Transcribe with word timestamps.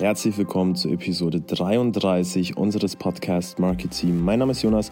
herzlich 0.00 0.38
willkommen 0.38 0.76
zu 0.76 0.88
Episode 0.88 1.42
33 1.42 2.56
unseres 2.56 2.96
Podcast 2.96 3.58
Market 3.58 3.90
Team. 3.90 4.24
Mein 4.24 4.38
Name 4.38 4.52
ist 4.52 4.62
Jonas 4.62 4.90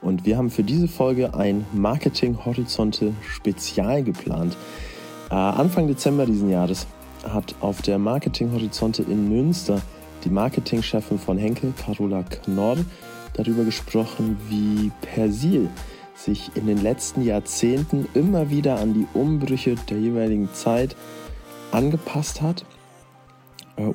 und 0.00 0.26
wir 0.26 0.36
haben 0.36 0.50
für 0.50 0.64
diese 0.64 0.88
Folge 0.88 1.32
ein 1.34 1.64
Marketing 1.72 2.44
Horizonte 2.44 3.14
Spezial 3.22 4.02
geplant. 4.02 4.56
Äh, 5.30 5.34
Anfang 5.34 5.86
Dezember 5.86 6.26
diesen 6.26 6.50
Jahres 6.50 6.88
hat 7.22 7.54
auf 7.60 7.82
der 7.82 7.98
Marketing 7.98 8.50
Horizonte 8.50 9.02
in 9.04 9.28
Münster 9.28 9.80
die 10.24 10.30
Marketingchefin 10.30 11.20
von 11.20 11.38
Henkel, 11.38 11.72
Carola 11.80 12.24
Knorr, 12.24 12.78
darüber 13.34 13.62
gesprochen, 13.62 14.38
wie 14.48 14.90
Persil 15.02 15.70
sich 16.16 16.50
in 16.56 16.66
den 16.66 16.82
letzten 16.82 17.22
Jahrzehnten 17.22 18.08
immer 18.12 18.50
wieder 18.50 18.80
an 18.80 18.92
die 18.92 19.06
Umbrüche 19.14 19.76
der 19.88 20.00
jeweiligen 20.00 20.52
Zeit 20.52 20.96
angepasst 21.70 22.42
hat, 22.42 22.64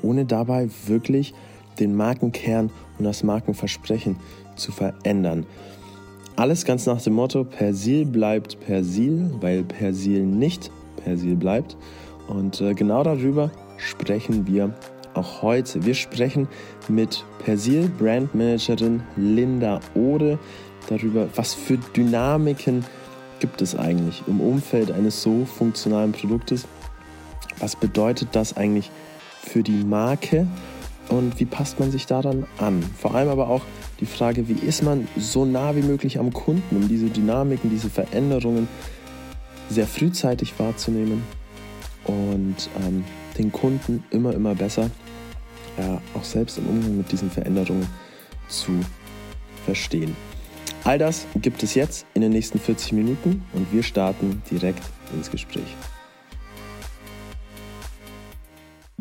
ohne 0.02 0.26
dabei 0.26 0.70
wirklich 0.88 1.34
den 1.80 1.96
Markenkern 1.96 2.70
und 2.98 3.06
das 3.06 3.24
Markenversprechen 3.24 4.18
zu 4.56 4.72
verändern. 4.72 5.46
Alles 6.36 6.66
ganz 6.66 6.86
nach 6.86 7.02
dem 7.02 7.14
Motto, 7.14 7.44
Persil 7.44 8.06
bleibt 8.06 8.60
Persil, 8.60 9.30
weil 9.40 9.64
Persil 9.64 10.24
nicht 10.24 10.72
Persil 11.04 11.36
bleibt. 11.36 11.78
Und 12.28 12.60
äh, 12.62 12.74
genau 12.74 13.04
darüber 13.04 13.52
sprechen 13.78 14.48
wir 14.48 14.74
auch 15.14 15.42
heute. 15.42 15.86
Wir 15.86 15.94
sprechen 15.94 16.48
mit 16.88 17.24
Persil 17.44 17.90
Brandmanagerin 18.00 19.04
Linda 19.16 19.80
Ode 19.94 20.40
darüber, 20.90 21.28
was 21.36 21.54
für 21.54 21.78
Dynamiken 21.78 22.86
gibt 23.40 23.62
es 23.62 23.76
eigentlich 23.76 24.24
im 24.28 24.40
Umfeld 24.40 24.92
eines 24.92 25.22
so 25.22 25.46
funktionalen 25.46 26.14
Produktes. 26.14 26.66
Was 27.60 27.76
bedeutet 27.76 28.30
das 28.32 28.58
eigentlich 28.58 28.90
für 29.46 29.64
die 29.64 29.84
Marke 29.84 30.48
und 31.10 31.40
wie 31.40 31.46
passt 31.46 31.80
man 31.80 31.92
sich 31.92 32.06
daran 32.06 32.46
an? 32.58 32.84
Vor 32.98 33.14
allem 33.14 33.30
aber 33.30 33.50
auch 33.50 33.62
die 34.00 34.06
Frage, 34.06 34.48
wie 34.48 34.66
ist 34.66 34.84
man 34.84 35.08
so 35.18 35.46
nah 35.46 35.76
wie 35.76 35.82
möglich 35.82 36.20
am 36.20 36.34
Kunden, 36.34 36.76
um 36.76 36.88
diese 36.88 37.08
Dynamiken, 37.08 37.70
diese 37.70 37.90
Veränderungen 37.90 38.68
sehr 39.70 39.88
frühzeitig 39.88 40.58
wahrzunehmen 40.58 41.24
und 42.06 42.70
ähm, 42.86 43.04
den 43.38 43.52
Kunden 43.52 44.04
immer, 44.12 44.34
immer 44.34 44.56
besser, 44.56 44.90
ja, 45.78 46.02
auch 46.14 46.24
selbst 46.24 46.58
im 46.58 46.68
Umgang 46.68 46.98
mit 46.98 47.12
diesen 47.12 47.32
Veränderungen 47.32 47.88
zu 48.48 48.72
verstehen. 49.66 50.16
All 50.84 50.98
das 50.98 51.26
gibt 51.42 51.64
es 51.64 51.76
jetzt 51.76 52.06
in 52.14 52.22
den 52.22 52.32
nächsten 52.32 52.60
40 52.60 52.92
Minuten 52.92 53.44
und 53.54 53.72
wir 53.72 53.84
starten 53.84 54.42
direkt 54.52 54.84
ins 55.14 55.32
Gespräch. 55.32 55.76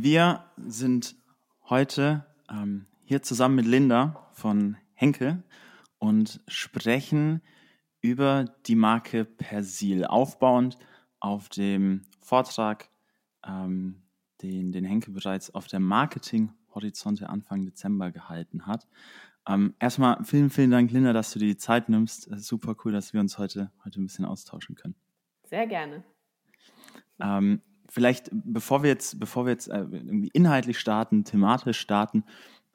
Wir 0.04 0.42
sind 0.56 1.14
heute 1.70 2.26
ähm, 2.50 2.86
hier 3.04 3.22
zusammen 3.22 3.54
mit 3.54 3.66
Linda 3.66 4.28
von 4.32 4.76
Henkel 4.94 5.44
und 5.98 6.40
sprechen 6.48 7.40
über 8.00 8.46
die 8.66 8.74
Marke 8.74 9.24
Persil, 9.24 10.04
aufbauend 10.04 10.76
auf 11.20 11.48
dem 11.50 12.02
Vortrag, 12.18 12.88
ähm, 13.46 14.02
den, 14.42 14.72
den 14.72 14.84
Henkel 14.84 15.14
bereits 15.14 15.54
auf 15.54 15.68
der 15.68 15.78
Marketing-Horizonte 15.78 17.28
Anfang 17.28 17.64
Dezember 17.64 18.10
gehalten 18.10 18.66
hat. 18.66 18.88
Ähm, 19.46 19.76
erstmal 19.78 20.24
vielen, 20.24 20.50
vielen 20.50 20.72
Dank, 20.72 20.90
Linda, 20.90 21.12
dass 21.12 21.32
du 21.32 21.38
dir 21.38 21.46
die 21.46 21.58
Zeit 21.58 21.88
nimmst. 21.88 22.28
super 22.38 22.74
cool, 22.84 22.90
dass 22.90 23.12
wir 23.12 23.20
uns 23.20 23.38
heute, 23.38 23.70
heute 23.84 24.00
ein 24.00 24.06
bisschen 24.06 24.24
austauschen 24.24 24.74
können. 24.74 24.96
Sehr 25.44 25.68
gerne. 25.68 26.02
Ähm, 27.20 27.62
vielleicht, 27.92 28.30
bevor 28.32 28.82
wir 28.82 28.90
jetzt, 28.90 29.20
bevor 29.20 29.44
wir 29.44 29.52
jetzt 29.52 29.68
äh, 29.68 29.80
irgendwie 29.80 30.30
inhaltlich 30.32 30.78
starten, 30.78 31.24
thematisch 31.24 31.78
starten, 31.78 32.24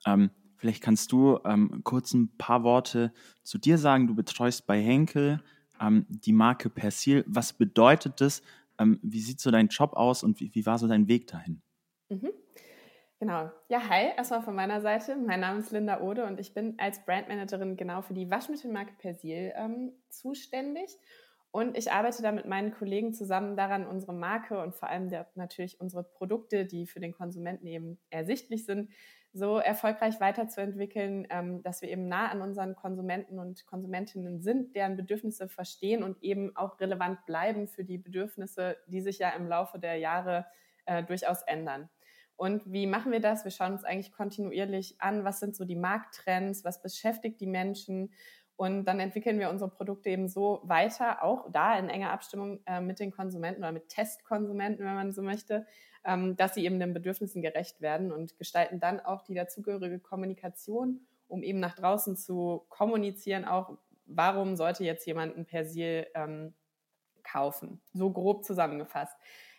ähm, 0.06 0.30
vielleicht 0.58 0.84
kannst 0.84 1.12
du 1.12 1.40
ähm, 1.44 1.82
kurz 1.84 2.14
ein 2.14 2.30
paar 2.38 2.64
Worte 2.64 3.12
zu 3.44 3.58
dir 3.58 3.80
sagen. 3.80 4.08
Du 4.08 4.14
betreust 4.14 4.68
bei 4.68 4.80
Henkel 4.80 5.42
ähm, 5.82 6.06
die 6.08 6.34
Marke 6.34 6.70
Persil. 6.70 7.26
Was 7.28 7.52
bedeutet 7.52 8.22
das? 8.22 8.44
Ähm, 8.80 9.00
wie 9.02 9.20
sieht 9.20 9.40
so 9.40 9.50
dein 9.50 9.70
Job 9.70 9.94
aus 9.94 10.24
und 10.24 10.40
wie, 10.40 10.54
wie 10.54 10.66
war 10.68 10.78
so 10.78 10.88
dein 10.88 11.08
Weg 11.08 11.26
dahin? 11.28 11.62
Mhm. 12.10 12.30
Genau. 13.20 13.50
Ja, 13.70 13.90
hi, 13.90 14.12
erstmal 14.16 14.44
von 14.44 14.54
meiner 14.54 14.82
Seite. 14.82 15.16
Mein 15.16 15.40
Name 15.40 15.60
ist 15.60 15.72
Linda 15.72 16.02
Ode 16.02 16.26
und 16.26 16.40
ich 16.40 16.54
bin 16.54 16.76
als 16.78 17.04
Brandmanagerin 17.04 17.76
genau 17.76 18.04
für 18.04 18.14
die 18.14 18.30
Waschmittelmarke 18.30 18.94
Persil 19.00 19.52
ähm, 19.56 19.94
zuständig. 20.10 20.96
Und 21.58 21.76
ich 21.76 21.92
arbeite 21.92 22.22
da 22.22 22.32
mit 22.32 22.46
meinen 22.46 22.72
Kollegen 22.72 23.16
zusammen 23.16 23.58
daran, 23.58 23.88
unsere 23.88 24.14
Marke 24.14 24.62
und 24.62 24.76
vor 24.76 24.90
allem 24.90 25.10
der, 25.10 25.28
natürlich 25.34 25.82
unsere 25.82 26.04
Produkte, 26.04 26.68
die 26.68 26.86
für 26.86 27.00
den 27.00 27.14
Konsumenten 27.14 27.66
eben 27.66 27.98
ersichtlich 28.12 28.64
sind, 28.64 28.92
so 29.34 29.58
erfolgreich 29.58 30.20
weiterzuentwickeln, 30.20 31.26
ähm, 31.32 31.64
dass 31.64 31.82
wir 31.82 31.90
eben 31.90 32.08
nah 32.08 32.28
an 32.28 32.44
unseren 32.44 32.76
Konsumenten 32.76 33.40
und 33.40 33.66
Konsumentinnen 33.66 34.40
sind, 34.40 34.76
deren 34.76 34.98
Bedürfnisse 34.98 35.50
verstehen 35.50 36.04
und 36.04 36.22
eben 36.22 36.56
auch 36.56 36.80
relevant 36.80 37.26
bleiben 37.26 37.68
für 37.68 37.84
die 37.84 37.98
Bedürfnisse, 37.98 38.78
die 38.86 39.02
sich 39.02 39.18
ja 39.18 39.30
im 39.30 39.48
Laufe 39.48 39.80
der 39.80 39.96
Jahre 39.96 40.46
äh, 40.86 41.02
durchaus 41.04 41.42
ändern. 41.42 41.90
Und 42.36 42.72
wie 42.72 42.86
machen 42.86 43.12
wir 43.12 43.20
das? 43.20 43.46
Wir 43.46 43.52
schauen 43.52 43.74
uns 43.74 43.84
eigentlich 43.84 44.14
kontinuierlich 44.14 45.02
an, 45.02 45.24
was 45.24 45.40
sind 45.40 45.56
so 45.56 45.66
die 45.66 45.76
Markttrends, 45.76 46.64
was 46.64 46.84
beschäftigt 46.84 47.42
die 47.42 47.48
Menschen 47.48 48.12
und 48.58 48.86
dann 48.86 49.00
entwickeln 49.00 49.40
wir 49.40 49.52
unsere 49.52 49.70
Produkte 49.70 50.10
eben 50.10 50.28
so 50.28 50.62
weiter, 50.64 51.24
auch 51.24 51.50
da 51.52 51.78
in 51.78 51.90
enger 51.90 52.12
Abstimmung 52.12 52.60
äh, 52.66 52.82
mit 52.82 53.00
den 53.00 53.12
Konsumenten 53.12 53.62
oder 53.62 53.72
mit 53.72 53.88
Testkonsumenten, 53.88 54.84
wenn 54.84 54.96
man 54.96 55.14
so 55.14 55.22
möchte, 55.22 55.68
ähm, 56.04 56.36
dass 56.36 56.56
sie 56.56 56.66
eben 56.66 56.80
den 56.80 56.94
Bedürfnissen 56.94 57.44
gerecht 57.44 57.82
werden 57.82 58.12
und 58.12 58.38
gestalten 58.40 58.80
dann 58.80 59.00
auch 59.00 59.22
die 59.22 59.36
dazugehörige 59.36 60.00
Kommunikation, 60.00 61.02
um 61.28 61.44
eben 61.44 61.60
nach 61.60 61.76
draußen 61.76 62.18
zu 62.18 62.66
kommunizieren, 62.70 63.46
auch 63.46 63.78
warum 64.08 64.56
sollte 64.56 64.84
jetzt 64.84 65.06
jemand 65.06 65.38
ein 65.38 65.46
Persil 65.46 66.08
ähm, 66.16 66.56
kaufen. 67.24 67.80
So 67.94 68.12
grob 68.12 68.44
zusammengefasst. 68.44 69.16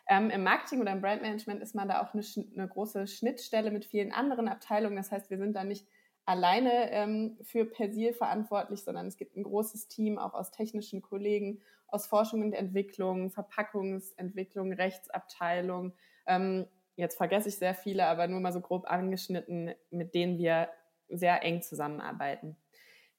Ähm, 0.09 0.31
Im 0.31 0.43
Marketing 0.43 0.81
oder 0.81 0.91
im 0.91 1.03
Brandmanagement 1.03 1.63
ist 1.63 1.75
man 1.75 1.87
da 1.87 2.03
auch 2.03 2.15
eine, 2.15 2.25
eine 2.57 2.67
große 2.67 3.07
Schnittstelle 3.07 3.71
mit 3.71 3.85
vielen 3.85 4.11
anderen 4.11 4.49
Abteilungen. 4.49 4.97
Das 4.97 5.13
heißt, 5.13 5.31
wir 5.31 5.39
sind 5.39 5.55
da 5.55 5.63
nicht 5.63 5.87
alleine 6.29 6.91
ähm, 6.91 7.39
für 7.41 7.65
Persil 7.65 8.13
verantwortlich, 8.13 8.85
sondern 8.85 9.07
es 9.07 9.17
gibt 9.17 9.35
ein 9.35 9.45
großes 9.45 9.89
Team 9.89 10.19
auch 10.19 10.35
aus 10.35 10.51
technischen 10.51 11.01
Kollegen, 11.01 11.63
aus 11.87 12.07
Forschung 12.07 12.43
und 12.43 12.53
Entwicklung, 12.53 13.31
Verpackungsentwicklung, 13.31 14.75
Rechtsabteilung. 14.75 15.95
Ähm, 16.27 16.67
jetzt 16.97 17.17
vergesse 17.17 17.49
ich 17.49 17.57
sehr 17.57 17.75
viele, 17.75 18.05
aber 18.05 18.29
nur 18.29 18.41
mal 18.41 18.53
so 18.53 18.61
grob 18.61 18.91
angeschnitten, 18.91 19.73
mit 19.91 20.15
denen 20.15 20.37
wir 20.37 20.69
sehr 21.09 21.43
eng 21.43 21.63
zusammenarbeiten. 21.63 22.57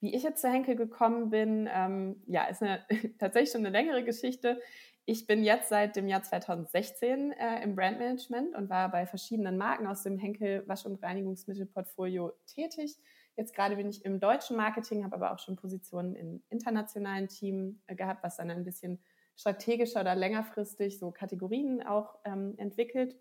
Wie 0.01 0.13
ich 0.15 0.21
jetzt 0.21 0.41
zu 0.41 0.47
Henkel 0.47 0.75
gekommen 0.75 1.31
bin, 1.31 1.67
ähm, 1.73 2.21
ja, 2.27 2.45
ist 2.45 2.61
eine, 2.61 2.85
tatsächlich 3.17 3.51
schon 3.51 3.65
eine 3.65 3.75
längere 3.75 4.03
Geschichte. 4.03 4.61
Ich 5.05 5.25
bin 5.25 5.43
jetzt 5.43 5.69
seit 5.69 5.95
dem 5.95 6.07
Jahr 6.07 6.21
2016 6.21 7.31
äh, 7.31 7.63
im 7.63 7.75
Brandmanagement 7.75 8.55
und 8.55 8.69
war 8.69 8.91
bei 8.91 9.05
verschiedenen 9.07 9.57
Marken 9.57 9.87
aus 9.87 10.03
dem 10.03 10.17
Henkel 10.17 10.67
Wasch- 10.67 10.85
und 10.85 11.01
Reinigungsmittelportfolio 11.01 12.31
tätig. 12.45 12.97
Jetzt 13.35 13.55
gerade 13.55 13.75
bin 13.75 13.89
ich 13.89 14.05
im 14.05 14.19
deutschen 14.19 14.57
Marketing, 14.57 15.03
habe 15.03 15.15
aber 15.15 15.33
auch 15.33 15.39
schon 15.39 15.55
Positionen 15.55 16.15
im 16.15 16.43
internationalen 16.49 17.27
Team 17.27 17.81
äh, 17.87 17.95
gehabt, 17.95 18.23
was 18.23 18.37
dann 18.37 18.51
ein 18.51 18.63
bisschen 18.63 18.99
strategischer 19.35 20.01
oder 20.01 20.15
längerfristig 20.15 20.99
so 20.99 21.11
Kategorien 21.11 21.81
auch 21.81 22.15
ähm, 22.25 22.55
entwickelt. 22.57 23.15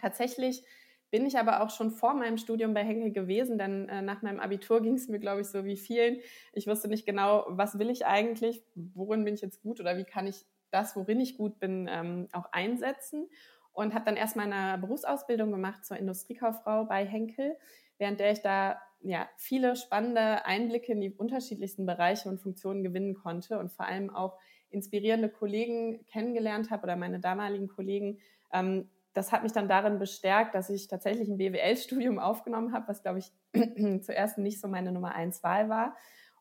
Tatsächlich 0.00 0.64
bin 1.10 1.24
ich 1.24 1.38
aber 1.38 1.62
auch 1.62 1.70
schon 1.70 1.92
vor 1.92 2.14
meinem 2.14 2.36
Studium 2.36 2.74
bei 2.74 2.82
Henkel 2.82 3.12
gewesen, 3.12 3.56
denn 3.56 3.88
äh, 3.88 4.02
nach 4.02 4.22
meinem 4.22 4.40
Abitur 4.40 4.80
ging 4.82 4.94
es 4.94 5.08
mir, 5.08 5.20
glaube 5.20 5.42
ich, 5.42 5.46
so 5.46 5.64
wie 5.64 5.76
vielen. 5.76 6.18
Ich 6.52 6.66
wusste 6.66 6.88
nicht 6.88 7.06
genau, 7.06 7.46
was 7.48 7.78
will 7.78 7.90
ich 7.90 8.04
eigentlich, 8.04 8.62
worin 8.74 9.24
bin 9.24 9.34
ich 9.34 9.40
jetzt 9.40 9.62
gut 9.62 9.80
oder 9.80 9.96
wie 9.96 10.04
kann 10.04 10.26
ich 10.26 10.44
das, 10.70 10.96
worin 10.96 11.20
ich 11.20 11.36
gut 11.36 11.58
bin, 11.58 11.88
ähm, 11.90 12.28
auch 12.32 12.52
einsetzen. 12.52 13.28
Und 13.72 13.94
habe 13.94 14.06
dann 14.06 14.16
erstmal 14.16 14.50
eine 14.50 14.78
Berufsausbildung 14.78 15.50
gemacht 15.50 15.84
zur 15.84 15.98
Industriekauffrau 15.98 16.86
bei 16.86 17.04
Henkel, 17.04 17.56
während 17.98 18.20
der 18.20 18.32
ich 18.32 18.40
da 18.40 18.80
ja, 19.02 19.28
viele 19.36 19.76
spannende 19.76 20.44
Einblicke 20.46 20.92
in 20.92 21.00
die 21.00 21.12
unterschiedlichsten 21.12 21.86
Bereiche 21.86 22.28
und 22.28 22.40
Funktionen 22.40 22.82
gewinnen 22.82 23.14
konnte 23.14 23.58
und 23.58 23.70
vor 23.70 23.86
allem 23.86 24.14
auch 24.14 24.38
inspirierende 24.70 25.28
Kollegen 25.28 26.04
kennengelernt 26.06 26.70
habe 26.70 26.84
oder 26.84 26.96
meine 26.96 27.20
damaligen 27.20 27.68
Kollegen. 27.68 28.18
Ähm, 28.52 28.88
das 29.12 29.32
hat 29.32 29.42
mich 29.42 29.52
dann 29.52 29.68
darin 29.68 29.98
bestärkt, 29.98 30.54
dass 30.54 30.68
ich 30.68 30.88
tatsächlich 30.88 31.28
ein 31.28 31.38
BWL-Studium 31.38 32.18
aufgenommen 32.18 32.72
habe, 32.72 32.88
was, 32.88 33.02
glaube 33.02 33.20
ich, 33.20 33.32
zuerst 34.02 34.38
nicht 34.38 34.60
so 34.60 34.68
meine 34.68 34.92
Nummer 34.92 35.14
eins 35.14 35.42
Wahl 35.42 35.68
war. 35.68 35.96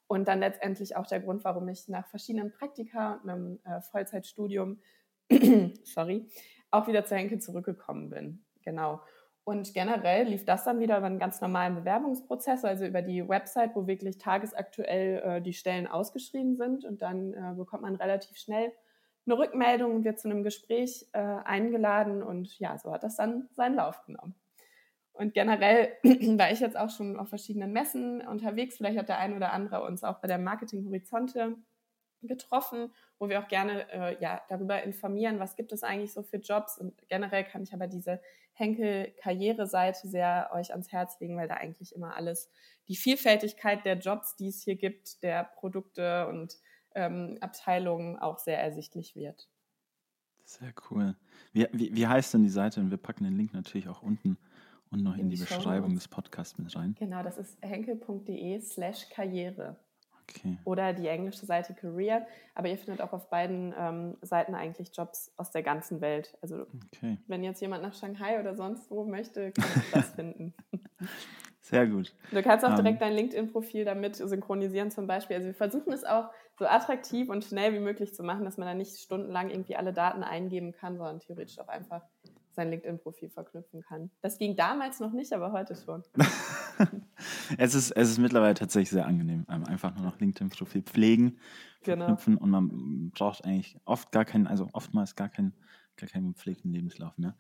Und 0.07 0.27
dann 0.27 0.39
letztendlich 0.39 0.95
auch 0.95 1.07
der 1.07 1.19
Grund, 1.19 1.43
warum 1.43 1.67
ich 1.67 1.87
nach 1.87 2.07
verschiedenen 2.07 2.51
Praktika 2.51 3.19
und 3.23 3.29
einem 3.29 3.59
äh, 3.63 3.81
Vollzeitstudium, 3.81 4.79
sorry, 5.83 6.27
auch 6.69 6.87
wieder 6.87 7.05
zu 7.05 7.15
Henkel 7.15 7.39
zurückgekommen 7.39 8.09
bin. 8.09 8.45
Genau. 8.63 9.01
Und 9.43 9.75
generell 9.75 10.27
lief 10.27 10.43
das 10.43 10.63
dann 10.63 10.79
wieder 10.79 10.97
über 10.97 11.05
einen 11.05 11.19
ganz 11.19 11.39
normalen 11.39 11.75
Bewerbungsprozess, 11.75 12.65
also 12.65 12.85
über 12.85 13.03
die 13.03 13.27
Website, 13.27 13.75
wo 13.75 13.85
wirklich 13.85 14.17
tagesaktuell 14.17 15.21
äh, 15.23 15.41
die 15.41 15.53
Stellen 15.53 15.87
ausgeschrieben 15.87 16.55
sind. 16.55 16.83
Und 16.83 17.01
dann 17.01 17.33
äh, 17.33 17.53
bekommt 17.55 17.83
man 17.83 17.95
relativ 17.95 18.37
schnell 18.37 18.71
eine 19.27 19.37
Rückmeldung 19.37 19.95
und 19.95 20.03
wird 20.03 20.19
zu 20.19 20.29
einem 20.29 20.43
Gespräch 20.43 21.07
äh, 21.13 21.19
eingeladen. 21.19 22.23
Und 22.23 22.57
ja, 22.59 22.77
so 22.77 22.91
hat 22.91 23.03
das 23.03 23.17
dann 23.17 23.47
seinen 23.53 23.75
Lauf 23.75 24.03
genommen. 24.05 24.35
Und 25.15 25.33
generell 25.33 25.93
war 26.03 26.51
ich 26.51 26.59
jetzt 26.59 26.77
auch 26.77 26.89
schon 26.89 27.17
auf 27.17 27.29
verschiedenen 27.29 27.71
Messen 27.71 28.21
unterwegs. 28.21 28.77
Vielleicht 28.77 28.97
hat 28.97 29.09
der 29.09 29.19
ein 29.19 29.35
oder 29.35 29.53
andere 29.53 29.83
uns 29.83 30.03
auch 30.03 30.19
bei 30.19 30.27
der 30.27 30.37
Marketing 30.37 30.85
Horizonte 30.85 31.55
getroffen, 32.21 32.91
wo 33.17 33.29
wir 33.29 33.39
auch 33.39 33.47
gerne 33.47 33.89
äh, 33.91 34.21
ja, 34.21 34.41
darüber 34.49 34.83
informieren, 34.83 35.39
was 35.39 35.55
gibt 35.55 35.71
es 35.71 35.83
eigentlich 35.83 36.11
so 36.11 36.23
für 36.23 36.37
Jobs. 36.37 36.77
Und 36.77 36.93
generell 37.07 37.45
kann 37.45 37.63
ich 37.63 37.73
aber 37.73 37.87
diese 37.87 38.21
Henkel-Karriere-Seite 38.53 40.07
sehr 40.07 40.49
euch 40.53 40.71
ans 40.71 40.91
Herz 40.91 41.19
legen, 41.19 41.37
weil 41.37 41.47
da 41.47 41.55
eigentlich 41.55 41.95
immer 41.95 42.15
alles, 42.15 42.49
die 42.87 42.95
Vielfältigkeit 42.95 43.85
der 43.85 43.97
Jobs, 43.97 44.35
die 44.35 44.49
es 44.49 44.63
hier 44.63 44.75
gibt, 44.75 45.23
der 45.23 45.43
Produkte 45.43 46.27
und 46.27 46.57
ähm, 46.93 47.37
Abteilungen 47.41 48.17
auch 48.17 48.39
sehr 48.39 48.59
ersichtlich 48.59 49.15
wird. 49.15 49.47
Sehr 50.45 50.73
cool. 50.89 51.15
Wie, 51.53 51.67
wie, 51.71 51.95
wie 51.95 52.07
heißt 52.07 52.33
denn 52.33 52.43
die 52.43 52.49
Seite? 52.49 52.79
Und 52.79 52.91
wir 52.91 52.97
packen 52.97 53.23
den 53.23 53.37
Link 53.37 53.53
natürlich 53.53 53.87
auch 53.87 54.01
unten 54.01 54.37
und 54.95 55.03
noch 55.03 55.13
in, 55.13 55.21
in 55.21 55.29
die, 55.29 55.35
die 55.35 55.43
Beschreibung 55.43 55.93
des 55.93 56.07
Podcasts 56.07 56.57
mit 56.57 56.75
rein. 56.75 56.95
Genau, 56.97 57.21
das 57.23 57.37
ist 57.37 57.57
henkel.de 57.61 58.59
slash 58.61 59.09
Karriere. 59.09 59.75
Okay. 60.27 60.57
Oder 60.63 60.93
die 60.93 61.07
englische 61.07 61.45
Seite 61.45 61.73
Career. 61.73 62.25
Aber 62.55 62.67
ihr 62.67 62.77
findet 62.77 63.01
auch 63.01 63.13
auf 63.13 63.29
beiden 63.29 63.73
ähm, 63.77 64.17
Seiten 64.21 64.55
eigentlich 64.55 64.91
Jobs 64.95 65.31
aus 65.37 65.51
der 65.51 65.61
ganzen 65.61 66.01
Welt. 66.01 66.35
Also 66.41 66.65
okay. 66.93 67.17
wenn 67.27 67.43
jetzt 67.43 67.61
jemand 67.61 67.83
nach 67.83 67.93
Shanghai 67.93 68.39
oder 68.39 68.55
sonst 68.55 68.89
wo 68.89 69.05
möchte, 69.05 69.51
kann 69.51 69.65
ich 69.75 69.91
das 69.91 70.09
finden. 70.11 70.53
Sehr 71.61 71.87
gut. 71.87 72.13
Du 72.31 72.43
kannst 72.43 72.63
auch 72.63 72.75
direkt 72.75 73.01
um, 73.01 73.07
dein 73.07 73.13
LinkedIn-Profil 73.13 73.85
damit 73.85 74.15
synchronisieren 74.17 74.91
zum 74.91 75.07
Beispiel. 75.07 75.37
Also 75.37 75.47
wir 75.47 75.55
versuchen 75.55 75.93
es 75.93 76.03
auch 76.03 76.29
so 76.59 76.65
attraktiv 76.65 77.27
und 77.29 77.43
schnell 77.43 77.73
wie 77.73 77.79
möglich 77.79 78.13
zu 78.13 78.21
machen, 78.21 78.45
dass 78.45 78.57
man 78.57 78.67
da 78.67 78.75
nicht 78.75 78.99
stundenlang 78.99 79.49
irgendwie 79.49 79.75
alle 79.75 79.91
Daten 79.91 80.21
eingeben 80.23 80.73
kann, 80.73 80.97
sondern 80.97 81.19
theoretisch 81.19 81.57
auch 81.59 81.67
einfach 81.67 82.03
sein 82.55 82.69
LinkedIn-Profil 82.69 83.29
verknüpfen 83.29 83.81
kann. 83.81 84.09
Das 84.21 84.37
ging 84.37 84.55
damals 84.55 84.99
noch 84.99 85.11
nicht, 85.11 85.33
aber 85.33 85.51
heute 85.51 85.75
schon. 85.75 86.03
es, 87.57 87.75
ist, 87.75 87.91
es 87.91 88.09
ist 88.09 88.17
mittlerweile 88.17 88.53
tatsächlich 88.53 88.89
sehr 88.89 89.05
angenehm. 89.05 89.45
Ähm, 89.49 89.65
einfach 89.65 89.93
nur 89.95 90.05
noch 90.05 90.19
LinkedIn-Profil 90.19 90.83
pflegen, 90.83 91.37
genau. 91.83 92.05
verknüpfen 92.05 92.35
genau. 92.35 92.43
und 92.43 92.49
man 92.49 93.11
braucht 93.11 93.45
eigentlich 93.45 93.77
oft 93.85 94.11
gar 94.11 94.25
keinen, 94.25 94.47
also 94.47 94.69
oftmals 94.73 95.15
gar 95.15 95.29
keinen, 95.29 95.53
gar 95.97 96.09
keinen 96.09 96.33
gepflegten 96.33 96.71
Lebenslauf 96.71 97.17
mehr. 97.17 97.35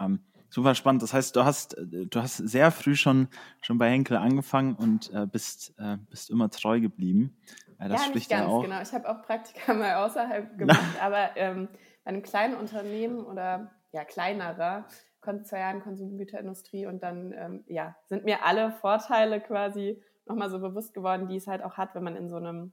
Ähm, 0.00 0.20
super 0.48 0.74
spannend. 0.74 1.02
Das 1.02 1.12
heißt, 1.12 1.34
du 1.36 1.44
hast, 1.44 1.76
du 1.78 2.22
hast 2.22 2.36
sehr 2.36 2.70
früh 2.70 2.94
schon, 2.94 3.28
schon 3.60 3.78
bei 3.78 3.90
Henkel 3.90 4.16
angefangen 4.16 4.74
und 4.74 5.12
äh, 5.12 5.26
bist, 5.26 5.74
äh, 5.78 5.96
bist 6.08 6.30
immer 6.30 6.50
treu 6.50 6.80
geblieben. 6.80 7.36
Äh, 7.78 7.88
das 7.88 8.06
ja, 8.06 8.14
nicht 8.14 8.30
ganz, 8.30 8.42
ja 8.42 8.48
auch. 8.48 8.62
genau. 8.62 8.80
Ich 8.80 8.92
habe 8.92 9.08
auch 9.08 9.22
Praktika 9.22 9.74
mal 9.74 9.94
außerhalb 10.06 10.58
gemacht, 10.58 10.80
aber 11.00 11.36
ähm, 11.36 11.68
bei 12.04 12.10
einem 12.10 12.22
kleinen 12.22 12.54
Unternehmen 12.54 13.20
oder 13.20 13.70
ja, 13.92 14.04
kleinerer 14.04 14.86
Konzern, 15.20 15.82
Konsumgüterindustrie 15.82 16.86
und 16.86 17.02
dann 17.02 17.32
ähm, 17.32 17.64
ja, 17.66 17.96
sind 18.06 18.24
mir 18.24 18.44
alle 18.44 18.72
Vorteile 18.72 19.40
quasi 19.40 20.02
nochmal 20.26 20.50
so 20.50 20.60
bewusst 20.60 20.94
geworden, 20.94 21.28
die 21.28 21.36
es 21.36 21.46
halt 21.46 21.62
auch 21.62 21.76
hat, 21.76 21.94
wenn 21.94 22.04
man 22.04 22.16
in 22.16 22.28
so 22.28 22.36
einem 22.36 22.72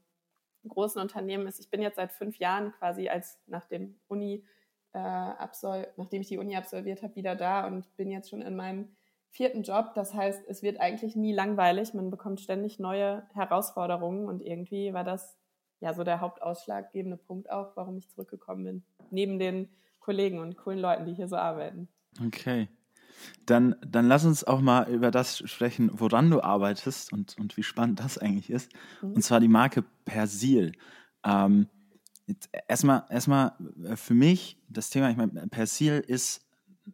großen 0.67 1.01
Unternehmen 1.01 1.47
ist. 1.47 1.59
Ich 1.59 1.69
bin 1.69 1.81
jetzt 1.81 1.95
seit 1.95 2.11
fünf 2.11 2.37
Jahren 2.37 2.71
quasi 2.73 3.09
als 3.09 3.39
nach 3.47 3.65
dem 3.65 3.99
Uni 4.07 4.45
äh, 4.93 4.99
absol 4.99 5.87
nachdem 5.97 6.21
ich 6.21 6.29
die 6.29 6.37
Uni 6.37 6.55
absolviert 6.55 7.03
habe, 7.03 7.15
wieder 7.15 7.35
da 7.35 7.67
und 7.67 7.95
bin 7.97 8.09
jetzt 8.09 8.29
schon 8.29 8.41
in 8.41 8.55
meinem 8.55 8.95
vierten 9.29 9.63
Job. 9.63 9.93
Das 9.93 10.13
heißt, 10.13 10.43
es 10.47 10.63
wird 10.63 10.79
eigentlich 10.79 11.15
nie 11.15 11.33
langweilig. 11.33 11.93
Man 11.93 12.09
bekommt 12.09 12.39
ständig 12.39 12.79
neue 12.79 13.27
Herausforderungen 13.33 14.27
und 14.27 14.41
irgendwie 14.41 14.93
war 14.93 15.03
das 15.03 15.37
ja 15.81 15.93
so 15.93 16.03
der 16.05 16.21
hauptausschlaggebende 16.21 17.17
Punkt 17.17 17.49
auch, 17.51 17.75
warum 17.75 17.97
ich 17.97 18.09
zurückgekommen 18.09 18.63
bin. 18.63 18.85
Neben 19.11 19.37
den 19.37 19.69
Kollegen 20.05 20.39
und 20.39 20.55
coolen 20.55 20.79
Leuten, 20.79 21.05
die 21.05 21.15
hier 21.15 21.27
so 21.27 21.35
arbeiten. 21.35 21.89
Okay. 22.23 22.69
Dann, 23.47 23.75
dann 23.81 24.07
lass 24.07 24.23
uns 24.23 24.43
auch 24.43 24.61
mal 24.61 24.87
über 24.87 25.09
das 25.09 25.39
sprechen, 25.49 25.89
woran 25.93 26.29
du 26.29 26.41
arbeitest 26.41 27.11
und, 27.11 27.35
und 27.39 27.57
wie 27.57 27.63
spannend 27.63 27.99
das 27.99 28.19
eigentlich 28.19 28.51
ist. 28.51 28.71
Mhm. 29.01 29.13
Und 29.13 29.23
zwar 29.23 29.39
die 29.39 29.47
Marke 29.47 29.83
Persil. 30.05 30.73
Ähm, 31.23 31.67
erstmal, 32.67 33.05
erstmal 33.09 33.53
äh, 33.83 33.95
für 33.95 34.13
mich 34.13 34.61
das 34.69 34.91
Thema, 34.91 35.09
ich 35.09 35.17
meine, 35.17 35.47
Persil 35.47 36.03
ist 36.05 36.45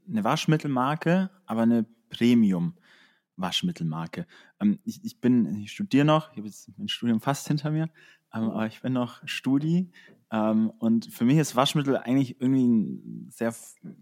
eine 0.07 0.23
Waschmittelmarke, 0.23 1.29
aber 1.45 1.63
eine 1.63 1.85
Premium-Waschmittelmarke. 2.11 4.25
Ähm, 4.61 4.79
ich, 4.85 5.03
ich 5.03 5.19
bin, 5.19 5.53
ich 5.57 5.73
studiere 5.73 6.05
noch, 6.05 6.31
ich 6.31 6.37
habe 6.37 6.47
jetzt 6.47 6.69
mein 6.77 6.87
Studium 6.87 7.19
fast 7.19 7.49
hinter 7.49 7.71
mir, 7.71 7.89
ähm, 8.33 8.51
aber 8.51 8.67
ich 8.67 8.81
bin 8.81 8.93
noch 8.93 9.21
Studi 9.27 9.91
ähm, 10.31 10.71
und 10.79 11.07
für 11.07 11.25
mich 11.25 11.37
ist 11.37 11.57
Waschmittel 11.57 11.97
eigentlich 11.97 12.39
irgendwie 12.39 12.67
ein 12.67 13.27
sehr 13.29 13.53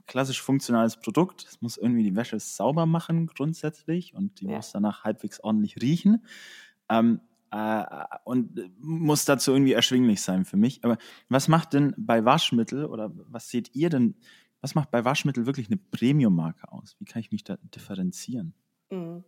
klassisch 0.05 0.41
funktionales 0.41 0.97
Produkt. 0.97 1.45
Es 1.49 1.61
muss 1.61 1.77
irgendwie 1.77 2.03
die 2.03 2.15
Wäsche 2.15 2.39
sauber 2.39 2.85
machen 2.85 3.25
grundsätzlich 3.25 4.13
und 4.13 4.39
die 4.39 4.45
ja. 4.45 4.57
muss 4.57 4.71
danach 4.71 5.03
halbwegs 5.03 5.39
ordentlich 5.39 5.81
riechen. 5.81 6.23
Ähm, 6.87 7.21
äh, 7.51 7.83
und 8.25 8.59
muss 8.79 9.25
dazu 9.25 9.53
irgendwie 9.53 9.73
erschwinglich 9.73 10.21
sein 10.21 10.45
für 10.45 10.57
mich. 10.57 10.83
Aber 10.83 10.99
was 11.29 11.47
macht 11.47 11.73
denn 11.73 11.95
bei 11.97 12.23
Waschmittel 12.23 12.85
oder 12.85 13.11
was 13.15 13.49
seht 13.49 13.73
ihr 13.73 13.89
denn, 13.89 14.15
was 14.61 14.75
macht 14.75 14.91
bei 14.91 15.03
Waschmittel 15.03 15.47
wirklich 15.47 15.67
eine 15.67 15.77
Premium-Marke 15.77 16.71
aus? 16.71 16.95
Wie 16.99 17.05
kann 17.05 17.21
ich 17.21 17.31
mich 17.31 17.43
da 17.43 17.57
differenzieren? 17.73 18.53
Mhm. 18.91 19.23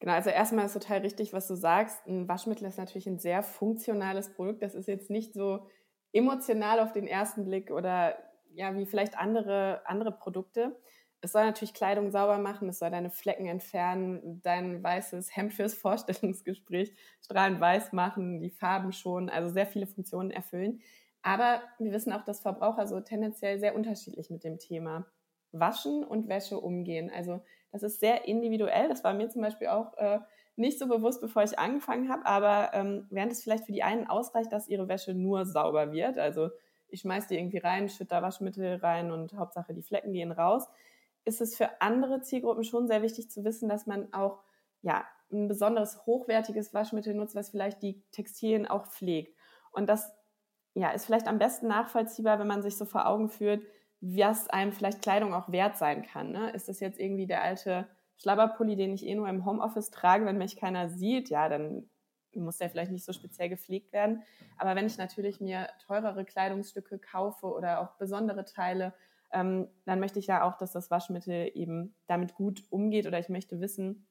Genau, 0.00 0.12
also 0.12 0.30
erstmal 0.30 0.66
ist 0.66 0.74
total 0.74 0.98
richtig, 0.98 1.32
was 1.32 1.48
du 1.48 1.56
sagst. 1.56 2.06
Ein 2.06 2.28
Waschmittel 2.28 2.68
ist 2.68 2.78
natürlich 2.78 3.08
ein 3.08 3.18
sehr 3.18 3.42
funktionales 3.42 4.32
Produkt. 4.32 4.62
Das 4.62 4.74
ist 4.74 4.86
jetzt 4.86 5.10
nicht 5.10 5.32
so 5.32 5.66
emotional 6.12 6.80
auf 6.80 6.92
den 6.92 7.06
ersten 7.06 7.44
Blick 7.44 7.70
oder 7.70 8.16
ja, 8.54 8.74
wie 8.76 8.86
vielleicht 8.86 9.18
andere, 9.18 9.82
andere 9.86 10.12
Produkte. 10.12 10.76
Es 11.20 11.32
soll 11.32 11.44
natürlich 11.44 11.74
Kleidung 11.74 12.10
sauber 12.10 12.38
machen, 12.38 12.68
es 12.68 12.78
soll 12.78 12.90
deine 12.90 13.10
Flecken 13.10 13.46
entfernen, 13.46 14.40
dein 14.42 14.82
weißes 14.82 15.34
Hemd 15.36 15.52
fürs 15.52 15.74
Vorstellungsgespräch 15.74 16.94
strahlend 17.22 17.60
weiß 17.60 17.92
machen, 17.92 18.40
die 18.40 18.50
Farben 18.50 18.92
schon, 18.92 19.28
also 19.28 19.48
sehr 19.52 19.66
viele 19.66 19.86
Funktionen 19.86 20.30
erfüllen. 20.30 20.80
Aber 21.22 21.62
wir 21.78 21.92
wissen 21.92 22.12
auch, 22.12 22.24
dass 22.24 22.40
Verbraucher 22.40 22.86
so 22.86 23.00
tendenziell 23.00 23.58
sehr 23.58 23.74
unterschiedlich 23.74 24.30
mit 24.30 24.44
dem 24.44 24.58
Thema 24.58 25.06
Waschen 25.52 26.04
und 26.04 26.28
Wäsche 26.28 26.58
umgehen. 26.60 27.10
Also 27.14 27.42
das 27.72 27.82
ist 27.82 28.00
sehr 28.00 28.28
individuell. 28.28 28.88
Das 28.88 29.02
war 29.02 29.14
mir 29.14 29.28
zum 29.28 29.42
Beispiel 29.42 29.68
auch 29.68 29.96
äh, 29.98 30.20
nicht 30.58 30.78
so 30.78 30.86
bewusst, 30.86 31.20
bevor 31.20 31.42
ich 31.42 31.58
angefangen 31.58 32.10
habe, 32.10 32.26
aber 32.26 32.70
ähm, 32.74 33.06
während 33.10 33.32
es 33.32 33.42
vielleicht 33.42 33.64
für 33.64 33.72
die 33.72 33.82
einen 33.82 34.06
ausreicht, 34.06 34.52
dass 34.52 34.68
ihre 34.68 34.88
Wäsche 34.88 35.14
nur 35.14 35.46
sauber 35.46 35.92
wird, 35.92 36.18
also 36.18 36.50
ich 36.88 37.00
schmeiß 37.00 37.26
die 37.26 37.36
irgendwie 37.36 37.58
rein, 37.58 37.88
schütte 37.88 38.10
da 38.10 38.22
Waschmittel 38.22 38.76
rein 38.76 39.12
und 39.12 39.34
Hauptsache 39.34 39.74
die 39.74 39.82
Flecken 39.82 40.12
gehen 40.12 40.32
raus, 40.32 40.66
ist 41.24 41.40
es 41.40 41.56
für 41.56 41.80
andere 41.80 42.22
Zielgruppen 42.22 42.64
schon 42.64 42.86
sehr 42.88 43.02
wichtig 43.02 43.30
zu 43.30 43.44
wissen, 43.44 43.68
dass 43.68 43.86
man 43.86 44.12
auch 44.12 44.42
ja, 44.82 45.04
ein 45.30 45.48
besonderes 45.48 46.06
hochwertiges 46.06 46.72
Waschmittel 46.72 47.14
nutzt, 47.14 47.34
was 47.34 47.50
vielleicht 47.50 47.82
die 47.82 48.02
Textilien 48.12 48.66
auch 48.66 48.86
pflegt. 48.86 49.36
Und 49.70 49.88
das 49.88 50.10
ja, 50.74 50.90
ist 50.90 51.06
vielleicht 51.06 51.28
am 51.28 51.38
besten 51.38 51.66
nachvollziehbar, 51.66 52.38
wenn 52.38 52.46
man 52.46 52.62
sich 52.62 52.76
so 52.76 52.84
vor 52.84 53.06
Augen 53.06 53.28
führt, 53.28 53.62
was 54.00 54.48
einem 54.48 54.72
vielleicht 54.72 55.02
Kleidung 55.02 55.34
auch 55.34 55.50
wert 55.50 55.76
sein 55.76 56.04
kann. 56.04 56.30
Ne? 56.30 56.50
Ist 56.52 56.68
das 56.68 56.80
jetzt 56.80 57.00
irgendwie 57.00 57.26
der 57.26 57.42
alte 57.42 57.88
Schlabberpulli, 58.18 58.76
den 58.76 58.92
ich 58.92 59.06
eh 59.06 59.14
nur 59.14 59.28
im 59.28 59.44
Homeoffice 59.44 59.90
trage, 59.90 60.26
wenn 60.26 60.38
mich 60.38 60.56
keiner 60.56 60.88
sieht, 60.88 61.30
ja, 61.30 61.48
dann 61.48 61.88
muss 62.34 62.58
der 62.58 62.70
vielleicht 62.70 62.92
nicht 62.92 63.04
so 63.04 63.12
speziell 63.12 63.48
gepflegt 63.48 63.92
werden. 63.92 64.22
Aber 64.58 64.76
wenn 64.76 64.86
ich 64.86 64.98
natürlich 64.98 65.40
mir 65.40 65.68
teurere 65.86 66.24
Kleidungsstücke 66.24 66.98
kaufe 66.98 67.46
oder 67.46 67.80
auch 67.80 67.96
besondere 67.96 68.44
Teile, 68.44 68.92
ähm, 69.32 69.68
dann 69.84 70.00
möchte 70.00 70.18
ich 70.18 70.26
ja 70.26 70.42
auch, 70.42 70.56
dass 70.56 70.72
das 70.72 70.90
Waschmittel 70.90 71.50
eben 71.54 71.94
damit 72.06 72.34
gut 72.34 72.64
umgeht 72.70 73.06
oder 73.06 73.18
ich 73.18 73.28
möchte 73.28 73.60
wissen, 73.60 74.06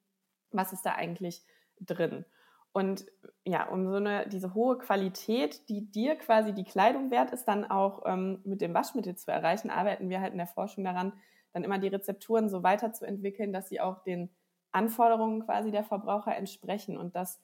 was 0.51 0.73
ist 0.73 0.85
da 0.85 0.95
eigentlich 0.95 1.43
drin. 1.79 2.25
Und 2.71 3.05
ja, 3.43 3.67
um 3.67 3.89
so 3.89 3.95
eine, 3.95 4.27
diese 4.27 4.53
hohe 4.53 4.77
Qualität, 4.77 5.67
die 5.67 5.89
dir 5.89 6.15
quasi 6.15 6.53
die 6.53 6.63
Kleidung 6.63 7.09
wert 7.09 7.31
ist, 7.31 7.45
dann 7.45 7.65
auch 7.65 8.03
ähm, 8.05 8.41
mit 8.43 8.61
dem 8.61 8.73
Waschmittel 8.73 9.15
zu 9.15 9.31
erreichen, 9.31 9.71
arbeiten 9.71 10.09
wir 10.09 10.21
halt 10.21 10.33
in 10.33 10.37
der 10.37 10.47
Forschung 10.47 10.83
daran, 10.83 11.13
dann 11.57 11.63
immer 11.63 11.79
die 11.79 11.87
Rezepturen 11.87 12.49
so 12.49 12.61
weiterzuentwickeln, 12.61 13.51
dass 13.51 13.67
sie 13.67 13.81
auch 13.81 14.03
den 14.03 14.29
Anforderungen 14.71 15.43
quasi 15.43 15.71
der 15.71 15.83
Verbraucher 15.83 16.35
entsprechen. 16.35 16.97
Und 16.97 17.15
das 17.15 17.41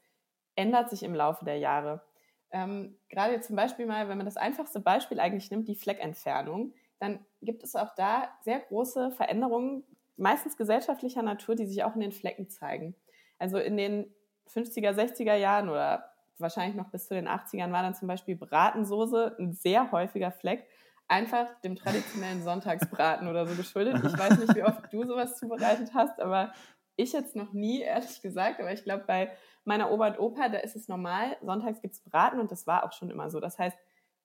ändert 0.56 0.92
sich 0.92 1.02
im 1.02 1.16
Laufe 1.16 1.46
der 1.46 1.58
Jahre. 1.58 2.04
Ähm, 2.52 2.96
gerade 3.10 3.42
zum 3.42 3.56
Beispiel 3.56 3.88
mal, 3.88 4.08
wenn 4.08 4.18
man 4.18 4.28
das 4.28 4.38
einfachste 4.38 4.80
Beispiel 4.80 5.20
eigentlich 5.20 5.50
nimmt, 5.50 5.68
die 5.68 5.76
Fleckentfernung, 5.76 6.74
dann 7.00 7.26
gibt 7.42 7.64
es 7.64 7.76
auch 7.76 7.96
da 7.96 8.30
sehr 8.44 8.60
große 8.60 9.12
Veränderungen, 9.12 9.84
meistens 10.16 10.56
gesellschaftlicher 10.58 11.24
Natur, 11.24 11.56
die 11.56 11.66
sich 11.66 11.84
auch 11.84 11.96
in 11.96 12.02
den 12.02 12.12
Flecken 12.12 12.50
zeigen. 12.50 12.96
Also 13.40 13.58
in 13.58 13.78
den 13.78 14.14
50er, 14.48 14.92
60er 14.92 15.36
Jahren 15.36 15.70
oder 15.70 16.14
wahrscheinlich 16.38 16.76
noch 16.76 16.92
bis 16.92 17.08
zu 17.08 17.16
den 17.16 17.28
80ern 17.28 17.72
war 17.72 17.82
dann 17.82 17.96
zum 17.96 18.08
Beispiel 18.08 18.36
Bratensoße 18.36 19.38
ein 19.40 19.54
sehr 19.54 19.92
häufiger 19.92 20.32
Fleck 20.32 20.68
einfach 21.08 21.60
dem 21.62 21.76
traditionellen 21.76 22.44
Sonntagsbraten 22.44 23.28
oder 23.28 23.46
so 23.46 23.56
geschuldet. 23.56 24.02
Ich 24.06 24.18
weiß 24.18 24.40
nicht, 24.40 24.56
wie 24.56 24.64
oft 24.64 24.92
du 24.92 25.06
sowas 25.06 25.38
zubereitet 25.38 25.94
hast, 25.94 26.20
aber 26.20 26.54
ich 26.96 27.14
jetzt 27.14 27.36
noch 27.36 27.54
nie, 27.54 27.82
ehrlich 27.82 28.22
gesagt. 28.22 28.60
Aber 28.60 28.72
ich 28.72 28.84
glaube, 28.84 29.04
bei 29.06 29.32
meiner 29.66 29.92
Oma 29.92 30.08
und 30.08 30.20
Opa, 30.20 30.50
da 30.50 30.60
ist 30.60 30.76
es 30.76 30.88
normal. 30.88 31.38
Sonntags 31.42 31.82
gibt 31.82 31.94
es 31.96 32.02
Braten 32.02 32.40
und 32.40 32.52
das 32.52 32.68
war 32.68 32.84
auch 32.84 32.94
schon 32.94 33.10
immer 33.10 33.30
so. 33.30 33.40
Das 33.40 33.58
heißt, 33.58 33.78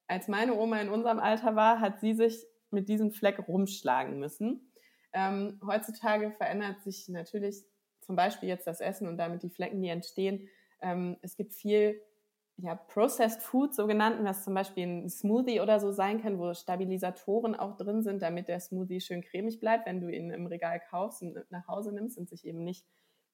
als 0.06 0.28
meine 0.28 0.54
Oma 0.54 0.80
in 0.80 0.88
unserem 0.88 1.18
Alter 1.18 1.56
war, 1.56 1.80
hat 1.80 2.00
sie 2.00 2.14
sich 2.14 2.44
mit 2.70 2.88
diesem 2.88 3.12
Fleck 3.12 3.46
rumschlagen 3.46 4.18
müssen. 4.18 4.72
Ähm, 5.12 5.60
heutzutage 5.66 6.32
verändert 6.32 6.82
sich 6.82 7.08
natürlich 7.08 7.64
zum 8.00 8.16
Beispiel 8.16 8.48
jetzt 8.48 8.66
das 8.66 8.80
Essen 8.80 9.08
und 9.08 9.16
damit 9.18 9.42
die 9.42 9.50
Flecken, 9.50 9.82
die 9.82 9.88
entstehen. 9.88 10.48
Ähm, 10.80 11.16
es 11.22 11.36
gibt 11.36 11.54
viel 11.54 12.00
ja, 12.60 12.74
Processed 12.74 13.40
Food, 13.40 13.72
so 13.72 13.86
genannten, 13.86 14.24
was 14.24 14.42
zum 14.42 14.52
Beispiel 14.52 14.84
ein 14.84 15.08
Smoothie 15.08 15.60
oder 15.60 15.78
so 15.78 15.92
sein 15.92 16.20
kann, 16.20 16.40
wo 16.40 16.52
Stabilisatoren 16.52 17.54
auch 17.54 17.76
drin 17.76 18.02
sind, 18.02 18.20
damit 18.20 18.48
der 18.48 18.58
Smoothie 18.58 19.00
schön 19.00 19.22
cremig 19.22 19.60
bleibt, 19.60 19.86
wenn 19.86 20.00
du 20.00 20.08
ihn 20.08 20.30
im 20.30 20.46
Regal 20.46 20.80
kaufst 20.90 21.22
und 21.22 21.38
nach 21.50 21.68
Hause 21.68 21.92
nimmst 21.92 22.18
und 22.18 22.28
sich 22.28 22.44
eben 22.44 22.64
nicht 22.64 22.84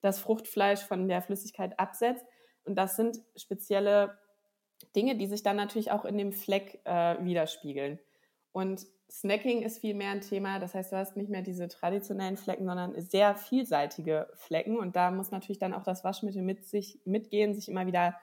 das 0.03 0.19
Fruchtfleisch 0.19 0.81
von 0.81 1.09
der 1.09 1.23
Flüssigkeit 1.23 1.79
absetzt. 1.81 2.25
Und 2.65 2.77
das 2.77 2.97
sind 2.97 3.19
spezielle 3.35 4.19
Dinge, 4.95 5.17
die 5.17 5.27
sich 5.27 5.43
dann 5.43 5.57
natürlich 5.57 5.91
auch 5.91 6.05
in 6.05 6.19
dem 6.19 6.33
Fleck 6.33 6.83
äh, 6.85 7.17
widerspiegeln. 7.25 7.99
Und 8.53 8.87
Snacking 9.11 9.63
ist 9.63 9.79
viel 9.79 9.95
mehr 9.95 10.11
ein 10.11 10.21
Thema. 10.21 10.59
Das 10.59 10.75
heißt, 10.75 10.93
du 10.93 10.97
hast 10.97 11.17
nicht 11.17 11.31
mehr 11.31 11.43
diese 11.43 11.69
traditionellen 11.69 12.37
Flecken, 12.37 12.67
sondern 12.67 13.01
sehr 13.01 13.35
vielseitige 13.37 14.29
Flecken. 14.35 14.79
Und 14.79 14.97
da 14.97 15.11
muss 15.11 15.31
natürlich 15.31 15.59
dann 15.59 15.73
auch 15.73 15.83
das 15.83 16.05
Waschmittel 16.05 16.43
mit 16.43 16.67
sich 16.67 17.01
mitgehen, 17.07 17.55
sich 17.55 17.71
immer 17.71 17.87
wieder 17.87 18.17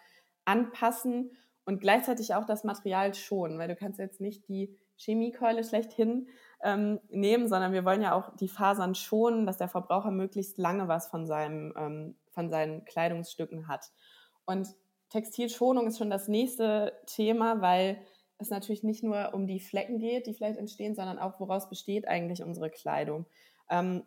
anpassen 0.45 1.31
und 1.65 1.79
gleichzeitig 1.79 2.33
auch 2.33 2.45
das 2.45 2.63
Material 2.63 3.13
schonen, 3.13 3.59
weil 3.59 3.67
du 3.67 3.75
kannst 3.75 3.99
jetzt 3.99 4.21
nicht 4.21 4.47
die 4.47 4.75
Chemiekeule 4.97 5.63
schlechthin 5.63 6.27
ähm, 6.63 6.99
nehmen, 7.09 7.47
sondern 7.47 7.73
wir 7.73 7.85
wollen 7.85 8.01
ja 8.01 8.13
auch 8.13 8.35
die 8.35 8.47
Fasern 8.47 8.95
schonen, 8.95 9.45
dass 9.45 9.57
der 9.57 9.67
Verbraucher 9.67 10.11
möglichst 10.11 10.57
lange 10.57 10.87
was 10.87 11.07
von, 11.07 11.25
seinem, 11.25 11.73
ähm, 11.77 12.15
von 12.29 12.49
seinen 12.49 12.85
Kleidungsstücken 12.85 13.67
hat. 13.67 13.91
Und 14.45 14.67
Textilschonung 15.09 15.87
ist 15.87 15.97
schon 15.97 16.09
das 16.09 16.27
nächste 16.27 16.93
Thema, 17.05 17.61
weil 17.61 18.01
es 18.37 18.49
natürlich 18.49 18.83
nicht 18.83 19.03
nur 19.03 19.33
um 19.33 19.47
die 19.47 19.59
Flecken 19.59 19.99
geht, 19.99 20.27
die 20.27 20.33
vielleicht 20.33 20.57
entstehen, 20.57 20.95
sondern 20.95 21.19
auch, 21.19 21.39
woraus 21.39 21.69
besteht 21.69 22.07
eigentlich 22.07 22.43
unsere 22.43 22.69
Kleidung. 22.69 23.25
Ähm, 23.69 24.03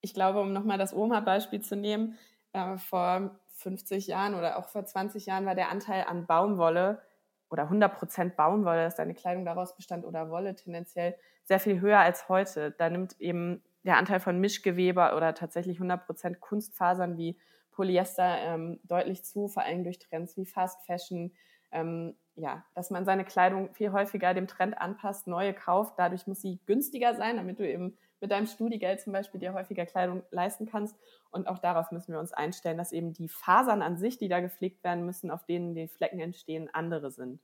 ich 0.00 0.14
glaube, 0.14 0.40
um 0.40 0.52
nochmal 0.52 0.78
das 0.78 0.94
Oma-Beispiel 0.94 1.60
zu 1.60 1.76
nehmen, 1.76 2.18
äh, 2.52 2.76
vor 2.78 3.39
50 3.60 4.06
Jahren 4.06 4.34
oder 4.34 4.58
auch 4.58 4.68
vor 4.68 4.84
20 4.84 5.26
Jahren 5.26 5.46
war 5.46 5.54
der 5.54 5.70
Anteil 5.70 6.04
an 6.04 6.26
Baumwolle 6.26 7.02
oder 7.50 7.70
100% 7.70 8.36
Baumwolle, 8.36 8.84
dass 8.84 8.96
deine 8.96 9.14
Kleidung 9.14 9.44
daraus 9.44 9.76
bestand 9.76 10.04
oder 10.04 10.30
Wolle 10.30 10.54
tendenziell 10.54 11.16
sehr 11.44 11.60
viel 11.60 11.80
höher 11.80 11.98
als 11.98 12.28
heute. 12.28 12.72
Da 12.72 12.88
nimmt 12.88 13.20
eben 13.20 13.62
der 13.82 13.96
Anteil 13.96 14.20
von 14.20 14.38
Mischgewebe 14.38 15.12
oder 15.16 15.34
tatsächlich 15.34 15.78
100% 15.78 16.36
Kunstfasern 16.38 17.16
wie 17.16 17.38
Polyester 17.72 18.38
ähm, 18.38 18.80
deutlich 18.84 19.24
zu, 19.24 19.48
vor 19.48 19.62
allem 19.62 19.84
durch 19.84 19.98
Trends 19.98 20.36
wie 20.36 20.46
Fast 20.46 20.84
Fashion. 20.86 21.32
Ähm, 21.72 22.16
ja, 22.36 22.64
dass 22.74 22.90
man 22.90 23.04
seine 23.04 23.24
Kleidung 23.24 23.72
viel 23.74 23.92
häufiger 23.92 24.32
dem 24.34 24.46
Trend 24.46 24.78
anpasst, 24.78 25.26
neue 25.26 25.52
kauft. 25.52 25.94
Dadurch 25.98 26.26
muss 26.26 26.40
sie 26.40 26.60
günstiger 26.66 27.14
sein, 27.14 27.36
damit 27.36 27.58
du 27.58 27.68
eben 27.68 27.96
mit 28.20 28.30
deinem 28.30 28.46
Studiegeld 28.46 29.00
zum 29.00 29.12
Beispiel 29.12 29.40
dir 29.40 29.54
häufiger 29.54 29.86
Kleidung 29.86 30.22
leisten 30.30 30.66
kannst. 30.66 30.96
Und 31.30 31.48
auch 31.48 31.58
darauf 31.58 31.90
müssen 31.90 32.12
wir 32.12 32.20
uns 32.20 32.32
einstellen, 32.32 32.78
dass 32.78 32.92
eben 32.92 33.12
die 33.12 33.28
Fasern 33.28 33.82
an 33.82 33.96
sich, 33.96 34.18
die 34.18 34.28
da 34.28 34.40
gepflegt 34.40 34.84
werden 34.84 35.04
müssen, 35.04 35.30
auf 35.30 35.44
denen 35.44 35.74
die 35.74 35.88
Flecken 35.88 36.20
entstehen, 36.20 36.68
andere 36.72 37.10
sind. 37.10 37.40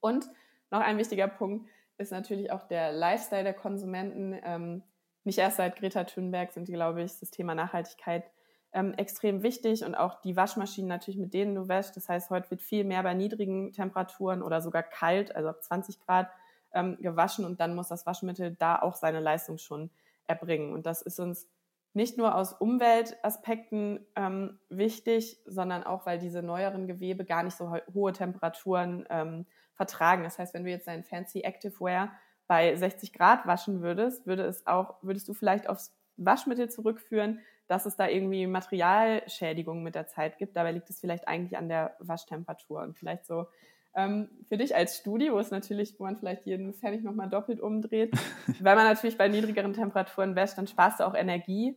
Und 0.00 0.26
noch 0.70 0.80
ein 0.80 0.98
wichtiger 0.98 1.28
Punkt 1.28 1.68
ist 1.98 2.12
natürlich 2.12 2.50
auch 2.50 2.66
der 2.66 2.92
Lifestyle 2.92 3.44
der 3.44 3.54
Konsumenten. 3.54 4.38
Ähm, 4.42 4.82
nicht 5.24 5.38
erst 5.38 5.58
seit 5.58 5.76
Greta 5.76 6.04
Thunberg 6.04 6.52
sind, 6.52 6.66
glaube 6.66 7.02
ich, 7.02 7.18
das 7.20 7.30
Thema 7.30 7.54
Nachhaltigkeit 7.54 8.24
ähm, 8.72 8.94
extrem 8.94 9.42
wichtig 9.42 9.84
und 9.84 9.94
auch 9.94 10.20
die 10.22 10.36
Waschmaschinen 10.36 10.88
natürlich, 10.88 11.20
mit 11.20 11.34
denen 11.34 11.54
du 11.54 11.68
wäschst. 11.68 11.96
Das 11.96 12.08
heißt, 12.08 12.30
heute 12.30 12.50
wird 12.50 12.62
viel 12.62 12.84
mehr 12.84 13.02
bei 13.02 13.14
niedrigen 13.14 13.72
Temperaturen 13.72 14.42
oder 14.42 14.62
sogar 14.62 14.82
kalt, 14.82 15.34
also 15.36 15.50
ab 15.50 15.62
20 15.62 16.00
Grad, 16.00 16.28
ähm, 16.74 16.96
gewaschen 17.00 17.44
und 17.44 17.60
dann 17.60 17.74
muss 17.74 17.88
das 17.88 18.06
Waschmittel 18.06 18.56
da 18.58 18.76
auch 18.80 18.94
seine 18.94 19.20
Leistung 19.20 19.58
schon 19.58 19.90
erbringen. 20.26 20.72
Und 20.72 20.86
das 20.86 21.02
ist 21.02 21.18
uns 21.18 21.48
nicht 21.94 22.16
nur 22.16 22.34
aus 22.34 22.52
Umweltaspekten 22.54 24.06
ähm, 24.16 24.58
wichtig, 24.70 25.38
sondern 25.46 25.84
auch, 25.84 26.06
weil 26.06 26.18
diese 26.18 26.42
neueren 26.42 26.86
Gewebe 26.86 27.24
gar 27.24 27.42
nicht 27.42 27.56
so 27.56 27.74
hohe 27.92 28.12
Temperaturen 28.12 29.06
ähm, 29.10 29.46
vertragen. 29.74 30.22
Das 30.24 30.38
heißt, 30.38 30.54
wenn 30.54 30.64
du 30.64 30.70
jetzt 30.70 30.86
dein 30.86 31.04
Fancy 31.04 31.40
Activewear 31.42 32.12
bei 32.46 32.74
60 32.74 33.12
Grad 33.12 33.46
waschen 33.46 33.82
würdest, 33.82 34.26
würde 34.26 34.44
es 34.44 34.66
auch, 34.66 34.96
würdest 35.02 35.28
du 35.28 35.34
vielleicht 35.34 35.68
aufs 35.68 35.94
Waschmittel 36.16 36.70
zurückführen, 36.70 37.40
dass 37.66 37.86
es 37.86 37.96
da 37.96 38.08
irgendwie 38.08 38.46
Materialschädigungen 38.46 39.82
mit 39.82 39.94
der 39.94 40.06
Zeit 40.06 40.38
gibt. 40.38 40.56
Dabei 40.56 40.72
liegt 40.72 40.90
es 40.90 41.00
vielleicht 41.00 41.28
eigentlich 41.28 41.56
an 41.56 41.68
der 41.68 41.96
Waschtemperatur 42.00 42.82
und 42.82 42.98
vielleicht 42.98 43.26
so 43.26 43.46
ähm, 43.94 44.28
für 44.48 44.56
dich 44.56 44.74
als 44.74 44.98
Studio 44.98 45.38
ist 45.38 45.50
natürlich, 45.50 45.94
wo 45.98 46.04
man 46.04 46.16
vielleicht 46.16 46.46
jeden 46.46 46.72
Pfennig 46.72 47.02
nochmal 47.02 47.28
doppelt 47.28 47.60
umdreht. 47.60 48.12
Wenn 48.46 48.76
man 48.76 48.86
natürlich 48.86 49.18
bei 49.18 49.28
niedrigeren 49.28 49.74
Temperaturen 49.74 50.34
wäscht, 50.34 50.56
dann 50.56 50.66
sparst 50.66 51.00
du 51.00 51.04
auch 51.04 51.14
Energie. 51.14 51.76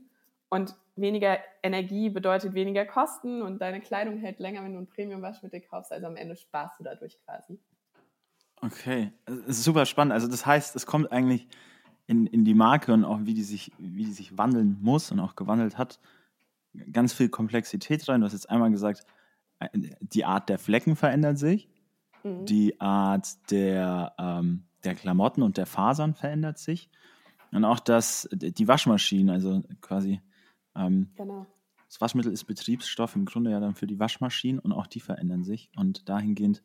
Und 0.49 0.75
weniger 0.95 1.39
Energie 1.63 2.09
bedeutet 2.09 2.53
weniger 2.53 2.85
Kosten 2.85 3.41
und 3.41 3.59
deine 3.61 3.81
Kleidung 3.81 4.17
hält 4.17 4.39
länger, 4.39 4.63
wenn 4.63 4.73
du 4.73 4.79
ein 4.79 4.87
Premium-Waschmittel 4.87 5.59
kaufst. 5.61 5.91
Also 5.91 6.07
am 6.07 6.15
Ende 6.15 6.35
sparst 6.35 6.79
du 6.79 6.83
dadurch 6.83 7.19
quasi. 7.25 7.59
Okay, 8.61 9.11
super 9.47 9.85
spannend. 9.85 10.13
Also 10.13 10.27
das 10.27 10.45
heißt, 10.45 10.75
es 10.75 10.85
kommt 10.85 11.11
eigentlich 11.11 11.47
in, 12.07 12.27
in 12.27 12.45
die 12.45 12.53
Marke 12.53 12.93
und 12.93 13.03
auch 13.03 13.19
wie 13.23 13.33
die, 13.33 13.43
sich, 13.43 13.71
wie 13.77 14.05
die 14.05 14.13
sich 14.13 14.37
wandeln 14.37 14.77
muss 14.81 15.11
und 15.11 15.19
auch 15.19 15.35
gewandelt 15.35 15.77
hat, 15.77 15.99
ganz 16.91 17.13
viel 17.13 17.29
Komplexität 17.29 18.07
rein. 18.07 18.21
Du 18.21 18.25
hast 18.25 18.33
jetzt 18.33 18.49
einmal 18.49 18.71
gesagt, 18.71 19.05
äh, 19.59 19.67
die 19.99 20.25
Art 20.25 20.49
der 20.49 20.59
Flecken 20.59 20.95
verändert 20.95 21.37
sich. 21.37 21.67
Mhm. 22.25 22.45
Die 22.45 22.81
Art 22.81 23.51
der, 23.51 24.13
ähm, 24.17 24.63
der 24.83 24.95
Klamotten 24.95 25.43
und 25.43 25.57
der 25.57 25.67
Fasern 25.67 26.15
verändert 26.15 26.57
sich. 26.57 26.89
Und 27.51 27.63
auch 27.63 27.79
das, 27.79 28.27
die 28.33 28.67
Waschmaschinen, 28.67 29.29
also 29.29 29.61
quasi 29.79 30.21
ähm, 30.75 31.11
genau. 31.15 31.45
das 31.87 32.01
Waschmittel 32.01 32.33
ist 32.33 32.45
Betriebsstoff 32.45 33.15
im 33.15 33.25
Grunde 33.25 33.51
ja 33.51 33.59
dann 33.59 33.75
für 33.75 33.87
die 33.87 33.99
Waschmaschinen 33.99 34.59
und 34.59 34.73
auch 34.73 34.87
die 34.87 34.99
verändern 34.99 35.43
sich. 35.43 35.69
Und 35.77 36.09
dahingehend 36.09 36.63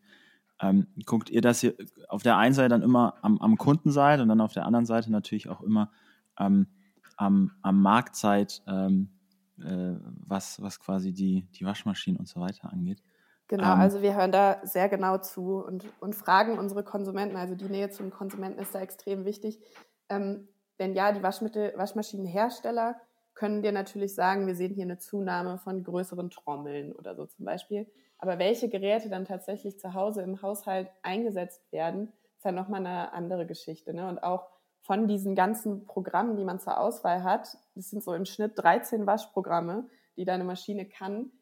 ähm, 0.61 0.87
guckt 1.05 1.29
ihr, 1.29 1.43
dass 1.43 1.63
ihr 1.63 1.75
auf 2.09 2.23
der 2.23 2.39
einen 2.39 2.55
Seite 2.55 2.71
dann 2.71 2.83
immer 2.83 3.15
am, 3.23 3.39
am 3.39 3.57
Kunden 3.59 3.91
seid 3.91 4.21
und 4.21 4.29
dann 4.29 4.41
auf 4.41 4.55
der 4.55 4.67
anderen 4.67 4.87
Seite 4.87 5.13
natürlich 5.13 5.49
auch 5.49 5.61
immer 5.61 5.93
ähm, 6.39 6.69
am, 7.17 7.53
am 7.61 7.83
Markt 7.83 8.17
seid, 8.17 8.63
ähm, 8.67 9.11
äh, 9.59 9.95
was, 10.27 10.61
was 10.63 10.81
quasi 10.81 11.13
die, 11.13 11.47
die 11.55 11.67
Waschmaschinen 11.67 12.19
und 12.19 12.29
so 12.29 12.41
weiter 12.41 12.73
angeht. 12.73 13.03
Genau, 13.51 13.75
ähm, 13.75 13.81
also 13.81 14.01
wir 14.01 14.15
hören 14.15 14.31
da 14.31 14.61
sehr 14.63 14.89
genau 14.89 15.19
zu 15.19 15.57
und, 15.65 15.85
und 15.99 16.15
fragen 16.15 16.57
unsere 16.57 16.85
Konsumenten, 16.85 17.37
also 17.37 17.57
die 17.57 17.65
Nähe 17.65 17.91
zum 17.91 18.11
Konsumenten 18.11 18.61
ist 18.61 18.77
da 18.77 18.81
extrem 18.81 19.25
wichtig. 19.25 19.61
Ähm, 20.09 20.47
denn 20.79 20.95
ja, 20.95 21.11
die 21.11 21.23
Waschmittel, 21.25 21.73
Waschmaschinenhersteller 21.77 23.01
können 23.35 23.63
dir 23.63 23.73
natürlich 23.73 24.15
sagen, 24.15 24.47
wir 24.47 24.55
sehen 24.55 24.73
hier 24.73 24.85
eine 24.85 24.99
Zunahme 24.99 25.59
von 25.59 25.83
größeren 25.83 26.31
Trommeln 26.31 26.93
oder 26.93 27.17
so 27.17 27.27
zum 27.27 27.45
Beispiel. 27.45 27.91
Aber 28.19 28.39
welche 28.39 28.69
Geräte 28.69 29.09
dann 29.09 29.25
tatsächlich 29.25 29.81
zu 29.81 29.95
Hause 29.95 30.23
im 30.23 30.43
Haushalt 30.43 30.89
eingesetzt 31.03 31.73
werden, 31.73 32.13
ist 32.37 32.45
ja 32.45 32.53
nochmal 32.53 32.87
eine 32.87 33.13
andere 33.13 33.47
Geschichte. 33.47 33.93
Ne? 33.93 34.07
Und 34.07 34.23
auch 34.23 34.47
von 34.83 35.09
diesen 35.09 35.35
ganzen 35.35 35.87
Programmen, 35.87 36.37
die 36.37 36.45
man 36.45 36.61
zur 36.61 36.79
Auswahl 36.79 37.25
hat, 37.25 37.57
das 37.75 37.91
sind 37.91 38.05
so 38.05 38.15
im 38.15 38.27
Schnitt 38.27 38.53
13 38.55 39.09
Waschprogramme, 39.09 39.89
die 40.17 40.25
deine 40.25 40.45
Maschine 40.45 40.87
kann, 40.87 41.33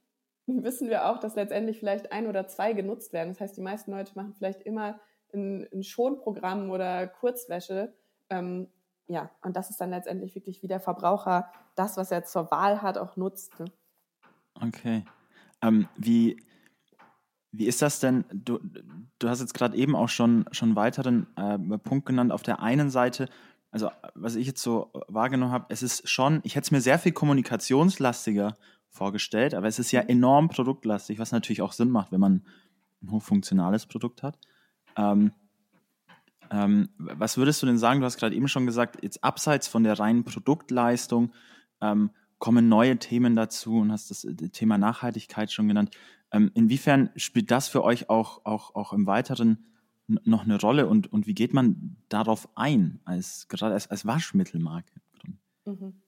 wissen 0.62 0.88
wir 0.88 1.08
auch, 1.08 1.18
dass 1.18 1.36
letztendlich 1.36 1.78
vielleicht 1.78 2.12
ein 2.12 2.26
oder 2.26 2.46
zwei 2.46 2.72
genutzt 2.72 3.12
werden. 3.12 3.30
Das 3.30 3.40
heißt, 3.40 3.56
die 3.56 3.62
meisten 3.62 3.90
Leute 3.90 4.12
machen 4.14 4.34
vielleicht 4.36 4.62
immer 4.62 4.98
ein, 5.32 5.68
ein 5.72 5.82
Schonprogramm 5.82 6.70
oder 6.70 7.06
Kurzwäsche. 7.06 7.94
Ähm, 8.30 8.68
ja, 9.06 9.30
und 9.42 9.56
das 9.56 9.70
ist 9.70 9.80
dann 9.80 9.90
letztendlich 9.90 10.34
wirklich 10.34 10.62
wie 10.62 10.68
der 10.68 10.80
Verbraucher 10.80 11.50
das, 11.74 11.96
was 11.96 12.10
er 12.10 12.24
zur 12.24 12.50
Wahl 12.50 12.82
hat, 12.82 12.98
auch 12.98 13.16
nutzt. 13.16 13.58
Ne? 13.60 13.66
Okay. 14.54 15.04
Ähm, 15.62 15.88
wie, 15.96 16.42
wie 17.52 17.66
ist 17.66 17.82
das 17.82 18.00
denn? 18.00 18.24
Du, 18.32 18.58
du 19.18 19.28
hast 19.28 19.40
jetzt 19.40 19.54
gerade 19.54 19.76
eben 19.76 19.94
auch 19.96 20.08
schon, 20.08 20.46
schon 20.52 20.76
weiteren 20.76 21.26
äh, 21.36 21.58
Punkt 21.78 22.06
genannt. 22.06 22.32
Auf 22.32 22.42
der 22.42 22.60
einen 22.60 22.90
Seite, 22.90 23.28
also 23.70 23.90
was 24.14 24.34
ich 24.34 24.46
jetzt 24.46 24.62
so 24.62 24.90
wahrgenommen 25.08 25.52
habe, 25.52 25.66
es 25.68 25.82
ist 25.82 26.08
schon, 26.08 26.40
ich 26.44 26.54
hätte 26.54 26.66
es 26.66 26.70
mir 26.70 26.80
sehr 26.80 26.98
viel 26.98 27.12
kommunikationslastiger 27.12 28.56
vorgestellt, 28.90 29.54
aber 29.54 29.66
es 29.66 29.78
ist 29.78 29.92
ja 29.92 30.00
enorm 30.00 30.48
produktlastig, 30.48 31.18
was 31.18 31.32
natürlich 31.32 31.62
auch 31.62 31.72
Sinn 31.72 31.90
macht, 31.90 32.12
wenn 32.12 32.20
man 32.20 32.44
ein 33.02 33.10
hochfunktionales 33.10 33.86
Produkt 33.86 34.22
hat. 34.22 34.38
Ähm, 34.96 35.32
ähm, 36.50 36.88
was 36.98 37.36
würdest 37.36 37.62
du 37.62 37.66
denn 37.66 37.78
sagen? 37.78 38.00
Du 38.00 38.06
hast 38.06 38.16
gerade 38.16 38.34
eben 38.34 38.48
schon 38.48 38.66
gesagt, 38.66 39.02
jetzt 39.02 39.22
abseits 39.22 39.68
von 39.68 39.84
der 39.84 39.98
reinen 39.98 40.24
Produktleistung 40.24 41.32
ähm, 41.80 42.10
kommen 42.38 42.68
neue 42.68 42.98
Themen 42.98 43.36
dazu 43.36 43.78
und 43.78 43.92
hast 43.92 44.10
das, 44.10 44.26
das 44.28 44.50
Thema 44.50 44.78
Nachhaltigkeit 44.78 45.52
schon 45.52 45.68
genannt. 45.68 45.90
Ähm, 46.32 46.50
inwiefern 46.54 47.10
spielt 47.16 47.50
das 47.50 47.68
für 47.68 47.84
euch 47.84 48.08
auch, 48.08 48.44
auch, 48.44 48.74
auch 48.74 48.92
im 48.92 49.06
Weiteren 49.06 49.64
noch 50.06 50.44
eine 50.44 50.58
Rolle 50.58 50.86
und, 50.86 51.12
und 51.12 51.26
wie 51.26 51.34
geht 51.34 51.52
man 51.52 51.96
darauf 52.08 52.48
ein, 52.56 53.00
als, 53.04 53.46
gerade 53.48 53.74
als, 53.74 53.90
als 53.90 54.06
Waschmittelmarke? 54.06 55.00
Mhm. 55.66 56.00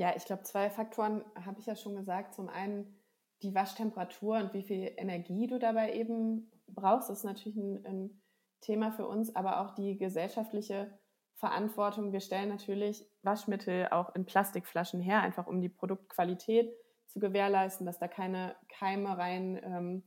Ja, 0.00 0.16
ich 0.16 0.24
glaube, 0.24 0.44
zwei 0.44 0.70
Faktoren 0.70 1.22
habe 1.44 1.60
ich 1.60 1.66
ja 1.66 1.76
schon 1.76 1.94
gesagt. 1.94 2.32
Zum 2.32 2.48
einen 2.48 2.98
die 3.42 3.54
Waschtemperatur 3.54 4.38
und 4.38 4.54
wie 4.54 4.62
viel 4.62 4.90
Energie 4.96 5.46
du 5.46 5.58
dabei 5.58 5.92
eben 5.92 6.50
brauchst, 6.68 7.10
ist 7.10 7.22
natürlich 7.22 7.58
ein, 7.58 7.84
ein 7.84 8.22
Thema 8.62 8.92
für 8.92 9.06
uns, 9.06 9.36
aber 9.36 9.60
auch 9.60 9.74
die 9.74 9.98
gesellschaftliche 9.98 10.98
Verantwortung. 11.34 12.14
Wir 12.14 12.20
stellen 12.20 12.48
natürlich 12.48 13.06
Waschmittel 13.20 13.88
auch 13.90 14.14
in 14.14 14.24
Plastikflaschen 14.24 15.02
her, 15.02 15.20
einfach 15.20 15.46
um 15.46 15.60
die 15.60 15.68
Produktqualität 15.68 16.74
zu 17.06 17.20
gewährleisten, 17.20 17.84
dass 17.84 17.98
da 17.98 18.08
keine 18.08 18.56
Keime 18.70 19.18
rein 19.18 19.60
ähm, 19.62 20.04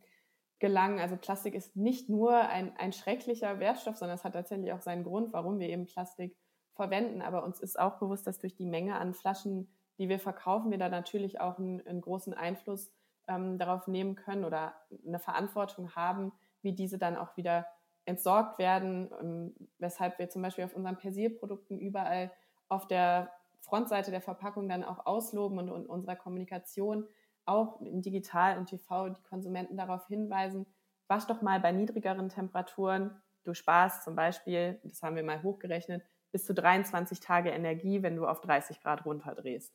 gelangen. 0.58 1.02
Also 1.02 1.18
Plastik 1.18 1.54
ist 1.54 1.76
nicht 1.76 2.10
nur 2.10 2.36
ein, 2.36 2.76
ein 2.78 2.94
schrecklicher 2.94 3.60
Wertstoff, 3.60 3.98
sondern 3.98 4.18
es 4.18 4.24
hat 4.24 4.34
tatsächlich 4.34 4.74
auch 4.74 4.82
seinen 4.82 5.04
Grund, 5.04 5.34
warum 5.34 5.60
wir 5.60 5.70
eben 5.70 5.86
Plastik 5.86 6.36
verwenden. 6.74 7.22
Aber 7.22 7.44
uns 7.44 7.60
ist 7.60 7.80
auch 7.80 8.00
bewusst, 8.00 8.26
dass 8.26 8.40
durch 8.40 8.56
die 8.56 8.66
Menge 8.66 8.96
an 8.96 9.14
Flaschen, 9.14 9.70
die 9.98 10.10
wir 10.10 10.20
verkaufen, 10.20 10.72
wir 10.72 10.78
da 10.78 10.90
natürlich 10.90 11.40
auch 11.40 11.60
einen, 11.60 11.86
einen 11.86 12.02
großen 12.02 12.34
Einfluss 12.34 12.92
ähm, 13.28 13.58
darauf 13.58 13.88
nehmen 13.88 14.16
können 14.16 14.46
oder 14.46 14.74
eine 15.06 15.20
Verantwortung 15.20 15.96
haben, 15.96 16.32
wie 16.62 16.74
diese 16.74 16.98
dann 16.98 17.16
auch 17.16 17.38
wieder 17.38 17.68
entsorgt 18.06 18.60
werden, 18.60 19.10
ähm, 19.22 19.56
weshalb 19.78 20.20
wir 20.20 20.30
zum 20.30 20.42
Beispiel 20.42 20.66
auf 20.66 20.76
unseren 20.76 20.98
Persilprodukten 20.98 21.80
überall 21.80 22.32
auf 22.68 22.88
der 22.88 23.32
Frontseite 23.62 24.12
der 24.12 24.22
Verpackung 24.22 24.68
dann 24.68 24.84
auch 24.84 25.06
ausloben 25.06 25.58
und, 25.58 25.70
und 25.70 25.88
unserer 25.88 26.16
Kommunikation 26.16 27.08
auch 27.46 27.82
in 27.82 28.02
digital 28.02 28.58
und 28.58 28.68
TV 28.68 29.10
die 29.10 29.24
Konsumenten 29.24 29.78
darauf 29.78 30.08
hinweisen, 30.08 30.66
wasch 31.08 31.28
doch 31.28 31.42
mal 31.42 31.60
bei 31.60 31.72
niedrigeren 31.72 32.30
Temperaturen. 32.30 33.22
Du 33.44 33.54
sparst 33.54 34.04
zum 34.04 34.16
Beispiel, 34.16 34.80
das 34.84 35.02
haben 35.04 35.16
wir 35.16 35.24
mal 35.24 35.44
hochgerechnet, 35.44 36.04
bis 36.32 36.46
zu 36.46 36.54
23 36.54 37.20
Tage 37.20 37.52
Energie, 37.52 38.02
wenn 38.02 38.16
du 38.16 38.26
auf 38.26 38.42
30 38.42 38.82
Grad 38.82 39.06
runterdrehst. 39.06 39.74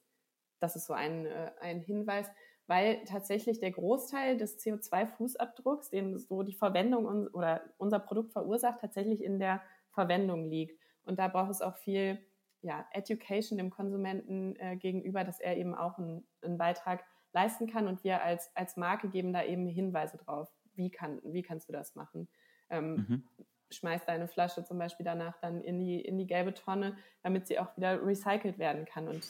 Das 0.61 0.77
ist 0.77 0.87
so 0.87 0.93
ein, 0.93 1.27
äh, 1.27 1.50
ein 1.61 1.81
Hinweis, 1.81 2.31
weil 2.67 3.03
tatsächlich 3.05 3.61
der 3.61 3.71
Großteil 3.71 4.37
des 4.37 4.59
CO2-Fußabdrucks, 4.59 5.91
den 5.91 6.19
so 6.19 6.43
die 6.43 6.55
Verwendung 6.55 7.07
un 7.07 7.29
oder 7.29 7.62
unser 7.79 7.99
Produkt 7.99 8.33
verursacht, 8.33 8.81
tatsächlich 8.81 9.23
in 9.25 9.38
der 9.38 9.62
Verwendung 9.91 10.49
liegt. 10.49 10.79
Und 11.05 11.19
da 11.19 11.29
braucht 11.29 11.50
es 11.50 11.62
auch 11.62 11.77
viel 11.77 12.19
ja, 12.61 12.87
Education 12.93 13.57
dem 13.57 13.71
Konsumenten 13.71 14.57
äh, 14.57 14.77
gegenüber, 14.77 15.25
dass 15.25 15.41
er 15.41 15.57
eben 15.57 15.75
auch 15.75 15.99
einen, 15.99 16.27
einen 16.43 16.59
Beitrag 16.59 17.05
leisten 17.33 17.67
kann. 17.67 17.87
Und 17.87 18.05
wir 18.05 18.23
als, 18.23 18.55
als 18.55 18.77
Marke 18.77 19.09
geben 19.09 19.33
da 19.33 19.45
eben 19.45 19.67
Hinweise 19.67 20.19
drauf. 20.19 20.50
Wie, 20.75 20.91
kann, 20.91 21.21
wie 21.25 21.43
kannst 21.43 21.69
du 21.69 21.73
das 21.73 21.95
machen? 21.95 22.29
Ähm, 22.71 22.95
mhm. 22.95 23.29
Schmeiß 23.71 24.05
deine 24.07 24.29
Flasche 24.29 24.65
zum 24.65 24.79
Beispiel 24.79 25.05
danach 25.05 25.38
dann 25.41 25.62
in 25.62 25.79
die, 25.81 26.00
in 26.00 26.19
die 26.19 26.27
gelbe 26.27 26.55
Tonne, 26.55 26.97
damit 27.23 27.47
sie 27.47 27.59
auch 27.59 27.77
wieder 27.77 28.05
recycelt 28.05 28.59
werden 28.59 28.85
kann. 28.85 29.09
Und 29.09 29.27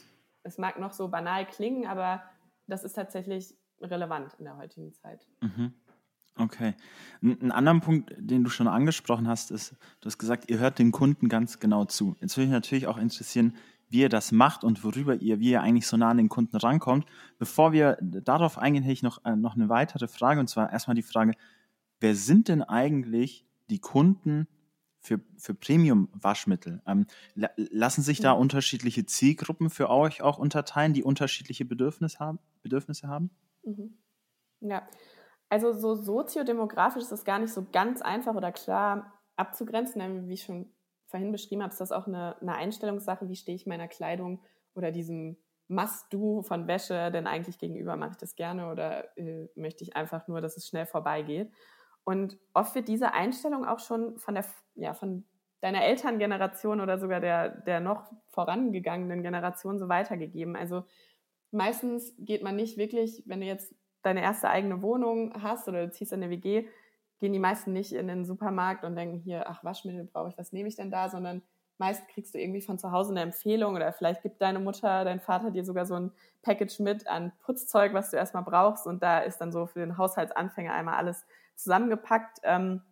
es 0.49 0.59
mag 0.59 0.79
noch 0.79 0.93
so 0.93 1.09
banal 1.09 1.47
klingen, 1.47 1.87
aber 1.87 2.23
das 2.67 2.85
ist 2.85 2.95
tatsächlich 2.95 3.55
relevant 3.81 4.35
in 4.39 4.45
der 4.45 4.57
heutigen 4.57 4.93
Zeit. 4.93 5.27
Mhm. 5.41 5.73
Okay. 6.37 6.75
Ein 7.21 7.51
anderer 7.51 7.81
Punkt, 7.81 8.15
den 8.17 8.45
du 8.45 8.51
schon 8.51 8.69
angesprochen 8.69 9.27
hast, 9.27 9.51
ist, 9.51 9.73
du 10.01 10.07
hast 10.07 10.19
gesagt, 10.19 10.49
ihr 10.49 10.59
hört 10.59 10.79
den 10.79 10.93
Kunden 10.93 11.29
ganz 11.29 11.59
genau 11.59 11.85
zu. 11.85 12.17
Jetzt 12.21 12.37
würde 12.37 12.47
mich 12.47 12.53
natürlich 12.53 12.87
auch 12.87 12.99
interessieren, 12.99 13.57
wie 13.89 14.01
ihr 14.01 14.09
das 14.09 14.33
macht 14.33 14.65
und 14.65 14.85
worüber 14.85 15.17
ihr, 15.17 15.41
wie 15.41 15.51
ihr 15.51 15.63
eigentlich 15.63 15.87
so 15.87 15.97
nah 15.97 16.11
an 16.11 16.19
den 16.19 16.29
Kunden 16.29 16.57
rankommt. 16.57 17.07
Bevor 17.39 17.73
wir 17.73 17.99
darauf 18.01 18.59
eingehen, 18.59 18.83
hätte 18.83 18.93
ich 18.93 19.03
noch, 19.03 19.25
äh, 19.25 19.35
noch 19.35 19.57
eine 19.57 19.69
weitere 19.69 20.07
Frage 20.07 20.41
und 20.41 20.49
zwar 20.49 20.73
erstmal 20.73 20.95
die 20.95 21.03
Frage, 21.03 21.33
wer 22.01 22.15
sind 22.15 22.49
denn 22.49 22.63
eigentlich 22.63 23.45
die 23.71 23.81
Kunden 23.81 24.47
für, 25.09 25.21
für 25.39 25.55
Premium-Waschmittel? 25.55 26.83
Ähm, 26.87 27.07
lassen 27.35 28.03
sich 28.03 28.21
da 28.21 28.33
unterschiedliche 28.33 29.07
Zielgruppen 29.07 29.71
für 29.71 29.89
euch 29.89 30.23
auch 30.23 30.39
unterteilen, 30.39 30.93
die 30.93 31.03
unterschiedliche 31.03 31.65
Bedürfnisse 31.65 32.19
haben? 32.21 32.39
Bedürfnisse 32.63 33.09
haben? 33.09 33.31
Mhm. 33.65 33.99
Ja, 34.61 34.87
also 35.49 35.73
so 35.73 35.95
soziodemografisch 35.95 37.03
ist 37.03 37.13
es 37.13 37.25
gar 37.25 37.39
nicht 37.39 37.53
so 37.53 37.67
ganz 37.73 38.03
einfach 38.03 38.35
oder 38.35 38.53
klar 38.53 39.19
abzugrenzen, 39.37 40.01
denn 40.01 40.29
wie 40.29 40.35
ich 40.35 40.43
schon 40.43 40.71
vorhin 41.07 41.33
beschrieben 41.33 41.63
habe, 41.63 41.73
ist 41.73 41.81
das 41.81 41.93
auch 41.93 42.07
eine, 42.07 42.37
eine 42.41 42.55
Einstellungssache, 42.55 43.29
wie 43.29 43.37
stehe 43.37 43.57
ich 43.57 43.67
meiner 43.67 43.89
Kleidung 43.89 44.43
oder 44.75 44.93
diesem 44.93 45.39
Must-Do 45.69 46.43
von 46.43 46.67
Wäsche 46.67 47.11
denn 47.11 47.27
eigentlich 47.27 47.59
gegenüber? 47.59 47.97
Mache 47.97 48.13
ich 48.13 48.17
das 48.19 48.37
gerne 48.37 48.71
oder 48.71 49.17
äh, 49.17 49.49
möchte 49.55 49.85
ich 49.85 49.97
einfach 49.97 50.29
nur, 50.29 50.41
dass 50.43 50.57
es 50.57 50.69
schnell 50.69 50.87
vorbeigeht? 50.87 51.51
Und 52.09 52.39
oft 52.55 52.75
wird 52.75 52.89
diese 52.89 53.13
Einstellung 53.13 53.67
auch 53.67 53.81
schon 53.81 54.17
von 54.17 54.33
der, 54.35 54.47
ja, 54.77 54.95
von 54.95 55.27
deiner 55.61 55.85
Elterngeneration 55.85 56.81
oder 56.81 56.99
sogar 56.99 57.21
der, 57.21 57.51
der 57.51 57.81
noch 57.81 58.11
vorangegangenen 58.29 59.23
Generation 59.23 59.79
so 59.79 59.91
weitergegeben. 59.91 60.57
Also 60.57 60.85
meistens 61.51 62.15
geht 62.19 62.43
man 62.43 62.57
nicht 62.57 62.79
wirklich, 62.79 63.23
wenn 63.27 63.41
du 63.41 63.47
jetzt 63.47 63.75
deine 64.01 64.23
erste 64.23 64.49
eigene 64.49 64.81
Wohnung 64.81 65.35
hast 65.43 65.69
oder 65.69 65.85
du 65.85 65.93
ziehst 65.93 66.15
in 66.15 66.23
eine 66.23 66.31
WG, 66.31 66.67
gehen 67.21 67.35
die 67.35 67.39
meisten 67.39 67.75
nicht 67.75 67.93
in 67.93 68.09
den 68.09 68.25
Supermarkt 68.25 68.85
und 68.85 68.97
denken 68.97 69.19
hier, 69.19 69.47
ach, 69.47 69.63
Waschmittel 69.63 70.05
brauche 70.05 70.31
ich, 70.31 70.39
was 70.39 70.55
nehme 70.55 70.71
ich 70.71 70.77
denn 70.77 70.91
da, 70.91 71.11
sondern 71.11 71.43
meist 71.77 72.09
kriegst 72.09 72.35
du 72.35 72.39
irgendwie 72.39 72.63
von 72.63 72.79
zu 72.79 72.91
Hause 72.91 73.11
eine 73.11 73.21
Empfehlung 73.21 73.75
oder 73.75 73.93
vielleicht 73.93 74.23
gibt 74.23 74.41
deine 74.41 74.61
Mutter, 74.61 75.05
dein 75.05 75.21
Vater 75.21 75.51
dir 75.51 75.67
sogar 75.67 75.85
so 75.85 75.97
ein 75.97 76.13
Package 76.41 76.81
mit 76.81 77.07
an 77.07 77.33
Putzzeug, 77.41 77.93
was 77.93 78.13
du 78.13 78.17
erstmal 78.17 78.45
brauchst 78.45 78.87
und 78.87 79.03
da 79.03 79.19
ist 79.19 79.43
dann 79.43 79.53
so 79.53 79.67
für 79.67 79.81
den 79.81 79.99
Haushaltsanfänger 79.99 80.73
einmal 80.73 80.95
alles 80.95 81.27
zusammengepackt. 81.59 82.39
Ähm, 82.45 82.83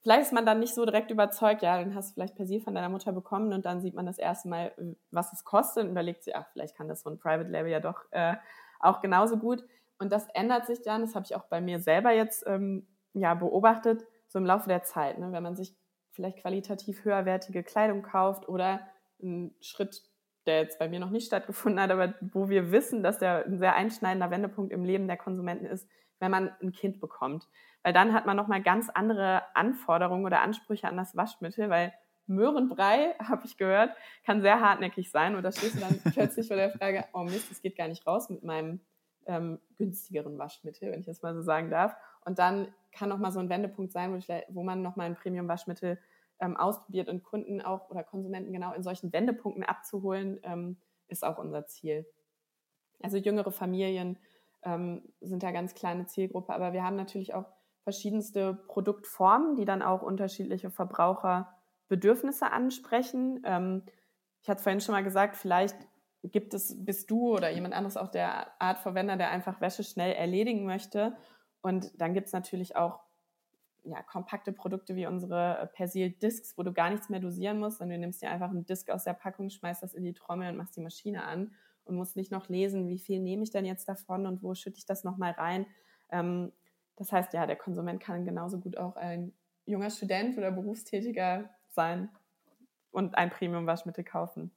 vielleicht 0.00 0.22
ist 0.22 0.32
man 0.32 0.46
dann 0.46 0.60
nicht 0.60 0.74
so 0.74 0.84
direkt 0.84 1.10
überzeugt, 1.10 1.62
ja, 1.62 1.78
dann 1.78 1.94
hast 1.94 2.10
du 2.10 2.14
vielleicht 2.14 2.36
Persil 2.36 2.60
von 2.60 2.74
deiner 2.74 2.88
Mutter 2.88 3.12
bekommen 3.12 3.52
und 3.52 3.64
dann 3.64 3.80
sieht 3.80 3.94
man 3.94 4.06
das 4.06 4.18
erste 4.18 4.48
Mal, 4.48 4.96
was 5.10 5.32
es 5.32 5.44
kostet 5.44 5.84
und 5.84 5.90
überlegt 5.90 6.24
sich, 6.24 6.36
ach, 6.36 6.46
vielleicht 6.52 6.76
kann 6.76 6.88
das 6.88 7.02
so 7.02 7.10
ein 7.10 7.18
Private 7.18 7.50
Label 7.50 7.70
ja 7.70 7.80
doch 7.80 8.04
äh, 8.10 8.36
auch 8.80 9.00
genauso 9.00 9.38
gut. 9.38 9.64
Und 9.98 10.12
das 10.12 10.26
ändert 10.34 10.66
sich 10.66 10.82
dann, 10.82 11.02
das 11.02 11.14
habe 11.14 11.24
ich 11.24 11.36
auch 11.36 11.44
bei 11.44 11.60
mir 11.60 11.80
selber 11.80 12.12
jetzt 12.12 12.44
ähm, 12.46 12.86
ja, 13.14 13.34
beobachtet, 13.34 14.04
so 14.26 14.38
im 14.38 14.46
Laufe 14.46 14.68
der 14.68 14.82
Zeit. 14.82 15.18
Ne? 15.18 15.30
Wenn 15.32 15.42
man 15.42 15.56
sich 15.56 15.76
vielleicht 16.10 16.38
qualitativ 16.38 17.04
höherwertige 17.04 17.62
Kleidung 17.62 18.02
kauft 18.02 18.48
oder 18.48 18.80
einen 19.22 19.54
Schritt, 19.60 20.02
der 20.46 20.62
jetzt 20.62 20.78
bei 20.78 20.88
mir 20.88 20.98
noch 20.98 21.10
nicht 21.10 21.26
stattgefunden 21.26 21.80
hat, 21.80 21.90
aber 21.90 22.14
wo 22.32 22.48
wir 22.48 22.72
wissen, 22.72 23.02
dass 23.02 23.18
der 23.18 23.46
ein 23.46 23.58
sehr 23.58 23.74
einschneidender 23.74 24.30
Wendepunkt 24.30 24.72
im 24.72 24.84
Leben 24.84 25.06
der 25.06 25.16
Konsumenten 25.16 25.66
ist, 25.66 25.88
wenn 26.22 26.30
man 26.30 26.52
ein 26.62 26.70
Kind 26.70 27.00
bekommt. 27.00 27.48
Weil 27.82 27.92
dann 27.92 28.14
hat 28.14 28.26
man 28.26 28.36
nochmal 28.36 28.62
ganz 28.62 28.88
andere 28.88 29.42
Anforderungen 29.56 30.24
oder 30.24 30.40
Ansprüche 30.40 30.86
an 30.86 30.96
das 30.96 31.16
Waschmittel, 31.16 31.68
weil 31.68 31.92
Möhrenbrei, 32.28 33.16
habe 33.28 33.44
ich 33.44 33.56
gehört, 33.56 33.90
kann 34.24 34.40
sehr 34.40 34.60
hartnäckig 34.60 35.10
sein. 35.10 35.34
Und 35.34 35.42
da 35.42 35.50
stehst 35.50 35.74
du 35.74 35.80
dann 35.80 36.00
plötzlich 36.12 36.46
vor 36.46 36.56
der 36.56 36.70
Frage, 36.70 37.04
oh 37.12 37.24
Mist, 37.24 37.50
es 37.50 37.60
geht 37.60 37.76
gar 37.76 37.88
nicht 37.88 38.06
raus 38.06 38.30
mit 38.30 38.44
meinem 38.44 38.80
ähm, 39.26 39.58
günstigeren 39.76 40.38
Waschmittel, 40.38 40.92
wenn 40.92 41.00
ich 41.00 41.06
das 41.06 41.22
mal 41.22 41.34
so 41.34 41.42
sagen 41.42 41.70
darf. 41.70 41.92
Und 42.24 42.38
dann 42.38 42.72
kann 42.92 43.08
noch 43.08 43.18
mal 43.18 43.32
so 43.32 43.40
ein 43.40 43.48
Wendepunkt 43.48 43.90
sein, 43.90 44.12
wo, 44.12 44.16
ich, 44.16 44.28
wo 44.48 44.62
man 44.62 44.80
noch 44.80 44.94
mal 44.94 45.06
ein 45.06 45.16
Premium-Waschmittel 45.16 45.98
ähm, 46.38 46.56
ausprobiert 46.56 47.08
und 47.08 47.24
Kunden 47.24 47.60
auch 47.60 47.90
oder 47.90 48.04
Konsumenten 48.04 48.52
genau 48.52 48.72
in 48.74 48.84
solchen 48.84 49.12
Wendepunkten 49.12 49.64
abzuholen, 49.64 50.38
ähm, 50.44 50.76
ist 51.08 51.24
auch 51.24 51.38
unser 51.38 51.66
Ziel. 51.66 52.06
Also 53.02 53.16
jüngere 53.16 53.50
Familien 53.50 54.18
ähm, 54.64 55.02
sind 55.20 55.42
da 55.42 55.50
ganz 55.50 55.74
kleine 55.74 56.06
Zielgruppe, 56.06 56.52
aber 56.52 56.72
wir 56.72 56.84
haben 56.84 56.96
natürlich 56.96 57.34
auch 57.34 57.46
verschiedenste 57.82 58.54
Produktformen, 58.54 59.56
die 59.56 59.64
dann 59.64 59.82
auch 59.82 60.02
unterschiedliche 60.02 60.70
Verbraucherbedürfnisse 60.70 62.50
ansprechen. 62.50 63.42
Ähm, 63.44 63.82
ich 64.42 64.48
hatte 64.48 64.62
vorhin 64.62 64.80
schon 64.80 64.94
mal 64.94 65.04
gesagt, 65.04 65.36
vielleicht 65.36 65.76
gibt 66.22 66.54
es, 66.54 66.84
bist 66.84 67.10
du 67.10 67.34
oder 67.34 67.50
jemand 67.50 67.74
anderes 67.74 67.96
auch 67.96 68.08
der 68.08 68.60
Art 68.60 68.78
Verwender, 68.78 69.16
der 69.16 69.30
einfach 69.30 69.60
Wäsche 69.60 69.82
schnell 69.82 70.12
erledigen 70.12 70.64
möchte. 70.64 71.16
Und 71.60 72.00
dann 72.00 72.14
gibt 72.14 72.28
es 72.28 72.32
natürlich 72.32 72.76
auch 72.76 73.00
ja, 73.84 74.00
kompakte 74.02 74.52
Produkte 74.52 74.94
wie 74.94 75.06
unsere 75.06 75.58
äh, 75.58 75.66
Persil 75.66 76.10
Discs, 76.10 76.56
wo 76.56 76.62
du 76.62 76.72
gar 76.72 76.90
nichts 76.90 77.08
mehr 77.08 77.18
dosieren 77.18 77.58
musst, 77.58 77.78
sondern 77.78 77.96
du 77.96 78.06
nimmst 78.06 78.22
dir 78.22 78.30
einfach 78.30 78.50
einen 78.50 78.64
Disc 78.64 78.90
aus 78.90 79.04
der 79.04 79.14
Packung, 79.14 79.50
schmeißt 79.50 79.82
das 79.82 79.94
in 79.94 80.04
die 80.04 80.12
Trommel 80.12 80.50
und 80.50 80.56
machst 80.56 80.76
die 80.76 80.82
Maschine 80.82 81.24
an 81.24 81.52
und 81.84 81.96
musst 81.96 82.16
nicht 82.16 82.30
noch 82.30 82.48
lesen, 82.48 82.88
wie 82.88 82.98
viel 82.98 83.20
nehme 83.20 83.42
ich 83.42 83.50
denn 83.50 83.64
jetzt 83.64 83.88
davon 83.88 84.26
und 84.26 84.42
wo 84.42 84.54
schütte 84.54 84.78
ich 84.78 84.86
das 84.86 85.04
nochmal 85.04 85.32
rein. 85.32 85.66
Ähm, 86.10 86.52
das 86.96 87.12
heißt, 87.12 87.32
ja, 87.32 87.46
der 87.46 87.56
Konsument 87.56 88.00
kann 88.00 88.24
genauso 88.24 88.58
gut 88.60 88.76
auch 88.76 88.96
ein 88.96 89.32
junger 89.64 89.90
Student 89.90 90.36
oder 90.38 90.50
Berufstätiger 90.50 91.50
sein 91.68 92.08
und 92.90 93.16
ein 93.16 93.30
Premium-Waschmittel 93.30 94.04
kaufen. 94.04 94.50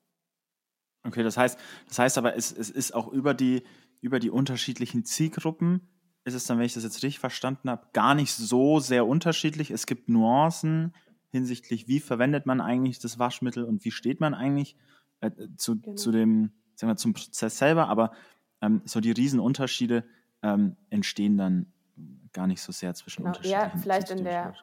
Okay, 1.03 1.23
das 1.23 1.37
heißt, 1.37 1.59
das 1.87 1.99
heißt 1.99 2.17
aber, 2.17 2.35
es, 2.35 2.51
es 2.51 2.69
ist 2.69 2.93
auch 2.93 3.07
über 3.07 3.33
die, 3.33 3.63
über 4.01 4.19
die 4.19 4.29
unterschiedlichen 4.29 5.05
Zielgruppen, 5.05 5.87
ist 6.25 6.33
es 6.33 6.45
dann, 6.45 6.57
wenn 6.57 6.65
ich 6.65 6.73
das 6.73 6.83
jetzt 6.83 6.95
richtig 6.97 7.19
verstanden 7.19 7.69
habe, 7.69 7.87
gar 7.93 8.15
nicht 8.15 8.33
so 8.33 8.79
sehr 8.79 9.05
unterschiedlich. 9.05 9.69
Es 9.69 9.85
gibt 9.85 10.09
Nuancen 10.09 10.93
hinsichtlich, 11.29 11.87
wie 11.87 11.99
verwendet 11.99 12.47
man 12.47 12.61
eigentlich 12.61 12.97
das 12.97 13.19
Waschmittel 13.19 13.63
und 13.63 13.85
wie 13.85 13.91
steht 13.91 14.19
man 14.19 14.33
eigentlich 14.33 14.75
äh, 15.21 15.29
zu, 15.57 15.79
genau. 15.79 15.95
zu 15.95 16.11
dem, 16.11 16.51
sagen 16.75 16.91
wir, 16.91 16.97
zum 16.97 17.13
Prozess 17.13 17.57
selber, 17.57 17.87
aber 17.87 18.11
ähm, 18.61 18.81
so 18.85 18.99
die 18.99 19.11
Riesenunterschiede 19.11 20.03
ähm, 20.43 20.77
entstehen 20.89 21.37
dann 21.37 21.73
gar 22.33 22.47
nicht 22.47 22.61
so 22.61 22.71
sehr 22.71 22.93
zwischen 22.93 23.23
genau, 23.23 23.29
unterschiedlichen 23.35 23.71
eher 23.71 23.79
vielleicht 23.79 24.11
in 24.11 24.23
der, 24.23 24.53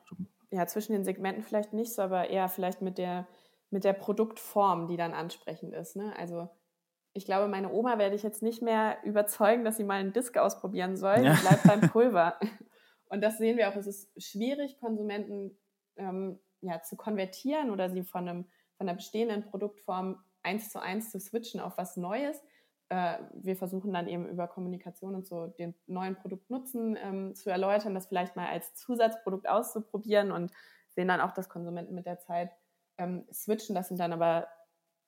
ja, 0.51 0.66
zwischen 0.66 0.92
den 0.92 1.05
Segmenten 1.05 1.42
vielleicht 1.42 1.72
nicht 1.72 1.94
so, 1.94 2.03
aber 2.03 2.29
eher 2.29 2.48
vielleicht 2.48 2.83
mit 2.83 2.98
der 2.98 3.27
mit 3.72 3.85
der 3.85 3.94
Produktform, 3.94 4.87
die 4.87 4.96
dann 4.96 5.14
ansprechend 5.14 5.72
ist. 5.72 5.96
Ne? 5.96 6.14
Also 6.18 6.48
ich 7.14 7.25
glaube, 7.25 7.48
meine 7.48 7.72
Oma 7.72 7.98
werde 7.98 8.14
ich 8.14 8.22
jetzt 8.22 8.42
nicht 8.42 8.62
mehr 8.62 8.98
überzeugen, 9.03 9.64
dass 9.64 9.79
sie 9.79 9.85
mal 9.85 9.98
einen 9.98 10.12
Disk 10.12 10.37
ausprobieren 10.37 10.96
soll. 10.96 11.25
Ja. 11.25 11.35
bleibt 11.35 11.64
beim 11.64 11.81
Pulver. 11.90 12.38
Und 13.07 13.22
das 13.22 13.38
sehen 13.38 13.57
wir 13.57 13.68
auch. 13.68 13.77
Es 13.77 13.87
ist 13.87 14.11
schwierig, 14.22 14.79
Konsumenten 14.79 15.59
ähm, 15.96 16.38
ja, 16.61 16.83
zu 16.83 16.96
konvertieren 16.96 17.70
oder 17.70 17.90
sie 17.90 18.03
von 18.03 18.29
einem, 18.29 18.48
von 18.77 18.87
der 18.87 18.94
bestehenden 18.94 19.42
Produktform 19.42 20.22
eins 20.42 20.70
zu 20.70 20.81
eins 20.81 21.11
zu 21.11 21.20
switchen 21.20 21.61
auf 21.61 21.78
was 21.78 21.96
Neues. 21.96 22.42
Äh, 22.88 23.18
wir 23.35 23.57
versuchen 23.57 23.92
dann 23.92 24.09
eben 24.09 24.28
über 24.28 24.48
Kommunikation 24.48 25.14
und 25.14 25.26
so 25.26 25.46
den 25.46 25.74
neuen 25.87 26.16
Produktnutzen 26.16 26.96
ähm, 27.00 27.35
zu 27.35 27.50
erläutern, 27.50 27.94
das 27.94 28.07
vielleicht 28.07 28.37
mal 28.37 28.48
als 28.48 28.74
Zusatzprodukt 28.74 29.48
auszuprobieren 29.48 30.33
und 30.33 30.52
sehen 30.90 31.09
dann 31.09 31.20
auch, 31.20 31.33
dass 31.33 31.48
Konsumenten 31.48 31.94
mit 31.94 32.07
der 32.07 32.18
Zeit 32.18 32.50
ähm, 32.98 33.24
switchen. 33.33 33.74
Das 33.74 33.88
sind 33.88 33.98
dann 33.98 34.12
aber 34.12 34.46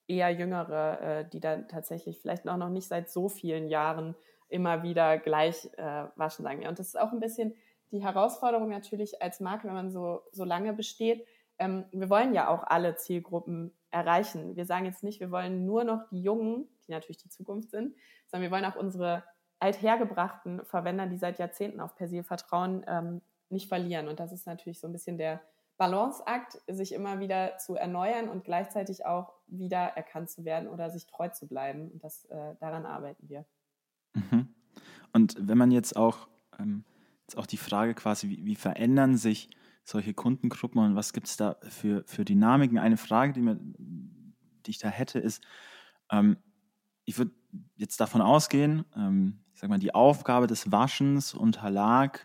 eher 0.07 0.31
Jüngere, 0.31 1.01
äh, 1.01 1.29
die 1.29 1.41
dann 1.41 1.69
tatsächlich 1.69 2.21
vielleicht 2.21 2.49
auch 2.49 2.57
noch 2.57 2.71
nicht 2.71 2.89
seit 2.89 3.11
so 3.11 3.29
vielen 3.29 3.69
Jahren 3.69 4.15
immer 4.49 4.83
wieder 4.83 5.19
gleich 5.19 5.69
äh, 5.77 6.07
waschen, 6.17 6.45
sagen 6.45 6.61
wir. 6.61 6.69
Und 6.69 6.79
das 6.79 6.89
ist 6.89 6.99
auch 6.99 7.13
ein 7.13 7.21
bisschen 7.21 7.55
die 7.91 8.03
Herausforderung 8.03 8.69
natürlich 8.69 9.23
als 9.23 9.41
Marke, 9.41 9.67
wenn 9.67 9.75
man 9.75 9.91
so, 9.91 10.23
so 10.33 10.45
lange 10.45 10.73
besteht. 10.73 11.27
Ähm, 11.59 11.85
wir 11.93 12.11
wollen 12.11 12.35
ja 12.35 12.49
auch 12.49 12.65
alle 12.65 12.97
Zielgruppen 12.97 13.73
erreichen. 13.95 14.57
Wir 14.57 14.67
sagen 14.67 14.85
jetzt 14.85 15.03
nicht, 15.03 15.21
wir 15.21 15.31
wollen 15.31 15.65
nur 15.65 15.85
noch 15.85 16.09
die 16.11 16.21
Jungen, 16.21 16.69
die 16.87 16.93
natürlich 16.93 17.19
die 17.19 17.31
Zukunft 17.31 17.71
sind, 17.71 17.95
sondern 18.27 18.51
wir 18.51 18.51
wollen 18.51 18.65
auch 18.65 18.77
unsere 18.77 19.23
althergebrachten 19.61 20.65
Verwender, 20.67 21.07
die 21.07 21.17
seit 21.17 21.39
Jahrzehnten 21.39 21.81
auf 21.81 21.95
Persil 21.95 22.25
vertrauen, 22.25 22.85
ähm, 22.87 23.23
nicht 23.49 23.69
verlieren. 23.69 24.09
Und 24.09 24.21
das 24.21 24.33
ist 24.33 24.47
natürlich 24.47 24.81
so 24.81 24.89
ein 24.89 24.93
bisschen 24.93 25.17
der 25.17 25.41
Balanceakt, 25.77 26.61
sich 26.69 26.93
immer 26.93 27.21
wieder 27.21 27.57
zu 27.59 27.77
erneuern 27.77 28.29
und 28.29 28.45
gleichzeitig 28.45 29.07
auch 29.07 29.33
wieder 29.47 29.79
erkannt 29.79 30.31
zu 30.31 30.45
werden 30.45 30.69
oder 30.69 30.91
sich 30.91 31.07
treu 31.07 31.29
zu 31.29 31.47
bleiben. 31.47 31.91
Und 31.91 32.05
das, 32.05 32.25
äh, 32.27 32.55
daran 32.61 32.85
arbeiten 32.85 33.29
wir. 33.29 33.45
Mhm. 34.15 34.55
Und 35.13 35.37
wenn 35.39 35.59
man 35.59 35.71
jetzt 35.71 35.97
auch, 35.97 36.29
ähm, 36.59 36.85
jetzt 37.23 37.39
auch 37.39 37.47
die 37.47 37.57
Frage 37.57 37.95
quasi, 37.95 38.29
wie, 38.29 38.45
wie, 38.45 38.57
verändern 38.57 39.17
sich 39.17 39.51
solche 39.85 40.15
Kundengruppen 40.15 40.81
und 40.81 40.97
was 40.97 41.13
gibt 41.13 41.29
es 41.29 41.37
da 41.37 41.57
für, 41.69 42.05
für 42.07 42.25
Dynamiken? 42.25 42.79
Eine 42.79 42.97
Frage, 42.97 43.33
die, 43.33 43.41
mir, 43.41 43.59
die 43.59 44.71
ich 44.71 44.79
da 44.79 44.89
hätte, 44.89 45.19
ist, 45.19 45.43
ähm, 46.11 46.37
ich 47.05 47.19
würde 47.19 47.33
jetzt 47.77 48.01
davon 48.01 48.23
ausgehen, 48.23 48.85
ähm, 48.97 49.41
ich 49.53 49.61
sag 49.61 49.71
mal, 49.71 49.79
die 49.79 49.95
Aufgabe 49.95 50.47
des 50.47 50.73
Waschens 50.73 51.35
unterlag 51.35 52.25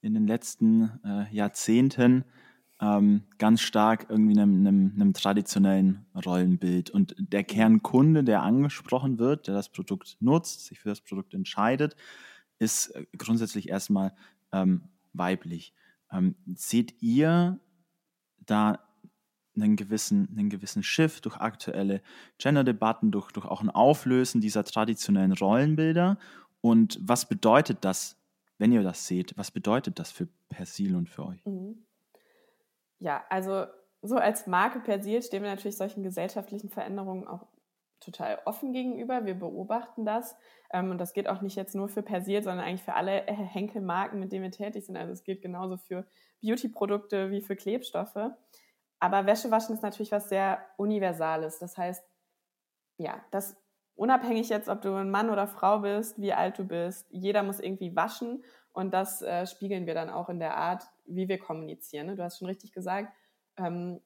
in 0.00 0.14
den 0.14 0.26
letzten 0.26 1.00
äh, 1.04 1.34
Jahrzehnten 1.34 2.24
ähm, 2.80 3.24
ganz 3.36 3.60
stark 3.60 4.06
irgendwie 4.08 4.40
einem, 4.40 4.66
einem, 4.66 4.92
einem, 4.94 5.12
traditionellen 5.12 6.06
Rollenbild. 6.24 6.88
Und 6.88 7.14
der 7.18 7.44
Kernkunde, 7.44 8.24
der 8.24 8.42
angesprochen 8.42 9.18
wird, 9.18 9.48
der 9.48 9.54
das 9.54 9.68
Produkt 9.68 10.16
nutzt, 10.20 10.64
sich 10.64 10.80
für 10.80 10.88
das 10.88 11.02
Produkt 11.02 11.34
entscheidet, 11.34 11.94
ist 12.58 12.88
äh, 12.94 13.04
grundsätzlich 13.18 13.68
erstmal 13.68 14.14
ähm, 14.52 14.84
weiblich. 15.12 15.74
Ähm, 16.12 16.34
seht 16.54 17.00
ihr 17.02 17.58
da 18.46 18.80
einen 19.56 19.76
gewissen, 19.76 20.28
einen 20.30 20.48
gewissen 20.48 20.82
Shift 20.82 21.24
durch 21.24 21.36
aktuelle 21.36 22.02
Gender-Debatten, 22.38 23.10
durch, 23.10 23.30
durch 23.32 23.46
auch 23.46 23.62
ein 23.62 23.70
Auflösen 23.70 24.40
dieser 24.40 24.64
traditionellen 24.64 25.32
Rollenbilder? 25.32 26.18
Und 26.60 26.98
was 27.02 27.28
bedeutet 27.28 27.78
das, 27.82 28.16
wenn 28.58 28.72
ihr 28.72 28.82
das 28.82 29.06
seht, 29.06 29.36
was 29.36 29.50
bedeutet 29.50 29.98
das 29.98 30.10
für 30.10 30.28
Persil 30.48 30.94
und 30.94 31.08
für 31.08 31.26
euch? 31.26 31.44
Mhm 31.46 31.84
ja, 33.00 33.24
also 33.28 33.66
so 34.02 34.16
als 34.16 34.46
Marke 34.46 34.80
Persil 34.80 35.22
stehen 35.22 35.42
wir 35.42 35.50
natürlich 35.50 35.76
solchen 35.76 36.02
gesellschaftlichen 36.02 36.70
Veränderungen 36.70 37.26
auch 37.26 37.46
total 38.00 38.40
offen 38.44 38.72
gegenüber. 38.72 39.24
Wir 39.26 39.34
beobachten 39.34 40.04
das. 40.04 40.36
Ähm, 40.72 40.90
und 40.90 40.98
das 40.98 41.12
geht 41.12 41.28
auch 41.28 41.42
nicht 41.42 41.56
jetzt 41.56 41.74
nur 41.74 41.88
für 41.88 42.02
Persil, 42.02 42.42
sondern 42.42 42.64
eigentlich 42.64 42.82
für 42.82 42.94
alle 42.94 43.22
Henkel-Marken, 43.26 44.18
mit 44.18 44.32
denen 44.32 44.44
wir 44.44 44.50
tätig 44.50 44.86
sind. 44.86 44.96
Also 44.96 45.12
es 45.12 45.24
gilt 45.24 45.42
genauso 45.42 45.76
für 45.76 46.06
Beauty-Produkte 46.42 47.30
wie 47.30 47.42
für 47.42 47.56
Klebstoffe. 47.56 48.30
Aber 48.98 49.26
Wäschewaschen 49.26 49.74
ist 49.74 49.82
natürlich 49.82 50.12
was 50.12 50.28
sehr 50.28 50.64
Universales. 50.76 51.58
Das 51.58 51.76
heißt, 51.76 52.04
ja, 52.98 53.22
das 53.30 53.56
unabhängig 53.94 54.48
jetzt, 54.48 54.68
ob 54.68 54.82
du 54.82 54.94
ein 54.94 55.10
Mann 55.10 55.30
oder 55.30 55.46
Frau 55.46 55.80
bist, 55.80 56.20
wie 56.20 56.32
alt 56.32 56.58
du 56.58 56.64
bist, 56.64 57.06
jeder 57.10 57.42
muss 57.42 57.60
irgendwie 57.60 57.94
waschen. 57.96 58.44
Und 58.72 58.92
das 58.92 59.20
äh, 59.22 59.46
spiegeln 59.46 59.86
wir 59.86 59.94
dann 59.94 60.10
auch 60.10 60.28
in 60.28 60.38
der 60.38 60.56
Art, 60.56 60.84
wie 61.04 61.28
wir 61.28 61.38
kommunizieren. 61.38 62.06
Ne? 62.06 62.14
Du 62.14 62.22
hast 62.22 62.38
schon 62.38 62.48
richtig 62.48 62.72
gesagt, 62.72 63.12
ähm, 63.56 64.00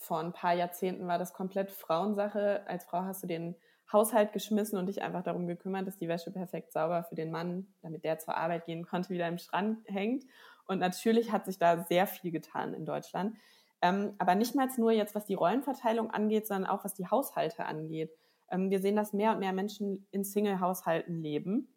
vor 0.00 0.18
ein 0.18 0.32
paar 0.32 0.54
Jahrzehnten 0.54 1.06
war 1.06 1.18
das 1.18 1.34
komplett 1.34 1.70
Frauensache. 1.70 2.62
Als 2.66 2.86
Frau 2.86 3.02
hast 3.02 3.22
du 3.22 3.26
den 3.26 3.54
Haushalt 3.92 4.32
geschmissen 4.32 4.78
und 4.78 4.86
dich 4.86 5.02
einfach 5.02 5.22
darum 5.22 5.46
gekümmert, 5.46 5.86
dass 5.86 5.98
die 5.98 6.08
Wäsche 6.08 6.30
perfekt 6.30 6.72
sauber 6.72 7.04
für 7.04 7.14
den 7.14 7.30
Mann, 7.30 7.66
damit 7.82 8.04
der 8.04 8.18
zur 8.18 8.36
Arbeit 8.36 8.64
gehen 8.64 8.86
konnte, 8.86 9.10
wieder 9.10 9.28
im 9.28 9.38
Schrank 9.38 9.78
hängt. 9.86 10.24
Und 10.66 10.78
natürlich 10.78 11.32
hat 11.32 11.44
sich 11.44 11.58
da 11.58 11.84
sehr 11.84 12.06
viel 12.06 12.30
getan 12.30 12.72
in 12.72 12.86
Deutschland. 12.86 13.36
Ähm, 13.82 14.14
aber 14.18 14.34
nicht 14.34 14.54
mal 14.54 14.68
nur 14.78 14.92
jetzt, 14.92 15.14
was 15.14 15.26
die 15.26 15.34
Rollenverteilung 15.34 16.10
angeht, 16.10 16.46
sondern 16.46 16.70
auch 16.70 16.84
was 16.84 16.94
die 16.94 17.06
Haushalte 17.06 17.66
angeht. 17.66 18.10
Ähm, 18.50 18.70
wir 18.70 18.80
sehen, 18.80 18.96
dass 18.96 19.12
mehr 19.12 19.32
und 19.32 19.40
mehr 19.40 19.52
Menschen 19.52 20.06
in 20.10 20.24
Single-Haushalten 20.24 21.20
leben 21.20 21.68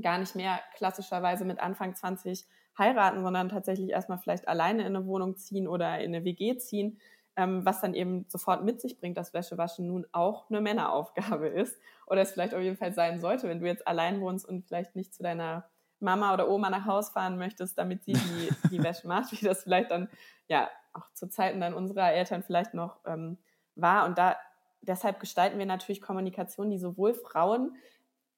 gar 0.00 0.18
nicht 0.18 0.34
mehr 0.34 0.60
klassischerweise 0.74 1.44
mit 1.44 1.60
Anfang 1.60 1.94
20 1.94 2.46
heiraten, 2.78 3.22
sondern 3.22 3.48
tatsächlich 3.50 3.90
erstmal 3.90 4.18
vielleicht 4.18 4.48
alleine 4.48 4.82
in 4.82 4.96
eine 4.96 5.06
Wohnung 5.06 5.36
ziehen 5.36 5.68
oder 5.68 6.00
in 6.00 6.14
eine 6.14 6.24
WG 6.24 6.56
ziehen, 6.56 6.98
ähm, 7.36 7.64
was 7.64 7.80
dann 7.80 7.94
eben 7.94 8.26
sofort 8.28 8.64
mit 8.64 8.80
sich 8.80 8.98
bringt, 8.98 9.16
dass 9.16 9.32
Wäschewaschen 9.32 9.86
nun 9.86 10.06
auch 10.12 10.50
eine 10.50 10.60
Männeraufgabe 10.60 11.48
ist 11.48 11.78
oder 12.06 12.20
es 12.20 12.32
vielleicht 12.32 12.54
auf 12.54 12.60
jeden 12.60 12.76
Fall 12.76 12.92
sein 12.92 13.20
sollte, 13.20 13.48
wenn 13.48 13.60
du 13.60 13.66
jetzt 13.66 13.86
allein 13.86 14.20
wohnst 14.20 14.46
und 14.46 14.66
vielleicht 14.66 14.96
nicht 14.96 15.14
zu 15.14 15.22
deiner 15.22 15.68
Mama 16.00 16.34
oder 16.34 16.48
Oma 16.48 16.68
nach 16.68 16.84
Haus 16.84 17.10
fahren 17.10 17.38
möchtest, 17.38 17.78
damit 17.78 18.04
sie 18.04 18.12
die, 18.12 18.48
die 18.70 18.82
Wäsche 18.82 19.06
macht, 19.06 19.32
wie 19.32 19.44
das 19.44 19.62
vielleicht 19.62 19.90
dann 19.90 20.08
ja 20.48 20.68
auch 20.92 21.10
zu 21.14 21.28
Zeiten 21.28 21.60
dann 21.60 21.74
unserer 21.74 22.12
Eltern 22.12 22.42
vielleicht 22.42 22.74
noch 22.74 22.98
ähm, 23.06 23.38
war. 23.76 24.04
Und 24.04 24.18
da 24.18 24.36
deshalb 24.82 25.20
gestalten 25.20 25.58
wir 25.58 25.66
natürlich 25.66 26.02
Kommunikation, 26.02 26.70
die 26.70 26.78
sowohl 26.78 27.14
Frauen 27.14 27.76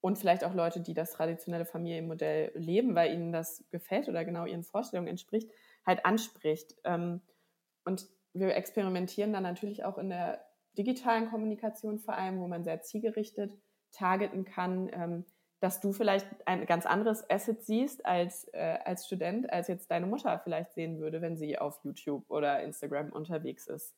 und 0.00 0.18
vielleicht 0.18 0.44
auch 0.44 0.54
Leute, 0.54 0.80
die 0.80 0.94
das 0.94 1.12
traditionelle 1.12 1.64
Familienmodell 1.64 2.52
leben, 2.54 2.94
weil 2.94 3.12
ihnen 3.12 3.32
das 3.32 3.64
gefällt 3.70 4.08
oder 4.08 4.24
genau 4.24 4.44
ihren 4.44 4.62
Vorstellungen 4.62 5.08
entspricht, 5.08 5.50
halt 5.86 6.04
anspricht. 6.04 6.76
Ähm, 6.84 7.22
und 7.84 8.06
wir 8.34 8.54
experimentieren 8.54 9.32
dann 9.32 9.44
natürlich 9.44 9.84
auch 9.84 9.96
in 9.96 10.10
der 10.10 10.44
digitalen 10.76 11.30
Kommunikation 11.30 11.98
vor 11.98 12.14
allem, 12.14 12.40
wo 12.40 12.48
man 12.48 12.64
sehr 12.64 12.82
zielgerichtet 12.82 13.56
targeten 13.92 14.44
kann, 14.44 14.90
ähm, 14.92 15.24
dass 15.60 15.80
du 15.80 15.92
vielleicht 15.92 16.26
ein 16.46 16.66
ganz 16.66 16.84
anderes 16.84 17.28
Asset 17.30 17.62
siehst 17.62 18.04
als, 18.04 18.48
äh, 18.52 18.78
als 18.84 19.06
Student, 19.06 19.50
als 19.50 19.68
jetzt 19.68 19.90
deine 19.90 20.06
Mutter 20.06 20.38
vielleicht 20.40 20.74
sehen 20.74 20.98
würde, 20.98 21.22
wenn 21.22 21.36
sie 21.36 21.58
auf 21.58 21.80
YouTube 21.84 22.28
oder 22.28 22.62
Instagram 22.62 23.10
unterwegs 23.10 23.66
ist. 23.66 23.94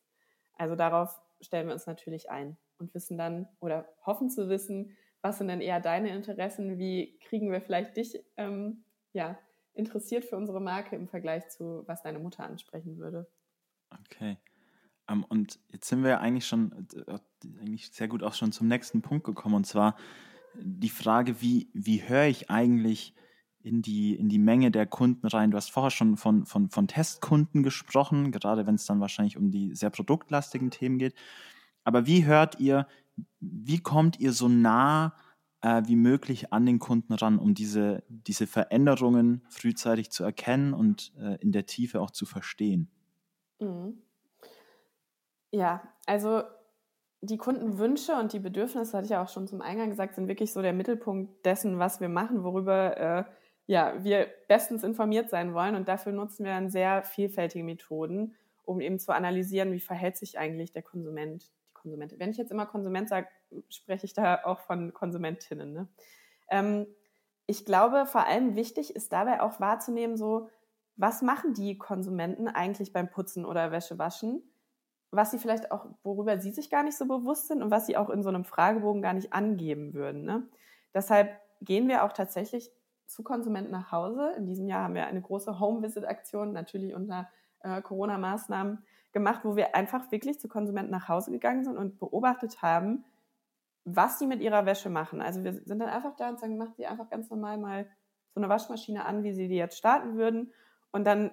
Also 0.59 0.77
darauf 0.77 1.19
stellen 1.41 1.67
wir 1.67 1.75
uns 1.75 1.87
natürlich 1.87 2.31
ein 2.31 2.57
und 2.79 2.95
wissen 2.95 3.19
dann 3.19 3.49
oder 3.61 3.89
hoffen 4.05 4.31
zu 4.31 4.49
wissen, 4.49 4.97
was 5.23 5.39
sind 5.39 5.49
denn 5.49 5.61
eher 5.61 5.81
deine 5.81 6.15
Interessen? 6.15 6.79
Wie 6.79 7.19
kriegen 7.19 7.51
wir 7.51 7.61
vielleicht 7.61 7.97
dich 7.97 8.23
ähm, 8.37 8.85
ja, 9.13 9.37
interessiert 9.73 10.25
für 10.25 10.37
unsere 10.37 10.61
Marke 10.61 10.95
im 10.95 11.09
Vergleich 11.09 11.49
zu, 11.49 11.83
was 11.87 12.03
deine 12.03 12.21
Mutter 12.21 12.45
ansprechen 12.45 12.99
würde? 12.99 13.27
Okay. 13.91 14.39
Um, 15.09 15.19
ähm, 15.19 15.25
und 15.29 15.61
jetzt 15.73 15.89
sind 15.89 16.03
wir 16.03 16.21
eigentlich 16.21 16.47
schon 16.47 16.87
äh, 17.07 17.19
eigentlich 17.61 17.91
sehr 17.93 18.09
gut 18.09 18.23
auch 18.23 18.35
schon 18.35 18.53
zum 18.53 18.69
nächsten 18.69 19.03
Punkt 19.03 19.25
gekommen 19.25 19.55
und 19.55 19.67
zwar 19.67 19.97
die 20.59 20.89
Frage, 20.89 21.41
wie, 21.41 21.69
wie 21.75 22.09
höre 22.09 22.27
ich 22.27 22.51
eigentlich 22.51 23.15
in 23.61 23.83
die, 23.83 24.15
in 24.15 24.29
die 24.29 24.39
Menge 24.39 24.71
der 24.71 24.87
Kunden 24.87 25.27
rein? 25.27 25.51
Du 25.51 25.59
hast 25.59 25.71
vorher 25.71 25.91
schon 25.91 26.17
von, 26.17 26.47
von, 26.47 26.71
von 26.71 26.89
Testkunden 26.89 27.63
gesprochen, 27.63 28.33
gerade 28.33 28.67
wenn 28.67 28.77
es 28.77 28.87
dann 28.87 29.01
wahrscheinlich 29.01 29.37
um 29.37 29.51
die 29.51 29.75
sehr 29.75 29.91
produktlastigen 29.91 30.71
Themen 30.71 30.99
geht. 30.99 31.15
Aber 31.85 32.07
wie 32.07 32.25
hört 32.25 32.59
ihr 32.59 32.87
wie 33.41 33.79
kommt 33.79 34.21
ihr 34.21 34.33
so 34.33 34.49
nah 34.49 35.15
äh, 35.63 35.83
wie 35.87 35.97
möglich 35.97 36.53
an 36.53 36.67
den 36.67 36.79
Kunden 36.79 37.13
ran, 37.13 37.39
um 37.39 37.55
diese, 37.55 38.03
diese 38.09 38.47
Veränderungen 38.47 39.43
frühzeitig 39.49 40.11
zu 40.11 40.25
erkennen 40.25 40.75
und 40.75 41.13
äh, 41.19 41.37
in 41.41 41.53
der 41.53 41.67
Tiefe 41.67 42.01
auch 42.01 42.11
zu 42.11 42.27
verstehen? 42.27 42.91
Mhm. 43.61 44.03
Ja, 45.51 45.83
also 46.07 46.43
die 47.23 47.39
Kundenwünsche 47.39 48.15
und 48.15 48.33
die 48.33 48.39
Bedürfnisse, 48.39 48.97
hatte 48.97 49.07
ich 49.07 49.11
ja 49.11 49.23
auch 49.23 49.29
schon 49.29 49.49
zum 49.49 49.63
Eingang 49.63 49.91
gesagt, 49.91 50.15
sind 50.15 50.29
wirklich 50.29 50.53
so 50.53 50.63
der 50.63 50.73
Mittelpunkt 50.73 51.45
dessen, 51.45 51.79
was 51.79 52.01
wir 52.01 52.09
machen, 52.09 52.45
worüber 52.45 52.97
äh, 52.97 53.25
ja, 53.67 53.95
wir 54.05 54.29
bestens 54.49 54.85
informiert 54.85 55.31
sein 55.31 55.55
wollen. 55.55 55.75
Und 55.75 55.89
dafür 55.89 56.13
nutzen 56.13 56.45
wir 56.45 56.53
dann 56.53 56.71
sehr 56.71 57.03
vielfältige 57.03 57.65
Methoden, 57.65 58.37
um 58.65 58.81
eben 58.81 58.99
zu 58.99 59.13
analysieren, 59.13 59.73
wie 59.73 59.81
verhält 59.81 60.17
sich 60.17 60.39
eigentlich 60.39 60.73
der 60.73 60.83
Konsument 60.83 61.51
Konsument. 61.87 62.19
Wenn 62.19 62.31
ich 62.31 62.37
jetzt 62.37 62.51
immer 62.51 62.67
Konsument 62.67 63.09
sage, 63.09 63.29
spreche 63.69 64.07
ich 64.07 64.13
da 64.13 64.43
auch 64.45 64.59
von 64.61 64.93
Konsumentinnen. 64.93 65.73
Ne? 65.73 65.89
Ähm, 66.51 66.87
ich 67.47 67.65
glaube, 67.65 68.07
vor 68.07 68.27
allem 68.27 68.57
wichtig 68.57 68.97
ist 68.97 69.13
dabei 69.13 69.41
auch 69.41 69.61
wahrzunehmen, 69.61 70.17
so, 70.17 70.49
was 70.97 71.23
machen 71.23 71.55
die 71.55 71.79
Konsumenten 71.79 72.49
eigentlich 72.49 72.93
beim 72.93 73.11
Putzen 73.11 73.45
oder 73.45 73.71
Wäschewaschen? 73.71 74.43
Was 75.11 75.31
sie 75.31 75.39
vielleicht 75.39 75.71
auch, 75.71 75.87
worüber 76.03 76.39
sie 76.41 76.51
sich 76.51 76.71
gar 76.71 76.83
nicht 76.83 76.97
so 76.97 77.07
bewusst 77.07 77.49
sind 77.49 77.63
und 77.63 77.71
was 77.71 77.87
sie 77.87 77.97
auch 77.97 78.11
in 78.11 78.23
so 78.23 78.29
einem 78.29 78.45
Fragebogen 78.45 79.03
gar 79.03 79.13
nicht 79.13 79.33
angeben 79.33 79.95
würden. 79.95 80.25
Ne? 80.25 80.49
Deshalb 80.95 81.39
gehen 81.61 81.89
wir 81.89 82.05
auch 82.05 82.13
tatsächlich 82.13 82.71
zu 83.07 83.23
Konsumenten 83.23 83.71
nach 83.71 83.93
Hause. 83.93 84.33
In 84.37 84.47
diesem 84.47 84.67
Jahr 84.67 84.83
haben 84.83 84.95
wir 84.95 85.07
eine 85.07 85.23
große 85.23 85.61
Home-Visit-Aktion, 85.61 86.53
natürlich 86.53 86.95
unter 86.95 87.29
äh, 87.61 87.81
Corona-Maßnahmen 87.83 88.85
gemacht, 89.13 89.41
wo 89.45 89.57
wir 89.57 89.75
einfach 89.75 90.11
wirklich 90.11 90.41
zu 90.41 90.49
Konsumenten 90.49 90.91
nach 90.91 91.09
Hause 91.09 91.31
gegangen 91.31 91.65
sind 91.65 91.77
und 91.77 91.99
beobachtet 91.99 92.63
haben, 92.63 93.05
was 93.85 94.19
die 94.19 94.27
mit 94.27 94.41
ihrer 94.41 94.67
Wäsche 94.67 94.91
machen. 94.91 95.23
Also 95.23 95.45
wir 95.45 95.53
sind 95.53 95.79
dann 95.79 95.89
einfach 95.89 96.17
da 96.17 96.29
und 96.29 96.41
sagen, 96.41 96.59
macht 96.59 96.77
die 96.79 96.87
einfach 96.87 97.09
ganz 97.09 97.31
normal 97.31 97.57
mal 97.57 97.87
so 98.35 98.41
eine 98.41 98.49
Waschmaschine 98.49 99.05
an, 99.05 99.23
wie 99.23 99.33
sie 99.33 99.49
die 99.49 99.57
jetzt 99.57 99.79
starten 99.79 100.17
würden. 100.17 100.53
Und 100.93 101.05
dann 101.05 101.31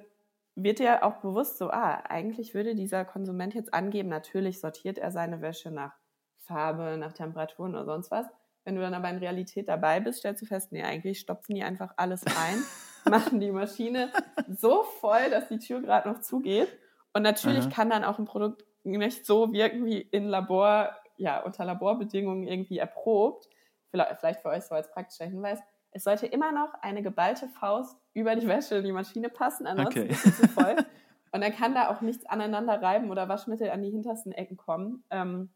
wird 0.55 0.79
dir 0.79 1.03
auch 1.03 1.17
bewusst 1.17 1.57
so, 1.57 1.69
ah, 1.71 2.03
eigentlich 2.07 2.53
würde 2.53 2.75
dieser 2.75 3.05
Konsument 3.05 3.53
jetzt 3.53 3.73
angeben, 3.73 4.09
natürlich 4.09 4.59
sortiert 4.59 4.97
er 4.97 5.11
seine 5.11 5.41
Wäsche 5.41 5.71
nach 5.71 5.93
Farbe, 6.39 6.97
nach 6.97 7.13
Temperaturen 7.13 7.73
oder 7.73 7.85
sonst 7.85 8.11
was. 8.11 8.27
Wenn 8.65 8.75
du 8.75 8.81
dann 8.81 8.93
aber 8.93 9.09
in 9.09 9.17
Realität 9.17 9.67
dabei 9.67 9.99
bist, 9.99 10.19
stellst 10.19 10.41
du 10.41 10.45
fest, 10.45 10.71
nee, 10.71 10.83
eigentlich 10.83 11.19
stopfen 11.19 11.55
die 11.55 11.63
einfach 11.63 11.93
alles 11.97 12.23
rein, 12.25 12.63
machen 13.09 13.39
die 13.39 13.51
Maschine 13.51 14.11
so 14.47 14.83
voll, 14.83 15.29
dass 15.29 15.49
die 15.49 15.59
Tür 15.59 15.81
gerade 15.81 16.09
noch 16.09 16.21
zugeht. 16.21 16.69
Und 17.13 17.23
natürlich 17.23 17.65
Aha. 17.65 17.73
kann 17.73 17.89
dann 17.89 18.03
auch 18.03 18.19
ein 18.19 18.25
Produkt 18.25 18.63
nicht 18.83 19.25
so 19.25 19.51
wirken 19.51 19.85
wie 19.85 20.01
in 20.01 20.25
Labor, 20.25 20.95
ja, 21.17 21.41
unter 21.41 21.65
Laborbedingungen 21.65 22.47
irgendwie 22.47 22.77
erprobt. 22.77 23.49
Vielleicht 23.91 24.41
für 24.41 24.49
euch 24.49 24.63
so 24.63 24.75
als 24.75 24.89
praktischer 24.89 25.25
Hinweis. 25.25 25.59
Es 25.93 26.03
sollte 26.03 26.25
immer 26.25 26.51
noch 26.51 26.73
eine 26.81 27.01
geballte 27.01 27.47
Faust 27.47 27.97
über 28.13 28.35
die 28.35 28.47
Wäsche 28.47 28.75
in 28.75 28.83
die 28.83 28.91
Maschine 28.91 29.29
passen, 29.29 29.67
ansonsten 29.67 30.01
okay. 30.01 30.11
ist 30.11 30.23
sie 30.23 30.33
zu 30.33 30.47
voll. 30.47 30.75
Und 31.31 31.41
dann 31.41 31.53
kann 31.53 31.73
da 31.73 31.89
auch 31.89 32.01
nichts 32.01 32.25
aneinander 32.25 32.79
reiben 32.81 33.09
oder 33.09 33.27
Waschmittel 33.27 33.71
an 33.71 33.81
die 33.81 33.89
hintersten 33.89 34.31
Ecken 34.31 34.55
kommen. 34.55 35.03
Ähm, 35.09 35.49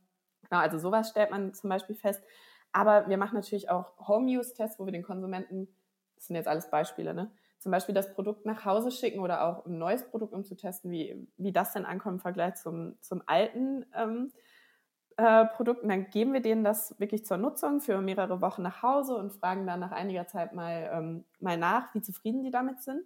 genau, 0.49 0.61
also 0.61 0.79
sowas 0.79 1.09
stellt 1.09 1.29
man 1.29 1.53
zum 1.53 1.69
Beispiel 1.69 1.95
fest. 1.95 2.23
Aber 2.71 3.07
wir 3.09 3.17
machen 3.17 3.35
natürlich 3.35 3.69
auch 3.69 3.93
Home-Use-Tests, 4.07 4.79
wo 4.79 4.85
wir 4.85 4.91
den 4.91 5.03
Konsumenten, 5.03 5.67
das 6.15 6.27
sind 6.27 6.35
jetzt 6.35 6.47
alles 6.47 6.71
Beispiele, 6.71 7.13
ne? 7.13 7.31
zum 7.59 7.71
Beispiel 7.71 7.95
das 7.95 8.13
Produkt 8.13 8.45
nach 8.45 8.65
Hause 8.65 8.91
schicken 8.91 9.19
oder 9.19 9.43
auch 9.43 9.65
ein 9.65 9.77
neues 9.77 10.07
Produkt, 10.09 10.33
um 10.33 10.43
zu 10.43 10.55
testen, 10.55 10.91
wie, 10.91 11.27
wie 11.37 11.51
das 11.51 11.73
denn 11.73 11.85
ankommt 11.85 12.15
im 12.15 12.19
Vergleich 12.19 12.55
zum, 12.55 12.97
zum 13.01 13.23
alten 13.25 13.85
ähm, 13.95 14.31
äh, 15.17 15.45
Produkt. 15.45 15.83
Und 15.83 15.89
dann 15.89 16.09
geben 16.09 16.33
wir 16.33 16.41
denen 16.41 16.63
das 16.63 16.99
wirklich 16.99 17.25
zur 17.25 17.37
Nutzung 17.37 17.81
für 17.81 17.99
mehrere 18.01 18.41
Wochen 18.41 18.61
nach 18.61 18.81
Hause 18.83 19.15
und 19.15 19.33
fragen 19.33 19.65
dann 19.67 19.79
nach 19.79 19.91
einiger 19.91 20.27
Zeit 20.27 20.53
mal, 20.53 20.89
ähm, 20.93 21.25
mal 21.39 21.57
nach, 21.57 21.93
wie 21.93 22.01
zufrieden 22.01 22.43
die 22.43 22.51
damit 22.51 22.81
sind. 22.81 23.03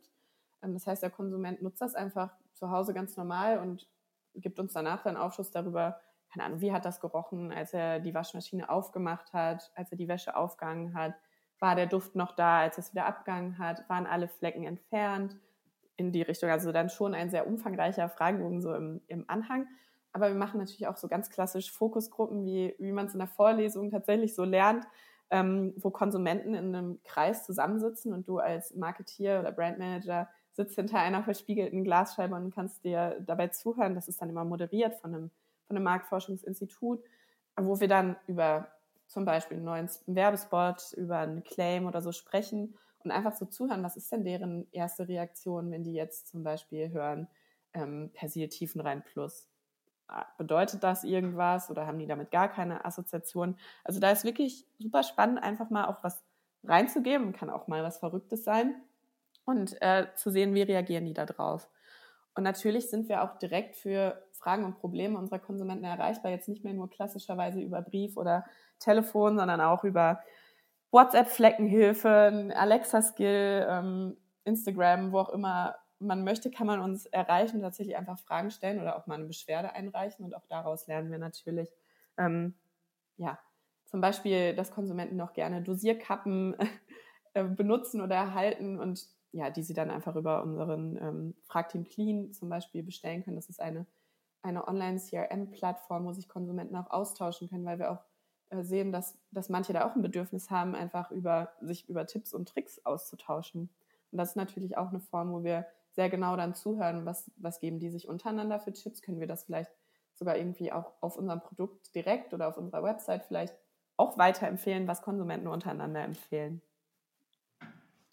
Ähm, 0.62 0.74
das 0.74 0.88
heißt, 0.88 1.02
der 1.02 1.10
Konsument 1.10 1.62
nutzt 1.62 1.82
das 1.82 1.96
einfach 1.96 2.32
zu 2.54 2.70
Hause 2.70 2.94
ganz 2.94 3.18
normal 3.18 3.60
und 3.60 3.88
gibt 4.36 4.60
uns 4.60 4.74
danach 4.74 5.04
dann 5.04 5.18
Aufschluss 5.18 5.52
darüber, 5.52 6.00
keine 6.32 6.46
Ahnung, 6.46 6.62
wie 6.62 6.72
hat 6.72 6.86
das 6.86 7.02
gerochen, 7.02 7.52
als 7.52 7.74
er 7.74 8.00
die 8.00 8.14
Waschmaschine 8.14 8.70
aufgemacht 8.70 9.34
hat, 9.34 9.72
als 9.76 9.92
er 9.92 9.98
die 9.98 10.08
Wäsche 10.08 10.36
aufgegangen 10.36 10.94
hat, 10.94 11.14
war 11.60 11.76
der 11.76 11.88
Duft 11.88 12.16
noch 12.16 12.36
da, 12.36 12.60
als 12.60 12.78
es 12.78 12.94
wieder 12.94 13.06
abgegangen 13.06 13.58
hat, 13.58 13.88
waren 13.90 14.08
alle 14.08 14.28
Flecken 14.28 14.64
entfernt 14.64 15.38
in 15.96 16.12
die 16.12 16.22
Richtung. 16.22 16.50
Also 16.50 16.72
dann 16.72 16.90
schon 16.90 17.14
ein 17.14 17.30
sehr 17.30 17.48
umfangreicher 17.48 18.10
Fragebogen 18.10 18.62
so 18.62 18.74
im, 18.74 19.02
im 19.08 19.26
Anhang. 19.28 19.68
Aber 20.14 20.28
wir 20.28 20.36
machen 20.36 20.60
natürlich 20.60 20.88
auch 20.88 20.98
so 20.98 21.08
ganz 21.08 21.30
klassisch 21.30 21.72
Fokusgruppen, 21.72 22.46
wie, 22.46 22.76
wie 22.80 22.92
man 22.92 23.08
es 23.08 23.14
in 23.14 23.20
der 23.20 23.28
Vorlesung 23.28 23.92
tatsächlich 23.92 24.36
so 24.36 24.44
lernt, 24.44 24.86
ähm, 25.30 25.74
wo 25.78 25.90
Konsumenten 25.90 26.54
in 26.54 26.76
einem 26.76 27.02
Kreis 27.04 27.46
zusammensitzen 27.46 28.14
und 28.14 28.28
du 28.28 28.40
als 28.40 28.76
Marketeer 28.76 29.40
oder 29.40 29.52
Brandmanager 29.52 30.28
sitzt 30.52 30.76
hinter 30.76 31.00
einer 31.00 31.24
verspiegelten 31.24 31.86
Glasscheibe 31.86 32.36
und 32.36 32.54
kannst 32.54 32.84
dir 32.84 33.18
dabei 33.22 33.48
zuhören. 33.48 33.96
Das 33.96 34.10
ist 34.10 34.22
dann 34.22 34.30
immer 34.30 34.44
moderiert 34.44 34.96
von 34.96 35.16
einem 35.16 35.32
von 35.72 35.78
einem 35.78 35.86
Marktforschungsinstitut, 35.86 37.02
wo 37.56 37.80
wir 37.80 37.88
dann 37.88 38.18
über 38.28 38.68
zum 39.08 39.24
Beispiel 39.24 39.56
einen 39.56 39.66
neuen 39.66 39.90
Werbespot, 40.06 40.92
über 40.98 41.20
einen 41.20 41.44
Claim 41.44 41.86
oder 41.86 42.02
so 42.02 42.12
sprechen 42.12 42.78
und 43.06 43.12
einfach 43.12 43.34
so 43.34 43.46
zuhören, 43.46 43.82
was 43.82 43.96
ist 43.96 44.12
denn 44.12 44.26
deren 44.26 44.68
erste 44.74 45.08
Reaktion, 45.08 45.72
wenn 45.72 45.84
die 45.84 45.94
jetzt 45.94 46.28
zum 46.28 46.44
Beispiel 46.44 46.92
hören, 46.92 47.30
ähm, 47.74 48.12
Persil 48.14 48.50
Tiefenrein 48.50 49.02
Plus. 49.02 49.51
Bedeutet 50.38 50.84
das 50.84 51.04
irgendwas 51.04 51.70
oder 51.70 51.88
haben 51.88 52.00
die 52.00 52.08
damit 52.08 52.32
gar 52.32 52.50
keine 52.50 52.86
Assoziation? 52.86 53.58
Also 53.84 54.00
da 54.00 54.12
ist 54.12 54.24
wirklich 54.24 54.66
super 54.80 55.04
spannend, 55.04 55.42
einfach 55.42 55.70
mal 55.70 55.86
auch 55.86 56.04
was 56.04 56.24
reinzugeben, 56.64 57.34
kann 57.34 57.50
auch 57.50 57.68
mal 57.68 57.84
was 57.84 58.00
Verrücktes 58.00 58.44
sein 58.44 58.76
und 59.46 59.82
äh, 59.82 60.08
zu 60.16 60.30
sehen, 60.30 60.54
wie 60.54 60.62
reagieren 60.62 61.06
die 61.06 61.14
da 61.14 61.26
drauf. 61.26 61.70
Und 62.36 62.44
natürlich 62.44 62.90
sind 62.90 63.10
wir 63.10 63.24
auch 63.24 63.38
direkt 63.38 63.76
für 63.76 64.22
Fragen 64.32 64.64
und 64.64 64.80
Probleme 64.80 65.18
unserer 65.18 65.40
Konsumenten 65.40 65.84
erreichbar. 65.84 66.32
Jetzt 66.32 66.48
nicht 66.48 66.64
mehr 66.64 66.74
nur 66.74 66.90
klassischerweise 66.90 67.60
über 67.60 67.82
Brief 67.82 68.16
oder 68.16 68.46
Telefon, 68.80 69.38
sondern 69.38 69.60
auch 69.60 69.84
über 69.84 70.22
WhatsApp-Fleckenhilfe, 70.92 72.52
Alexa-Skill, 72.56 73.68
ähm, 73.70 74.18
Instagram, 74.44 75.12
wo 75.12 75.20
auch 75.20 75.30
immer 75.30 75.76
man 76.02 76.24
möchte, 76.24 76.50
kann 76.50 76.68
man 76.68 76.80
uns 76.80 77.06
erreichen, 77.06 77.62
tatsächlich 77.62 77.96
einfach 77.96 78.20
Fragen 78.20 78.52
stellen 78.52 78.82
oder 78.82 78.98
auch 78.98 79.08
mal 79.08 79.16
eine 79.16 79.26
Beschwerde 79.26 79.74
einreichen. 79.74 80.26
Und 80.26 80.36
auch 80.36 80.46
daraus 80.48 80.88
lernen 80.88 81.12
wir 81.12 81.20
natürlich, 81.20 81.70
ähm, 82.18 82.56
ja, 83.18 83.40
zum 83.86 84.02
Beispiel, 84.02 84.56
dass 84.56 84.72
Konsumenten 84.72 85.16
noch 85.16 85.34
gerne 85.34 85.62
Dosierkappen 85.62 86.56
äh, 87.34 87.44
benutzen 87.44 88.02
oder 88.02 88.16
erhalten 88.16 88.80
und 88.80 89.08
ja, 89.34 89.50
die 89.50 89.64
sie 89.64 89.74
dann 89.74 89.90
einfach 89.90 90.16
über 90.16 90.44
unseren 90.44 90.98
ähm, 90.98 91.36
Fragteam 91.44 91.86
Clean 91.86 92.34
zum 92.34 92.50
Beispiel 92.50 92.84
bestellen 92.84 93.24
können. 93.24 93.38
Das 93.38 93.50
ist 93.50 93.62
eine, 93.62 93.86
eine 94.42 94.68
Online-CRM-Plattform, 94.68 96.06
wo 96.06 96.12
sich 96.12 96.28
Konsumenten 96.28 96.76
auch 96.76 96.90
austauschen 96.90 97.48
können, 97.48 97.66
weil 97.66 97.80
wir 97.80 97.92
auch 97.92 98.04
äh, 98.50 98.64
sehen, 98.64 98.92
dass, 98.92 99.18
dass 99.32 99.50
manche 99.50 99.72
da 99.72 99.86
auch 99.86 99.96
ein 99.96 100.02
Bedürfnis 100.02 100.50
haben, 100.50 100.76
einfach 100.76 101.12
über 101.12 101.54
sich 101.62 101.88
über 101.88 102.06
Tipps 102.06 102.34
und 102.34 102.50
Tricks 102.50 102.86
auszutauschen. 102.86 103.70
Und 104.12 104.18
das 104.18 104.32
ist 104.32 104.36
natürlich 104.36 104.78
auch 104.78 104.90
eine 104.90 105.00
Form, 105.00 105.32
wo 105.32 105.44
wir 105.44 105.66
sehr 105.92 106.10
genau 106.10 106.36
dann 106.36 106.54
zuhören, 106.54 107.06
was, 107.06 107.30
was 107.38 107.60
geben 107.60 107.80
die 107.80 107.90
sich 107.90 108.08
untereinander 108.08 108.60
für 108.60 108.74
Tipps. 108.74 109.02
Können 109.02 109.20
wir 109.20 109.28
das 109.28 109.44
vielleicht 109.44 109.72
sogar 110.14 110.38
irgendwie 110.38 110.72
auch 110.72 110.94
auf 111.02 111.18
unserem 111.18 111.42
Produkt 111.42 111.94
direkt 111.96 112.34
oder 112.34 112.48
auf 112.48 112.58
unserer 112.58 112.84
Website 112.84 113.24
vielleicht 113.24 113.56
auch 113.98 114.18
weiterempfehlen, 114.18 114.88
was 114.88 115.02
Konsumenten 115.02 115.48
untereinander 115.48 116.04
empfehlen. 116.04 116.62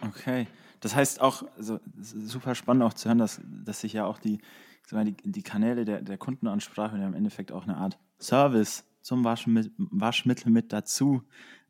Okay, 0.00 0.46
das 0.80 0.94
heißt 0.94 1.20
auch, 1.20 1.44
also 1.56 1.80
super 2.00 2.54
spannend 2.54 2.84
auch 2.84 2.94
zu 2.94 3.08
hören, 3.08 3.18
dass, 3.18 3.40
dass 3.44 3.80
sich 3.80 3.94
ja 3.94 4.04
auch 4.04 4.18
die, 4.18 4.40
die, 4.90 5.16
die 5.16 5.42
Kanäle 5.42 5.84
der, 5.84 6.02
der 6.02 6.18
Kundenansprache 6.18 6.98
ja 6.98 7.06
im 7.06 7.14
Endeffekt 7.14 7.52
auch 7.52 7.64
eine 7.64 7.76
Art 7.76 7.98
Service 8.20 8.84
zum 9.00 9.24
Waschmittel, 9.24 9.72
Waschmittel 9.76 10.52
mit 10.52 10.72
dazu 10.72 11.22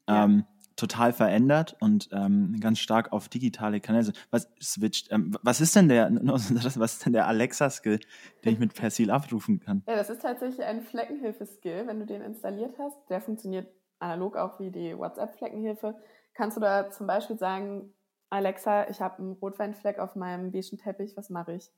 ja. 0.09 0.25
ähm, 0.25 0.45
total 0.79 1.13
verändert 1.13 1.77
und 1.81 2.09
ähm, 2.13 2.57
ganz 2.61 2.79
stark 2.79 3.13
auf 3.13 3.29
digitale 3.29 3.81
Kanäle. 3.81 4.13
Was 4.31 4.49
switcht? 4.63 5.11
Ähm, 5.13 5.37
was 5.43 5.61
ist 5.61 5.75
denn 5.77 5.89
der, 5.89 6.11
was 6.23 6.51
ist 6.95 7.05
denn 7.05 7.13
der 7.13 7.27
Alexa-Skill, 7.27 8.01
den 8.45 8.53
ich 8.53 8.59
mit 8.59 8.75
Persil 8.75 9.11
abrufen 9.11 9.61
kann? 9.61 9.83
Ja, 9.87 9.97
das 9.97 10.09
ist 10.09 10.23
tatsächlich 10.23 10.65
ein 10.65 10.81
Fleckenhilfe-Skill, 10.81 11.87
wenn 11.87 12.01
du 12.01 12.07
den 12.07 12.23
installiert 12.23 12.77
hast. 12.79 12.97
Der 13.11 13.21
funktioniert 13.21 13.69
analog 13.99 14.37
auch 14.37 14.61
wie 14.61 14.71
die 14.71 14.97
WhatsApp-Fleckenhilfe. 14.97 15.97
Kannst 16.35 16.57
du 16.57 16.61
da 16.61 16.91
zum 16.91 17.07
Beispiel 17.07 17.39
sagen, 17.39 17.93
Alexa, 18.31 18.89
ich 18.89 19.01
habe 19.01 19.19
einen 19.19 19.33
Rotweinfleck 19.33 19.99
auf 19.99 20.15
meinem 20.15 20.53
beigen 20.53 20.79
Teppich, 20.79 21.17
was 21.17 21.31
mache 21.31 21.55
ich? 21.55 21.71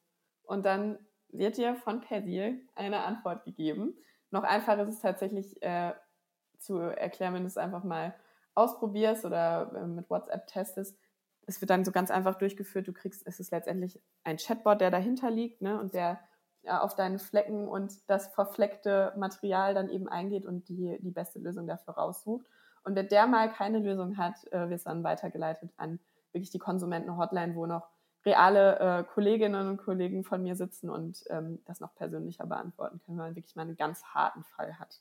Und 0.42 0.66
dann 0.66 0.98
wird 1.28 1.56
dir 1.56 1.76
von 1.76 2.00
Persil 2.00 2.60
eine 2.74 3.04
Antwort 3.04 3.44
gegeben. 3.44 3.94
Noch 4.30 4.42
einfacher 4.42 4.82
ist 4.82 4.94
es 4.94 5.00
tatsächlich 5.00 5.62
äh, 5.62 5.92
zu 6.58 6.78
erklären, 6.78 7.34
wenn 7.34 7.42
du 7.42 7.46
es 7.46 7.56
einfach 7.56 7.84
mal 7.84 8.14
ausprobierst 8.54 9.24
oder 9.24 9.72
äh, 9.74 9.86
mit 9.86 10.10
WhatsApp 10.10 10.46
testest. 10.46 10.98
Es 11.46 11.60
wird 11.60 11.70
dann 11.70 11.84
so 11.84 11.92
ganz 11.92 12.10
einfach 12.10 12.36
durchgeführt. 12.36 12.86
Du 12.86 12.92
kriegst, 12.92 13.26
es 13.26 13.40
ist 13.40 13.50
letztendlich 13.50 14.00
ein 14.24 14.36
Chatbot, 14.36 14.80
der 14.80 14.90
dahinter 14.90 15.30
liegt 15.30 15.62
ne, 15.62 15.80
und 15.80 15.94
der 15.94 16.20
ja, 16.62 16.80
auf 16.82 16.94
deinen 16.94 17.18
Flecken 17.18 17.68
und 17.68 18.08
das 18.08 18.28
verfleckte 18.28 19.14
Material 19.16 19.74
dann 19.74 19.88
eben 19.88 20.08
eingeht 20.08 20.44
und 20.44 20.68
die, 20.68 20.98
die 21.00 21.10
beste 21.10 21.38
Lösung 21.38 21.66
dafür 21.66 21.94
raussucht. 21.94 22.46
Und 22.84 22.94
wenn 22.94 23.08
der 23.08 23.26
mal 23.26 23.50
keine 23.50 23.78
Lösung 23.78 24.18
hat, 24.18 24.46
äh, 24.52 24.68
wird 24.68 24.78
es 24.78 24.84
dann 24.84 25.02
weitergeleitet 25.02 25.70
an 25.76 25.98
wirklich 26.32 26.50
die 26.50 26.58
Konsumenten-Hotline, 26.58 27.54
wo 27.54 27.66
noch 27.66 27.88
reale 28.24 28.78
äh, 28.78 29.04
Kolleginnen 29.04 29.68
und 29.68 29.76
Kollegen 29.78 30.24
von 30.24 30.42
mir 30.42 30.54
sitzen 30.54 30.90
und 30.90 31.24
ähm, 31.30 31.60
das 31.64 31.80
noch 31.80 31.94
persönlicher 31.94 32.46
beantworten 32.46 33.00
können, 33.00 33.18
wenn 33.18 33.26
man 33.26 33.36
wirklich 33.36 33.56
mal 33.56 33.62
einen 33.62 33.76
ganz 33.76 34.04
harten 34.04 34.44
Fall 34.44 34.78
hat. 34.78 35.00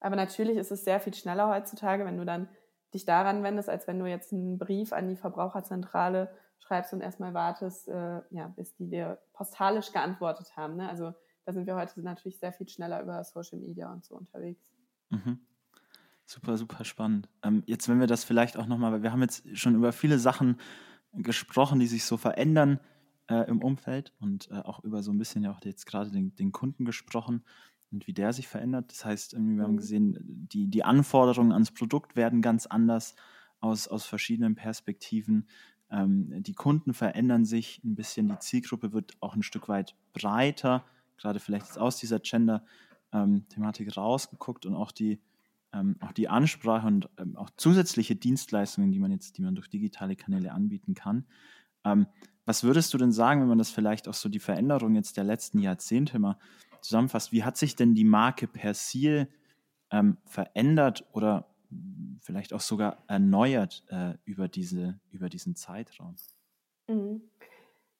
Aber 0.00 0.16
natürlich 0.16 0.56
ist 0.56 0.70
es 0.70 0.84
sehr 0.84 1.00
viel 1.00 1.14
schneller 1.14 1.48
heutzutage, 1.48 2.04
wenn 2.04 2.18
du 2.18 2.24
dann 2.24 2.48
dich 2.94 3.04
daran 3.04 3.42
wendest, 3.42 3.68
als 3.68 3.86
wenn 3.86 3.98
du 3.98 4.06
jetzt 4.06 4.32
einen 4.32 4.58
Brief 4.58 4.92
an 4.92 5.08
die 5.08 5.16
Verbraucherzentrale 5.16 6.30
schreibst 6.58 6.92
und 6.92 7.00
erstmal 7.00 7.34
wartest, 7.34 7.88
äh, 7.88 8.20
ja, 8.30 8.48
bis 8.56 8.74
die 8.76 8.88
dir 8.88 9.18
postalisch 9.32 9.92
geantwortet 9.92 10.56
haben. 10.56 10.76
Ne? 10.76 10.88
Also 10.88 11.12
da 11.44 11.52
sind 11.52 11.66
wir 11.66 11.76
heute 11.76 12.00
natürlich 12.02 12.38
sehr 12.38 12.52
viel 12.52 12.68
schneller 12.68 13.02
über 13.02 13.22
Social 13.24 13.58
Media 13.58 13.92
und 13.92 14.04
so 14.04 14.16
unterwegs. 14.16 14.72
Mhm. 15.10 15.40
Super, 16.24 16.56
super 16.56 16.84
spannend. 16.84 17.28
Ähm, 17.44 17.62
jetzt, 17.66 17.88
wenn 17.88 18.00
wir 18.00 18.08
das 18.08 18.24
vielleicht 18.24 18.56
auch 18.56 18.66
nochmal, 18.66 18.92
weil 18.92 19.02
wir 19.02 19.12
haben 19.12 19.22
jetzt 19.22 19.56
schon 19.56 19.76
über 19.76 19.92
viele 19.92 20.18
Sachen 20.18 20.58
gesprochen, 21.12 21.78
die 21.78 21.86
sich 21.86 22.04
so 22.04 22.16
verändern 22.16 22.80
äh, 23.28 23.48
im 23.48 23.62
Umfeld 23.62 24.12
und 24.18 24.50
äh, 24.50 24.56
auch 24.56 24.82
über 24.82 25.02
so 25.02 25.12
ein 25.12 25.18
bisschen 25.18 25.44
ja 25.44 25.52
auch 25.52 25.64
jetzt 25.64 25.86
gerade 25.86 26.10
den, 26.10 26.34
den, 26.34 26.52
Kunden 26.52 26.84
gesprochen 26.84 27.44
und 27.92 28.06
wie 28.06 28.12
der 28.12 28.32
sich 28.32 28.48
verändert. 28.48 28.90
Das 28.90 29.04
heißt, 29.04 29.32
wir 29.34 29.62
haben 29.62 29.72
mhm. 29.72 29.76
gesehen, 29.76 30.18
die, 30.52 30.68
die 30.68 30.84
Anforderungen 30.84 31.52
ans 31.52 31.70
Produkt 31.70 32.16
werden 32.16 32.42
ganz 32.42 32.66
anders 32.66 33.14
aus, 33.60 33.88
aus 33.88 34.04
verschiedenen 34.04 34.54
Perspektiven. 34.54 35.48
ähm, 35.90 36.42
die 36.42 36.54
Kunden 36.54 36.94
verändern 36.94 37.44
sich 37.44 37.80
ein 37.84 37.94
bisschen, 37.94 38.28
die 38.28 38.38
Zielgruppe 38.38 38.92
wird 38.92 39.14
auch 39.20 39.34
ein 39.34 39.42
Stück 39.42 39.68
weit 39.68 39.94
breiter, 40.12 40.84
gerade 41.16 41.40
vielleicht 41.40 41.66
jetzt 41.66 41.78
aus 41.78 41.96
dieser 41.98 42.20
Gender-Thematik 42.20 43.86
ähm, 43.86 43.92
rausgeguckt 43.92 44.66
und 44.66 44.74
auch 44.74 44.92
die, 44.92 45.20
ähm, 45.72 45.96
auch 46.00 46.12
die 46.12 46.28
Ansprache 46.28 46.86
und 46.86 47.08
ähm, 47.18 47.36
auch 47.36 47.50
zusätzliche 47.56 48.16
Dienstleistungen, 48.16 48.92
die 48.92 48.98
man 48.98 49.12
jetzt, 49.12 49.38
die 49.38 49.42
man 49.42 49.54
durch 49.54 49.68
digitale 49.68 50.16
Kanäle 50.16 50.52
anbieten 50.52 50.94
kann. 50.94 51.24
Ähm, 51.84 52.06
was 52.44 52.62
würdest 52.62 52.94
du 52.94 52.98
denn 52.98 53.12
sagen, 53.12 53.40
wenn 53.40 53.48
man 53.48 53.58
das 53.58 53.70
vielleicht 53.70 54.06
auch 54.08 54.14
so 54.14 54.28
die 54.28 54.38
Veränderung 54.38 54.94
jetzt 54.94 55.16
der 55.16 55.24
letzten 55.24 55.58
Jahrzehnte 55.58 56.18
mal 56.18 56.38
zusammenfasst? 56.86 57.32
Wie 57.32 57.44
hat 57.44 57.56
sich 57.56 57.76
denn 57.76 57.94
die 57.94 58.04
Marke 58.04 58.46
Persil 58.46 59.28
ähm, 59.90 60.18
verändert 60.24 61.04
oder 61.12 61.48
vielleicht 62.20 62.52
auch 62.52 62.60
sogar 62.60 63.04
erneuert 63.08 63.84
äh, 63.88 64.14
über, 64.24 64.48
diese, 64.48 64.98
über 65.10 65.28
diesen 65.28 65.56
Zeitraum? 65.56 66.16
Mhm. 66.88 67.22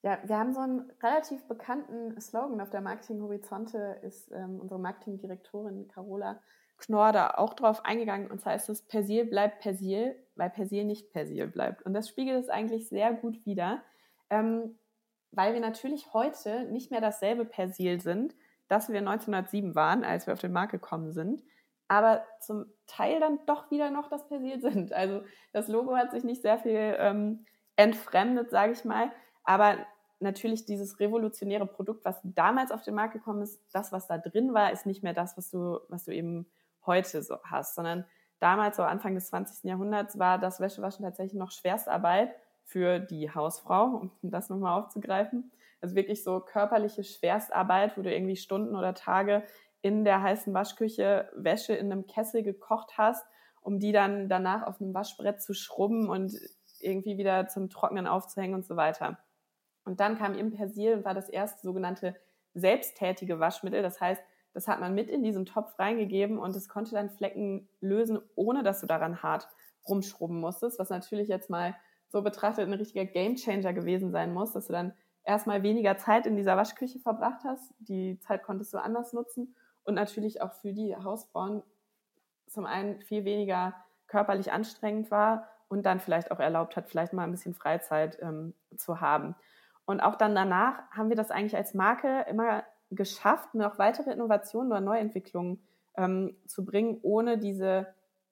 Ja, 0.03 0.20
wir 0.25 0.38
haben 0.38 0.53
so 0.53 0.61
einen 0.61 0.90
relativ 1.03 1.42
bekannten 1.49 2.20
Slogan 2.20 2.61
auf 2.61 2.70
der 2.70 2.81
Marketing 2.81 3.20
Horizonte, 3.22 3.99
ist 4.03 4.31
ähm, 4.31 4.61
unsere 4.61 4.79
Marketingdirektorin 4.79 5.88
Carola 5.88 6.40
Knorr 6.79 7.12
da 7.12 7.31
auch 7.31 7.55
drauf 7.55 7.85
eingegangen 7.85 8.31
und 8.31 8.40
zwar 8.40 8.55
ist 8.55 8.68
es 8.68 8.83
Persil 8.83 9.25
bleibt 9.25 9.61
Persil, 9.61 10.14
weil 10.35 10.51
Persil 10.51 10.85
nicht 10.85 11.11
Persil 11.11 11.46
bleibt. 11.46 11.83
Und 11.83 11.94
das 11.94 12.09
spiegelt 12.09 12.42
es 12.42 12.51
eigentlich 12.51 12.88
sehr 12.88 13.14
gut 13.14 13.44
wider, 13.46 13.83
ähm, 14.29 14.79
weil 15.33 15.55
wir 15.55 15.61
natürlich 15.61 16.12
heute 16.12 16.64
nicht 16.66 16.90
mehr 16.90 17.01
dasselbe 17.01 17.44
Persil 17.44 18.01
sind, 18.01 18.37
das 18.68 18.88
wir 18.88 18.98
1907 18.98 19.74
waren, 19.74 20.05
als 20.05 20.26
wir 20.26 20.35
auf 20.35 20.40
den 20.40 20.52
Markt 20.52 20.72
gekommen 20.72 21.12
sind, 21.12 21.42
aber 21.88 22.24
zum 22.40 22.66
Teil 22.87 23.20
dann 23.20 23.38
doch 23.46 23.70
wieder 23.70 23.90
noch 23.90 24.09
das 24.09 24.26
Persil 24.26 24.61
sind. 24.61 24.92
Also 24.92 25.22
das 25.52 25.68
Logo 25.68 25.96
hat 25.96 26.11
sich 26.11 26.24
nicht 26.24 26.42
sehr 26.42 26.59
viel 26.59 26.96
ähm, 26.98 27.46
entfremdet, 27.76 28.50
sage 28.50 28.72
ich 28.72 28.85
mal, 28.85 29.12
aber 29.44 29.76
natürlich 30.18 30.64
dieses 30.64 30.98
revolutionäre 30.98 31.66
Produkt, 31.66 32.05
was 32.05 32.18
damals 32.22 32.70
auf 32.70 32.83
den 32.83 32.94
Markt 32.94 33.12
gekommen 33.12 33.42
ist, 33.42 33.61
das, 33.72 33.92
was 33.92 34.07
da 34.07 34.18
drin 34.18 34.55
war, 34.55 34.72
ist 34.72 34.87
nicht 34.87 35.02
mehr 35.02 35.12
das, 35.12 35.37
was 35.37 35.50
du, 35.50 35.79
was 35.88 36.05
du 36.05 36.12
eben 36.12 36.46
heute 36.87 37.22
so 37.22 37.37
hast, 37.44 37.74
sondern 37.74 38.05
damals, 38.38 38.76
so 38.76 38.83
Anfang 38.83 39.14
des 39.14 39.29
20. 39.29 39.64
Jahrhunderts, 39.64 40.18
war 40.18 40.38
das 40.38 40.61
Wäschewaschen 40.61 41.05
tatsächlich 41.05 41.38
noch 41.38 41.50
Schwerstarbeit 41.50 42.35
für 42.64 42.98
die 42.98 43.31
Hausfrau, 43.31 44.11
um 44.22 44.31
das 44.31 44.48
nochmal 44.48 44.81
aufzugreifen. 44.81 45.52
Also 45.80 45.94
wirklich 45.94 46.24
so 46.24 46.40
körperliche 46.40 47.04
Schwerstarbeit, 47.04 47.96
wo 47.96 48.02
du 48.02 48.12
irgendwie 48.12 48.36
Stunden 48.36 48.76
oder 48.76 48.94
Tage 48.94 49.44
in 49.82 50.04
der 50.04 50.22
heißen 50.22 50.52
Waschküche 50.54 51.30
Wäsche 51.34 51.74
in 51.74 51.92
einem 51.92 52.06
Kessel 52.06 52.42
gekocht 52.42 52.98
hast, 52.98 53.24
um 53.60 53.78
die 53.78 53.92
dann 53.92 54.28
danach 54.28 54.66
auf 54.66 54.80
einem 54.80 54.94
Waschbrett 54.94 55.42
zu 55.42 55.54
schrubben 55.54 56.08
und 56.08 56.32
irgendwie 56.80 57.18
wieder 57.18 57.48
zum 57.48 57.68
Trocknen 57.70 58.06
aufzuhängen 58.06 58.54
und 58.54 58.66
so 58.66 58.76
weiter. 58.76 59.18
Und 59.84 60.00
dann 60.00 60.18
kam 60.18 60.34
eben 60.34 60.50
Persil 60.50 60.94
und 60.94 61.04
war 61.04 61.14
das 61.14 61.28
erste 61.28 61.62
sogenannte 61.62 62.16
selbsttätige 62.54 63.38
Waschmittel. 63.38 63.82
Das 63.82 64.00
heißt, 64.00 64.22
das 64.52 64.68
hat 64.68 64.80
man 64.80 64.94
mit 64.94 65.10
in 65.10 65.22
diesen 65.22 65.44
Topf 65.44 65.78
reingegeben 65.78 66.38
und 66.38 66.56
es 66.56 66.68
konnte 66.68 66.92
dann 66.92 67.10
Flecken 67.10 67.68
lösen, 67.80 68.18
ohne 68.34 68.62
dass 68.62 68.80
du 68.80 68.86
daran 68.86 69.22
hart 69.22 69.48
rumschrubben 69.86 70.40
musstest, 70.40 70.78
was 70.78 70.88
natürlich 70.88 71.28
jetzt 71.28 71.50
mal 71.50 71.76
so 72.08 72.22
betrachtet 72.22 72.66
ein 72.66 72.72
richtiger 72.72 73.04
Gamechanger 73.04 73.72
gewesen 73.72 74.10
sein 74.10 74.32
muss, 74.32 74.52
dass 74.52 74.66
du 74.66 74.72
dann 74.72 74.94
erstmal 75.26 75.62
weniger 75.62 75.98
Zeit 75.98 76.26
in 76.26 76.36
dieser 76.36 76.56
Waschküche 76.56 76.98
verbracht 76.98 77.44
hast. 77.44 77.74
Die 77.78 78.18
Zeit 78.20 78.42
konntest 78.42 78.72
du 78.72 78.78
anders 78.78 79.12
nutzen 79.12 79.54
und 79.84 79.94
natürlich 79.94 80.40
auch 80.40 80.52
für 80.52 80.72
die 80.72 80.96
Hausfrauen 80.96 81.62
zum 82.46 82.64
einen 82.64 83.00
viel 83.02 83.24
weniger 83.24 83.74
körperlich 84.06 84.52
anstrengend 84.52 85.10
war 85.10 85.48
und 85.68 85.84
dann 85.84 86.00
vielleicht 86.00 86.30
auch 86.30 86.38
erlaubt 86.38 86.76
hat, 86.76 86.88
vielleicht 86.88 87.12
mal 87.12 87.24
ein 87.24 87.32
bisschen 87.32 87.54
Freizeit 87.54 88.18
ähm, 88.22 88.54
zu 88.76 89.00
haben. 89.00 89.34
Und 89.84 90.00
auch 90.00 90.16
dann 90.16 90.34
danach 90.34 90.88
haben 90.90 91.08
wir 91.08 91.16
das 91.16 91.30
eigentlich 91.30 91.56
als 91.56 91.74
Marke 91.74 92.24
immer 92.28 92.64
geschafft, 92.90 93.54
noch 93.54 93.78
weitere 93.78 94.12
Innovationen 94.12 94.70
oder 94.70 94.80
Neuentwicklungen 94.80 95.60
ähm, 95.96 96.36
zu 96.46 96.64
bringen, 96.64 96.98
ohne 97.02 97.38
diese 97.38 97.88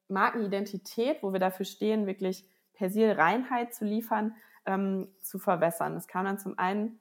Markenidentität, 0.09 1.23
wo 1.23 1.33
wir 1.33 1.41
dafür 1.41 1.67
stehen, 1.67 2.07
wirklich 2.07 2.47
Persil-Reinheit 2.75 3.75
zu 3.75 3.85
liefern, 3.85 4.35
ähm, 4.67 5.09
zu 5.21 5.39
verwässern. 5.39 5.97
Es 5.97 6.07
kam 6.07 6.25
dann 6.25 6.39
zum 6.39 6.59
einen 6.59 7.01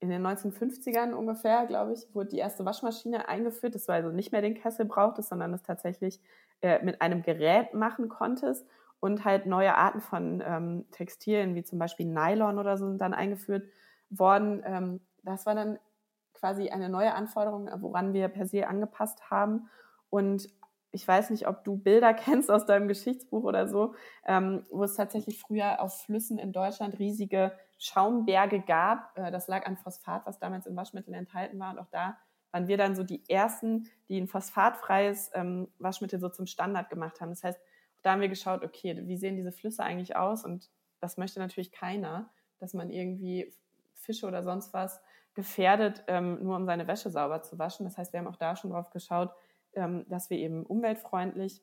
in 0.00 0.10
den 0.10 0.24
1950ern 0.24 1.12
ungefähr, 1.12 1.66
glaube 1.66 1.92
ich, 1.92 2.14
wurde 2.14 2.30
die 2.30 2.38
erste 2.38 2.64
Waschmaschine 2.64 3.28
eingeführt. 3.28 3.74
Das 3.74 3.88
war 3.88 3.96
also 3.96 4.10
nicht 4.10 4.30
mehr 4.30 4.42
den 4.42 4.54
Kessel 4.54 4.84
brauchtest, 4.84 5.28
sondern 5.28 5.52
es 5.54 5.62
tatsächlich 5.62 6.20
äh, 6.60 6.84
mit 6.84 7.02
einem 7.02 7.22
Gerät 7.22 7.74
machen 7.74 8.08
konntest 8.08 8.66
und 9.00 9.24
halt 9.24 9.46
neue 9.46 9.76
Arten 9.76 10.00
von 10.00 10.42
ähm, 10.44 10.86
Textilien, 10.92 11.54
wie 11.54 11.64
zum 11.64 11.78
Beispiel 11.78 12.06
Nylon 12.06 12.58
oder 12.58 12.76
so, 12.76 12.86
sind 12.88 13.00
dann 13.00 13.14
eingeführt 13.14 13.68
worden. 14.10 14.62
Ähm, 14.64 15.00
das 15.22 15.46
war 15.46 15.54
dann 15.54 15.78
quasi 16.34 16.70
eine 16.70 16.88
neue 16.88 17.14
Anforderung, 17.14 17.68
woran 17.80 18.12
wir 18.12 18.28
per 18.28 18.46
se 18.46 18.66
angepasst 18.66 19.30
haben. 19.30 19.68
Und 20.10 20.48
ich 20.90 21.06
weiß 21.06 21.30
nicht, 21.30 21.46
ob 21.46 21.64
du 21.64 21.76
Bilder 21.76 22.14
kennst 22.14 22.50
aus 22.50 22.66
deinem 22.66 22.88
Geschichtsbuch 22.88 23.44
oder 23.44 23.68
so, 23.68 23.94
ähm, 24.26 24.64
wo 24.70 24.84
es 24.84 24.94
tatsächlich 24.94 25.38
früher 25.38 25.80
auf 25.80 26.02
Flüssen 26.02 26.38
in 26.38 26.52
Deutschland 26.52 26.98
riesige 26.98 27.52
Schaumberge 27.78 28.60
gab. 28.60 29.16
Äh, 29.16 29.30
das 29.30 29.48
lag 29.48 29.66
an 29.66 29.76
Phosphat, 29.76 30.26
was 30.26 30.38
damals 30.38 30.66
in 30.66 30.76
Waschmitteln 30.76 31.14
enthalten 31.14 31.58
war. 31.58 31.72
Und 31.72 31.78
auch 31.78 31.90
da 31.90 32.16
waren 32.50 32.68
wir 32.68 32.76
dann 32.76 32.96
so 32.96 33.04
die 33.04 33.28
Ersten, 33.28 33.88
die 34.08 34.20
ein 34.20 34.28
phosphatfreies 34.28 35.30
ähm, 35.34 35.68
Waschmittel 35.78 36.18
so 36.18 36.28
zum 36.28 36.46
Standard 36.46 36.88
gemacht 36.90 37.20
haben. 37.20 37.30
Das 37.30 37.44
heißt, 37.44 37.60
da 38.02 38.12
haben 38.12 38.20
wir 38.20 38.28
geschaut, 38.28 38.64
okay, 38.64 39.02
wie 39.06 39.16
sehen 39.16 39.36
diese 39.36 39.52
Flüsse 39.52 39.82
eigentlich 39.82 40.16
aus? 40.16 40.44
Und 40.44 40.70
das 41.00 41.16
möchte 41.16 41.40
natürlich 41.40 41.72
keiner, 41.72 42.30
dass 42.58 42.74
man 42.74 42.90
irgendwie 42.90 43.52
Fische 43.94 44.26
oder 44.26 44.42
sonst 44.42 44.72
was 44.72 45.00
gefährdet, 45.34 46.02
ähm, 46.08 46.42
nur 46.42 46.56
um 46.56 46.66
seine 46.66 46.86
Wäsche 46.86 47.10
sauber 47.10 47.42
zu 47.42 47.58
waschen. 47.58 47.84
Das 47.84 47.98
heißt, 47.98 48.12
wir 48.12 48.20
haben 48.20 48.26
auch 48.26 48.36
da 48.36 48.56
schon 48.56 48.70
drauf 48.70 48.90
geschaut, 48.90 49.30
ähm, 49.78 50.04
dass 50.08 50.28
wir 50.28 50.38
eben 50.38 50.66
umweltfreundlich 50.66 51.62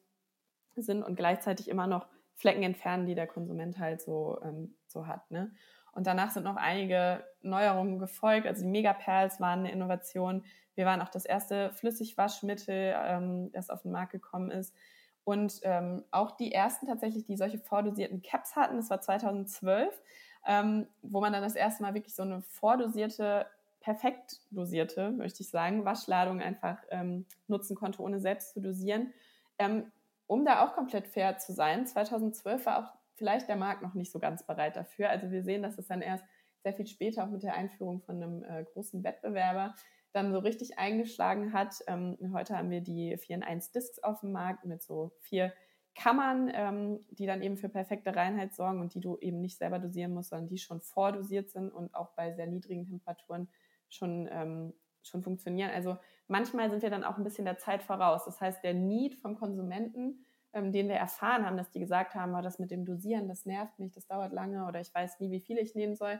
sind 0.75 1.03
und 1.03 1.15
gleichzeitig 1.15 1.69
immer 1.69 1.87
noch 1.87 2.07
Flecken 2.35 2.63
entfernen, 2.63 3.05
die 3.05 3.15
der 3.15 3.27
Konsument 3.27 3.79
halt 3.79 4.01
so, 4.01 4.39
ähm, 4.43 4.75
so 4.87 5.07
hat. 5.07 5.29
Ne? 5.31 5.51
Und 5.93 6.07
danach 6.07 6.31
sind 6.31 6.43
noch 6.43 6.57
einige 6.57 7.23
Neuerungen 7.41 7.99
gefolgt. 7.99 8.47
Also 8.47 8.63
die 8.63 8.69
Megaperls 8.69 9.39
waren 9.39 9.59
eine 9.59 9.71
Innovation. 9.71 10.43
Wir 10.75 10.85
waren 10.85 11.01
auch 11.01 11.09
das 11.09 11.25
erste 11.25 11.71
Flüssigwaschmittel, 11.71 12.93
ähm, 12.97 13.51
das 13.53 13.69
auf 13.69 13.83
den 13.83 13.91
Markt 13.91 14.11
gekommen 14.11 14.51
ist. 14.51 14.75
Und 15.23 15.61
ähm, 15.63 16.03
auch 16.11 16.31
die 16.31 16.51
ersten 16.51 16.85
tatsächlich, 16.85 17.25
die 17.25 17.37
solche 17.37 17.57
vordosierten 17.57 18.21
Caps 18.21 18.55
hatten, 18.55 18.75
das 18.75 18.89
war 18.89 19.01
2012, 19.01 19.99
ähm, 20.45 20.87
wo 21.01 21.21
man 21.21 21.33
dann 21.33 21.41
das 21.41 21.55
erste 21.55 21.81
Mal 21.81 21.93
wirklich 21.93 22.13
so 22.13 22.23
eine 22.23 22.41
vordosierte, 22.41 23.47
perfekt 23.85 24.39
dosierte, 24.49 25.11
möchte 25.11 25.43
ich 25.43 25.49
sagen, 25.51 25.85
Waschladung 25.85 26.41
einfach 26.41 26.79
ähm, 26.89 27.27
nutzen 27.45 27.75
konnte, 27.75 28.01
ohne 28.01 28.19
selbst 28.19 28.53
zu 28.53 28.59
dosieren. 28.59 29.13
Ähm, 29.59 29.91
um 30.25 30.43
da 30.43 30.65
auch 30.65 30.73
komplett 30.73 31.07
fair 31.07 31.37
zu 31.37 31.53
sein, 31.53 31.85
2012 31.85 32.65
war 32.65 32.79
auch 32.79 32.91
vielleicht 33.13 33.47
der 33.47 33.57
Markt 33.57 33.83
noch 33.83 33.93
nicht 33.93 34.11
so 34.11 34.17
ganz 34.17 34.43
bereit 34.43 34.75
dafür. 34.75 35.11
Also 35.11 35.29
wir 35.29 35.43
sehen, 35.43 35.61
dass 35.61 35.77
es 35.77 35.85
dann 35.85 36.01
erst 36.01 36.25
sehr 36.63 36.73
viel 36.73 36.87
später 36.87 37.23
auch 37.23 37.29
mit 37.29 37.43
der 37.43 37.53
Einführung 37.53 38.01
von 38.01 38.15
einem 38.15 38.43
äh, 38.43 38.65
großen 38.73 39.03
Wettbewerber 39.03 39.75
dann 40.13 40.33
so 40.33 40.39
richtig 40.39 40.79
eingeschlagen 40.79 41.53
hat. 41.53 41.75
Ähm, 41.85 42.17
heute 42.33 42.57
haben 42.57 42.71
wir 42.71 42.81
die 42.81 43.15
4 43.15 43.35
in 43.35 43.43
1 43.43 43.71
Discs 43.71 43.99
auf 43.99 44.21
dem 44.21 44.31
Markt 44.31 44.65
mit 44.65 44.81
so 44.81 45.11
vier 45.19 45.53
Kammern, 45.93 46.51
ähm, 46.51 47.05
die 47.11 47.27
dann 47.27 47.43
eben 47.43 47.57
für 47.57 47.69
perfekte 47.69 48.15
Reinheit 48.15 48.55
sorgen 48.55 48.81
und 48.81 48.95
die 48.95 48.99
du 48.99 49.19
eben 49.19 49.41
nicht 49.41 49.59
selber 49.59 49.77
dosieren 49.77 50.15
musst, 50.15 50.31
sondern 50.31 50.47
die 50.47 50.57
schon 50.57 50.81
vordosiert 50.81 51.51
sind 51.51 51.69
und 51.69 51.93
auch 51.93 52.13
bei 52.15 52.33
sehr 52.33 52.47
niedrigen 52.47 52.87
Temperaturen 52.87 53.47
schon, 53.89 54.27
ähm, 54.31 54.73
schon 55.03 55.23
funktionieren. 55.23 55.71
Also 55.71 55.97
manchmal 56.27 56.69
sind 56.69 56.81
wir 56.81 56.89
dann 56.89 57.03
auch 57.03 57.17
ein 57.17 57.23
bisschen 57.23 57.45
der 57.45 57.57
Zeit 57.57 57.83
voraus. 57.83 58.25
Das 58.25 58.41
heißt, 58.41 58.63
der 58.63 58.73
Need 58.73 59.15
vom 59.15 59.35
Konsumenten 59.35 60.25
ähm, 60.55 60.71
den 60.71 60.87
wir 60.87 60.95
erfahren 60.95 61.45
haben, 61.45 61.57
dass 61.57 61.69
die 61.69 61.81
gesagt 61.81 62.15
haben, 62.15 62.33
oh, 62.33 62.41
das 62.41 62.59
mit 62.59 62.71
dem 62.71 62.85
Dosieren, 62.85 63.27
das 63.27 63.45
nervt 63.45 63.77
mich, 63.77 63.91
das 63.91 64.07
dauert 64.07 64.31
lange 64.31 64.65
oder 64.65 64.79
ich 64.79 64.93
weiß 64.95 65.19
nie, 65.19 65.29
wie 65.29 65.41
viel 65.41 65.57
ich 65.57 65.75
nehmen 65.75 65.95
soll, 65.95 66.19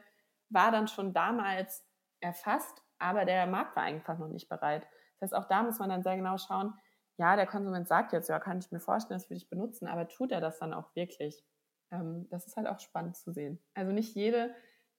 war 0.49 0.71
dann 0.71 0.89
schon 0.89 1.13
damals 1.13 1.87
erfasst, 2.19 2.83
aber 2.99 3.23
der 3.23 3.47
Markt 3.47 3.77
war 3.77 3.83
einfach 3.83 4.19
noch 4.19 4.27
nicht 4.27 4.49
bereit. 4.49 4.87
Das 5.19 5.31
heißt, 5.31 5.35
auch 5.35 5.47
da 5.47 5.63
muss 5.63 5.79
man 5.79 5.89
dann 5.89 6.03
sehr 6.03 6.17
genau 6.17 6.37
schauen, 6.37 6.73
ja, 7.17 7.37
der 7.37 7.47
Konsument 7.47 7.87
sagt 7.87 8.11
jetzt, 8.11 8.27
ja, 8.27 8.39
kann 8.39 8.59
ich 8.59 8.73
mir 8.73 8.81
vorstellen, 8.81 9.17
das 9.17 9.29
würde 9.29 9.37
ich 9.37 9.49
benutzen, 9.49 9.87
aber 9.87 10.09
tut 10.09 10.33
er 10.33 10.41
das 10.41 10.59
dann 10.59 10.73
auch 10.73 10.93
wirklich? 10.97 11.41
Ähm, 11.89 12.27
das 12.29 12.45
ist 12.45 12.57
halt 12.57 12.67
auch 12.67 12.81
spannend 12.81 13.15
zu 13.15 13.31
sehen. 13.31 13.63
Also 13.73 13.93
nicht 13.93 14.15
jede 14.15 14.53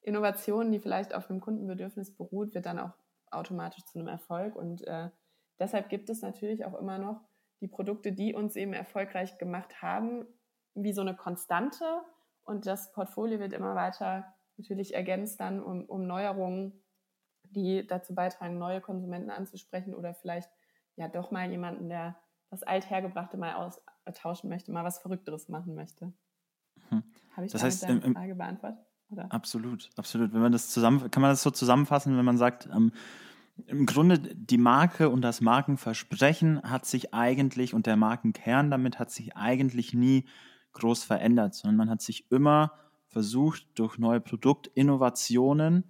Innovation, 0.07 0.71
die 0.71 0.79
vielleicht 0.79 1.15
auf 1.15 1.29
einem 1.29 1.41
Kundenbedürfnis 1.41 2.15
beruht, 2.15 2.55
wird 2.55 2.67
dann 2.67 2.79
auch 2.79 2.93
automatisch 3.31 3.85
zu 3.85 3.99
einem 3.99 4.09
Erfolg 4.09 4.55
und 4.57 4.87
äh, 4.87 5.11
deshalb 5.59 5.89
gibt 5.89 6.09
es 6.09 6.23
natürlich 6.23 6.65
auch 6.65 6.75
immer 6.75 6.99
noch 6.99 7.21
die 7.61 7.69
Produkte, 7.69 8.13
die 8.13 8.35
uns 8.35 8.55
eben 8.57 8.73
erfolgreich 8.73 9.39
gemacht 9.39 9.83
haben, 9.83 10.27
wie 10.75 10.93
so 10.93 11.01
eine 11.01 11.17
Konstante. 11.17 11.85
Und 12.45 12.67
das 12.67 12.93
Portfolio 12.93 13.41
wird 13.41 13.53
immer 13.53 13.75
weiter 13.75 14.37
natürlich 14.59 14.95
ergänzt 14.95 15.41
dann 15.41 15.63
um, 15.63 15.85
um 15.85 16.07
Neuerungen, 16.07 16.73
die 17.45 17.87
dazu 17.87 18.15
beitragen, 18.15 18.59
neue 18.59 18.81
Konsumenten 18.81 19.31
anzusprechen 19.31 19.95
oder 19.95 20.15
vielleicht 20.15 20.51
ja 20.97 21.09
doch 21.09 21.31
mal 21.31 21.51
jemanden, 21.51 21.89
der 21.89 22.19
das 22.51 22.63
Althergebrachte 22.63 23.37
mal 23.37 23.55
austauschen 24.07 24.49
möchte, 24.49 24.73
mal 24.73 24.85
was 24.85 24.99
Verrückteres 24.99 25.49
machen 25.49 25.75
möchte. 25.75 26.13
Mhm. 26.91 27.03
Habe 27.35 27.47
ich 27.47 27.53
das 27.53 27.63
heißt, 27.63 27.83
deine 27.83 28.01
Frage 28.01 28.35
beantwortet? 28.35 28.85
Oder? 29.11 29.31
Absolut, 29.31 29.91
absolut. 29.97 30.33
Wenn 30.33 30.41
man 30.41 30.53
das 30.53 30.71
zusammen, 30.71 31.11
kann 31.11 31.21
man 31.21 31.31
das 31.31 31.43
so 31.43 31.51
zusammenfassen, 31.51 32.17
wenn 32.17 32.25
man 32.25 32.39
sagt, 32.39 32.69
ähm, 32.75 32.93
im 33.67 33.87
Grunde 33.87 34.19
die 34.19 34.59
Marke 34.59 35.09
und 35.09 35.23
das 35.23 35.41
Markenversprechen 35.41 36.63
hat 36.63 36.85
sich 36.85 37.15
eigentlich 37.15 37.73
und 37.73 37.87
der 37.87 37.97
Markenkern 37.97 38.71
damit 38.71 38.99
hat 38.99 39.11
sich 39.11 39.37
eigentlich 39.37 39.95
nie 39.95 40.27
groß 40.73 41.05
verändert, 41.05 41.55
sondern 41.55 41.77
man 41.77 41.91
hat 41.91 42.03
sich 42.03 42.31
immer 42.31 42.73
versucht, 43.09 43.67
durch 43.75 43.99
neue 43.99 44.21
Produktinnovationen 44.21 45.85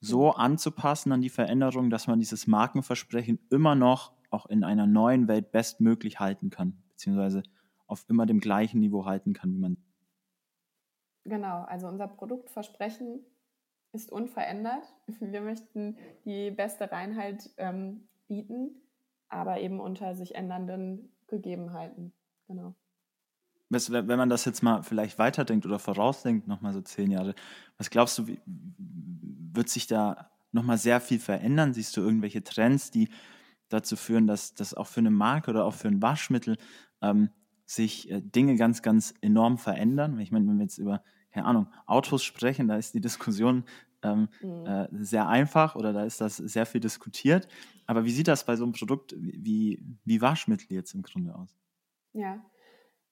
so 0.00 0.28
mhm. 0.28 0.36
anzupassen 0.36 1.12
an 1.12 1.20
die 1.20 1.28
Veränderung, 1.28 1.90
dass 1.90 2.06
man 2.06 2.18
dieses 2.18 2.46
Markenversprechen 2.46 3.38
immer 3.50 3.74
noch 3.74 4.12
auch 4.30 4.46
in 4.46 4.64
einer 4.64 4.86
neuen 4.86 5.28
Welt 5.28 5.52
bestmöglich 5.52 6.18
halten 6.18 6.50
kann, 6.50 6.82
beziehungsweise 6.90 7.44
auf 7.86 8.04
immer 8.08 8.26
dem 8.26 8.40
gleichen 8.40 8.80
Niveau 8.80 9.06
halten 9.06 9.32
kann, 9.32 9.54
wie 9.54 9.58
man. 9.58 9.76
Genau, 11.28 11.64
also 11.64 11.88
unser 11.88 12.08
Produktversprechen 12.08 13.24
ist 13.92 14.12
unverändert. 14.12 14.94
Wir 15.20 15.40
möchten 15.40 15.96
die 16.24 16.50
beste 16.50 16.90
Reinheit 16.90 17.50
ähm, 17.56 18.08
bieten, 18.28 18.82
aber 19.28 19.60
eben 19.60 19.80
unter 19.80 20.14
sich 20.14 20.34
ändernden 20.34 21.12
Gegebenheiten. 21.26 22.12
Genau. 22.46 22.74
Wenn 23.68 24.06
man 24.06 24.28
das 24.28 24.44
jetzt 24.44 24.62
mal 24.62 24.82
vielleicht 24.82 25.18
weiterdenkt 25.18 25.66
oder 25.66 25.80
vorausdenkt, 25.80 26.46
nochmal 26.46 26.72
so 26.72 26.80
zehn 26.80 27.10
Jahre, 27.10 27.34
was 27.78 27.90
glaubst 27.90 28.16
du, 28.16 28.28
wie, 28.28 28.40
wird 28.46 29.68
sich 29.68 29.88
da 29.88 30.30
nochmal 30.52 30.78
sehr 30.78 31.00
viel 31.00 31.18
verändern? 31.18 31.74
Siehst 31.74 31.96
du 31.96 32.00
irgendwelche 32.00 32.44
Trends, 32.44 32.92
die 32.92 33.08
dazu 33.68 33.96
führen, 33.96 34.28
dass 34.28 34.54
das 34.54 34.72
auch 34.72 34.86
für 34.86 35.00
eine 35.00 35.10
Marke 35.10 35.50
oder 35.50 35.64
auch 35.64 35.74
für 35.74 35.88
ein 35.88 36.00
Waschmittel 36.00 36.58
ähm, 37.02 37.30
sich 37.64 38.08
äh, 38.08 38.20
Dinge 38.20 38.54
ganz, 38.54 38.82
ganz 38.82 39.14
enorm 39.20 39.58
verändern? 39.58 40.20
Ich 40.20 40.30
meine, 40.30 40.46
wenn 40.46 40.58
wir 40.58 40.62
jetzt 40.62 40.78
über, 40.78 41.02
keine 41.36 41.48
Ahnung, 41.48 41.66
Autos 41.84 42.24
sprechen, 42.24 42.66
da 42.66 42.76
ist 42.76 42.94
die 42.94 43.00
Diskussion 43.00 43.64
ähm, 44.02 44.28
mhm. 44.40 44.66
äh, 44.66 44.88
sehr 44.92 45.28
einfach 45.28 45.76
oder 45.76 45.92
da 45.92 46.04
ist 46.04 46.18
das 46.18 46.38
sehr 46.38 46.64
viel 46.64 46.80
diskutiert. 46.80 47.46
Aber 47.86 48.06
wie 48.06 48.10
sieht 48.10 48.26
das 48.26 48.46
bei 48.46 48.56
so 48.56 48.64
einem 48.64 48.72
Produkt 48.72 49.14
wie, 49.18 49.84
wie 50.04 50.22
Waschmittel 50.22 50.72
jetzt 50.72 50.94
im 50.94 51.02
Grunde 51.02 51.34
aus? 51.34 51.54
Ja, 52.14 52.42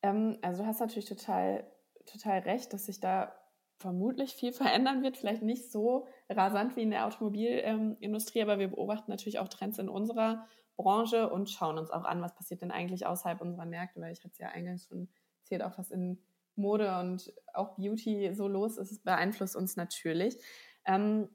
ähm, 0.00 0.38
also 0.40 0.62
du 0.62 0.68
hast 0.68 0.80
natürlich 0.80 1.04
total, 1.04 1.70
total 2.06 2.38
recht, 2.38 2.72
dass 2.72 2.86
sich 2.86 2.98
da 2.98 3.34
vermutlich 3.76 4.32
viel 4.32 4.52
verändern 4.52 5.02
wird. 5.02 5.18
Vielleicht 5.18 5.42
nicht 5.42 5.70
so 5.70 6.06
rasant 6.30 6.76
wie 6.76 6.82
in 6.82 6.90
der 6.90 7.06
Automobilindustrie, 7.06 8.40
aber 8.40 8.58
wir 8.58 8.68
beobachten 8.68 9.10
natürlich 9.10 9.38
auch 9.38 9.48
Trends 9.48 9.78
in 9.78 9.90
unserer 9.90 10.46
Branche 10.76 11.28
und 11.28 11.50
schauen 11.50 11.76
uns 11.76 11.90
auch 11.90 12.04
an, 12.04 12.22
was 12.22 12.34
passiert 12.34 12.62
denn 12.62 12.70
eigentlich 12.70 13.04
außerhalb 13.04 13.42
unserer 13.42 13.66
Märkte, 13.66 14.00
weil 14.00 14.12
ich 14.12 14.20
hatte 14.20 14.32
es 14.32 14.38
ja 14.38 14.48
eingangs 14.48 14.86
schon 14.86 15.10
erzählt, 15.42 15.62
auch 15.62 15.76
was 15.76 15.90
in 15.90 16.22
Mode 16.56 16.98
und 16.98 17.32
auch 17.52 17.76
Beauty 17.76 18.34
so 18.34 18.48
los 18.48 18.76
ist, 18.76 19.04
beeinflusst 19.04 19.56
uns 19.56 19.76
natürlich. 19.76 20.38
Ähm, 20.86 21.28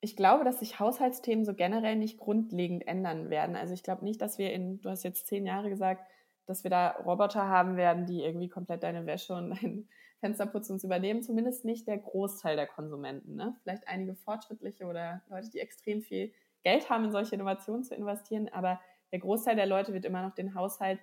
ich 0.00 0.16
glaube, 0.16 0.44
dass 0.44 0.60
sich 0.60 0.78
Haushaltsthemen 0.78 1.44
so 1.44 1.54
generell 1.54 1.96
nicht 1.96 2.18
grundlegend 2.18 2.86
ändern 2.86 3.30
werden. 3.30 3.56
Also 3.56 3.74
ich 3.74 3.82
glaube 3.82 4.04
nicht, 4.04 4.20
dass 4.20 4.38
wir 4.38 4.52
in, 4.52 4.80
du 4.80 4.90
hast 4.90 5.02
jetzt 5.02 5.26
zehn 5.26 5.46
Jahre 5.46 5.68
gesagt, 5.68 6.06
dass 6.46 6.62
wir 6.62 6.70
da 6.70 6.90
Roboter 6.90 7.48
haben 7.48 7.76
werden, 7.76 8.06
die 8.06 8.22
irgendwie 8.22 8.48
komplett 8.48 8.82
deine 8.82 9.06
Wäsche 9.06 9.34
und 9.34 9.50
dein 9.50 9.88
Fensterputz 10.20 10.70
uns 10.70 10.84
übernehmen. 10.84 11.22
Zumindest 11.22 11.64
nicht 11.64 11.88
der 11.88 11.98
Großteil 11.98 12.56
der 12.56 12.66
Konsumenten. 12.66 13.34
Ne? 13.34 13.56
Vielleicht 13.62 13.88
einige 13.88 14.14
fortschrittliche 14.14 14.84
oder 14.84 15.22
Leute, 15.28 15.50
die 15.50 15.58
extrem 15.58 16.02
viel 16.02 16.32
Geld 16.62 16.88
haben, 16.88 17.04
in 17.04 17.12
solche 17.12 17.34
Innovationen 17.34 17.84
zu 17.84 17.94
investieren. 17.94 18.48
Aber 18.52 18.80
der 19.12 19.18
Großteil 19.18 19.56
der 19.56 19.66
Leute 19.66 19.92
wird 19.92 20.04
immer 20.04 20.22
noch 20.22 20.34
den 20.34 20.54
Haushalt 20.54 21.00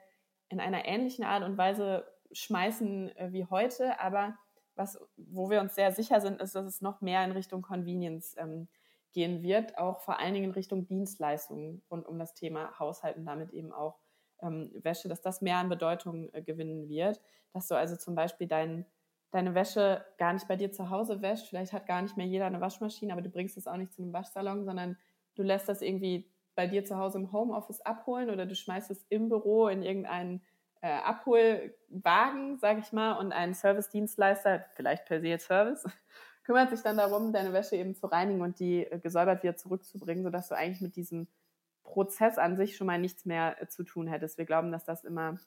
in 0.49 0.59
einer 0.59 0.85
ähnlichen 0.85 1.25
Art 1.25 1.43
und 1.43 1.57
Weise 1.57 2.05
schmeißen 2.33 3.15
äh, 3.17 3.31
wie 3.31 3.45
heute. 3.45 3.99
Aber 3.99 4.37
was, 4.75 4.99
wo 5.17 5.49
wir 5.49 5.61
uns 5.61 5.75
sehr 5.75 5.91
sicher 5.91 6.21
sind, 6.21 6.41
ist, 6.41 6.55
dass 6.55 6.65
es 6.65 6.81
noch 6.81 7.01
mehr 7.01 7.23
in 7.23 7.31
Richtung 7.31 7.61
Convenience 7.61 8.35
ähm, 8.37 8.67
gehen 9.11 9.43
wird, 9.43 9.77
auch 9.77 10.01
vor 10.01 10.19
allen 10.19 10.33
Dingen 10.33 10.45
in 10.45 10.51
Richtung 10.51 10.85
Dienstleistungen 10.85 11.83
rund 11.89 12.07
um 12.07 12.17
das 12.17 12.33
Thema 12.33 12.77
Haushalt 12.79 13.15
und 13.15 13.25
damit 13.25 13.51
eben 13.51 13.71
auch 13.71 13.99
ähm, 14.41 14.71
Wäsche, 14.73 15.07
dass 15.07 15.21
das 15.21 15.41
mehr 15.41 15.57
an 15.57 15.69
Bedeutung 15.69 16.29
äh, 16.33 16.41
gewinnen 16.41 16.89
wird, 16.89 17.21
dass 17.53 17.67
du 17.67 17.75
also 17.75 17.95
zum 17.95 18.15
Beispiel 18.15 18.47
dein, 18.47 18.85
deine 19.31 19.53
Wäsche 19.53 20.03
gar 20.17 20.33
nicht 20.33 20.47
bei 20.47 20.55
dir 20.55 20.71
zu 20.71 20.89
Hause 20.89 21.21
wäscht, 21.21 21.47
vielleicht 21.47 21.73
hat 21.73 21.85
gar 21.85 22.01
nicht 22.01 22.17
mehr 22.17 22.25
jeder 22.25 22.47
eine 22.47 22.59
Waschmaschine, 22.59 23.13
aber 23.13 23.21
du 23.21 23.29
bringst 23.29 23.55
es 23.57 23.67
auch 23.67 23.77
nicht 23.77 23.93
zu 23.93 24.01
einem 24.01 24.13
Waschsalon, 24.13 24.65
sondern 24.65 24.97
du 25.35 25.43
lässt 25.43 25.69
das 25.69 25.81
irgendwie 25.81 26.29
bei 26.55 26.67
dir 26.67 26.83
zu 26.83 26.97
Hause 26.97 27.19
im 27.19 27.31
Homeoffice 27.31 27.81
abholen 27.81 28.29
oder 28.29 28.45
du 28.45 28.55
schmeißt 28.55 28.91
es 28.91 29.05
im 29.09 29.29
Büro 29.29 29.67
in 29.67 29.83
irgendeinen 29.83 30.41
äh, 30.83 30.97
Abholwagen, 30.97 32.57
sag 32.57 32.77
ich 32.77 32.91
mal, 32.91 33.13
und 33.13 33.31
ein 33.31 33.53
Service-Dienstleister, 33.53 34.65
vielleicht 34.75 35.05
per 35.05 35.21
se 35.21 35.39
Service, 35.39 35.85
kümmert 36.43 36.71
sich 36.71 36.81
dann 36.81 36.97
darum, 36.97 37.31
deine 37.31 37.53
Wäsche 37.53 37.77
eben 37.77 37.95
zu 37.95 38.07
reinigen 38.07 38.41
und 38.41 38.59
die 38.59 38.83
äh, 38.85 38.99
gesäubert 38.99 39.43
wieder 39.43 39.55
zurückzubringen, 39.55 40.25
sodass 40.25 40.49
du 40.49 40.55
eigentlich 40.55 40.81
mit 40.81 40.97
diesem 40.97 41.27
Prozess 41.83 42.37
an 42.37 42.57
sich 42.57 42.75
schon 42.75 42.87
mal 42.87 42.99
nichts 42.99 43.23
mehr 43.23 43.61
äh, 43.61 43.67
zu 43.69 43.83
tun 43.83 44.07
hättest. 44.07 44.37
Wir 44.37 44.43
glauben, 44.43 44.73
dass 44.73 44.83
das 44.83 45.05
immer 45.05 45.37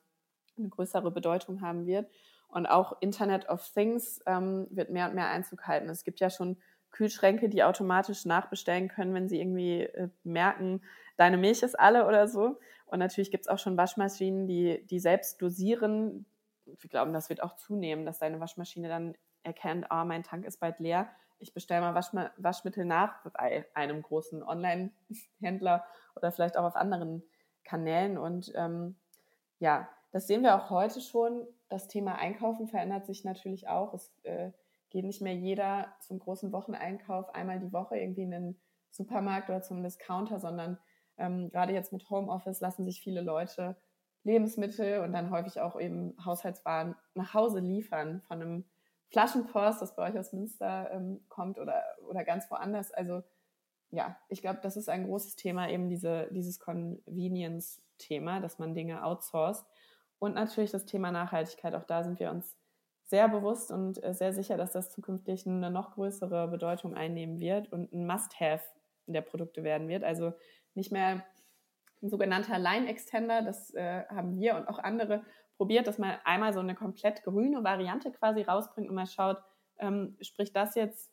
eine 0.57 0.69
größere 0.71 1.11
Bedeutung 1.11 1.61
haben 1.61 1.87
wird. 1.87 2.11
Und 2.49 2.65
auch 2.65 2.97
Internet 3.03 3.51
of 3.51 3.69
Things 3.69 4.23
ähm, 4.25 4.67
wird 4.71 4.89
mehr 4.89 5.07
und 5.07 5.15
mehr 5.15 5.29
Einzug 5.29 5.67
halten. 5.67 5.91
Es 5.91 6.03
gibt 6.03 6.19
ja 6.19 6.31
schon 6.31 6.57
Kühlschränke, 6.93 7.51
die 7.51 7.63
automatisch 7.63 8.25
nachbestellen 8.25 8.89
können, 8.89 9.13
wenn 9.13 9.29
sie 9.29 9.39
irgendwie 9.39 9.83
äh, 9.83 10.09
merken, 10.25 10.81
deine 11.19 11.37
Milch 11.37 11.63
ist 11.63 11.79
alle 11.79 12.07
oder 12.07 12.27
so. 12.27 12.59
Und 12.87 12.99
natürlich 12.99 13.31
gibt 13.31 13.47
es 13.47 13.49
auch 13.49 13.59
schon 13.59 13.77
Waschmaschinen, 13.77 14.47
die, 14.47 14.85
die 14.87 14.99
selbst 14.99 15.43
dosieren. 15.43 16.27
Wir 16.65 16.91
glauben, 16.91 17.13
das 17.13 17.29
wird 17.29 17.43
auch 17.43 17.57
zunehmen, 17.57 18.07
dass 18.07 18.19
deine 18.19 18.41
Waschmaschine 18.41 18.89
dann 18.89 19.15
erkennt, 19.43 19.87
oh, 19.91 20.05
mein 20.05 20.23
Tank 20.23 20.45
ist 20.45 20.59
bald 20.59 20.79
leer. 20.81 21.09
Ich 21.39 21.53
bestelle 21.53 21.83
mal 21.83 21.95
Waschma 21.95 22.31
Waschmittel 22.39 22.85
nach 22.85 23.23
bei 23.33 23.67
einem 23.75 24.03
großen 24.03 24.43
Online-Händler 24.43 25.85
oder 26.15 26.33
vielleicht 26.33 26.57
auch 26.57 26.65
auf 26.65 26.77
anderen 26.77 27.23
Kanälen. 27.65 28.17
Und 28.17 28.53
ähm, 28.55 28.97
ja, 29.59 29.89
das 30.13 30.27
sehen 30.27 30.43
wir 30.43 30.57
auch 30.57 30.71
heute 30.71 31.01
schon. 31.01 31.47
Das 31.69 31.89
Thema 31.89 32.17
Einkaufen 32.17 32.69
verändert 32.69 33.07
sich 33.07 33.25
natürlich 33.25 33.69
auch. 33.69 33.93
Es 33.93 34.13
äh, 34.23 34.51
geht 34.91 35.05
nicht 35.05 35.21
mehr 35.21 35.35
jeder 35.35 35.95
zum 36.01 36.19
großen 36.19 36.53
Wocheneinkauf 36.53 37.35
einmal 37.35 37.59
die 37.59 37.73
Woche 37.73 37.99
irgendwie 37.99 38.23
in 38.23 38.31
den 38.31 38.61
Supermarkt 38.91 39.51
oder 39.51 39.63
zum 39.63 39.83
Discounter, 39.83 40.41
sondern 40.41 40.79
ähm, 41.19 41.51
gerade 41.51 41.73
jetzt 41.73 41.93
mit 41.93 42.09
Homeoffice 42.11 42.61
lassen 42.61 42.85
sich 42.85 43.01
viele 43.01 43.21
Leute 43.21 43.77
Lebensmittel 44.25 45.01
und 45.01 45.13
dann 45.13 45.31
häufig 45.31 45.61
auch 45.61 45.79
eben 45.79 46.15
Haushaltswaren 46.25 46.97
nach 47.15 47.33
Hause 47.33 47.61
liefern 47.61 48.23
von 48.23 48.43
einem 48.43 48.65
Flaschenpost, 49.11 49.81
das 49.81 49.95
bei 49.95 50.11
euch 50.11 50.19
aus 50.19 50.33
Münster 50.33 50.91
ähm, 50.91 51.21
kommt 51.29 51.59
oder, 51.59 51.83
oder 52.09 52.25
ganz 52.25 52.51
woanders. 52.51 52.91
Also 52.91 53.23
ja, 53.91 54.17
ich 54.29 54.43
glaube, 54.43 54.59
das 54.63 54.77
ist 54.77 54.89
ein 54.89 55.07
großes 55.07 55.37
Thema, 55.37 55.71
eben 55.71 55.89
diese, 55.89 56.29
dieses 56.33 56.59
Convenience-Thema, 56.59 58.41
dass 58.41 58.59
man 58.59 58.75
Dinge 58.75 59.05
outsourced. 59.05 59.65
Und 60.19 60.35
natürlich 60.35 60.73
das 60.73 60.87
Thema 60.87 61.13
Nachhaltigkeit. 61.13 61.75
Auch 61.75 61.85
da 61.85 62.03
sind 62.03 62.19
wir 62.19 62.31
uns 62.31 62.57
sehr 63.05 63.29
bewusst 63.29 63.71
und 63.71 64.03
äh, 64.03 64.13
sehr 64.13 64.33
sicher, 64.33 64.57
dass 64.57 64.73
das 64.73 64.91
zukünftig 64.91 65.47
eine 65.47 65.71
noch 65.71 65.93
größere 65.93 66.49
Bedeutung 66.49 66.95
einnehmen 66.95 67.39
wird 67.39 67.73
und 67.73 67.93
ein 67.93 68.07
Must-Have 68.07 68.65
der 69.07 69.21
Produkte 69.21 69.63
werden 69.63 69.89
wird. 69.89 70.03
Also 70.03 70.33
nicht 70.77 70.93
mehr 70.93 71.25
ein 72.03 72.09
sogenannter 72.11 72.59
Line-Extender, 72.59 73.43
das 73.43 73.75
äh, 73.75 74.05
haben 74.09 74.37
wir 74.39 74.57
und 74.57 74.69
auch 74.69 74.79
andere 74.79 75.25
probiert, 75.57 75.87
dass 75.87 75.99
man 75.99 76.19
einmal 76.25 76.53
so 76.53 76.61
eine 76.61 76.75
komplett 76.75 77.23
grüne 77.25 77.65
Variante 77.65 78.13
quasi 78.13 78.43
rausbringt 78.43 78.89
und 78.89 78.95
mal 78.95 79.07
schaut, 79.07 79.39
ähm, 79.79 80.17
spricht 80.21 80.55
das 80.55 80.75
jetzt 80.75 81.11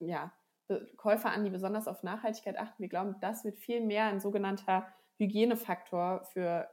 ja, 0.00 0.32
Käufer 0.96 1.30
an, 1.30 1.44
die 1.44 1.50
besonders 1.50 1.88
auf 1.88 2.02
Nachhaltigkeit 2.02 2.58
achten. 2.58 2.82
Wir 2.82 2.88
glauben, 2.88 3.16
das 3.20 3.44
wird 3.44 3.58
viel 3.58 3.80
mehr 3.80 4.06
ein 4.06 4.20
sogenannter 4.20 4.86
Hygienefaktor 5.18 6.24
für 6.24 6.68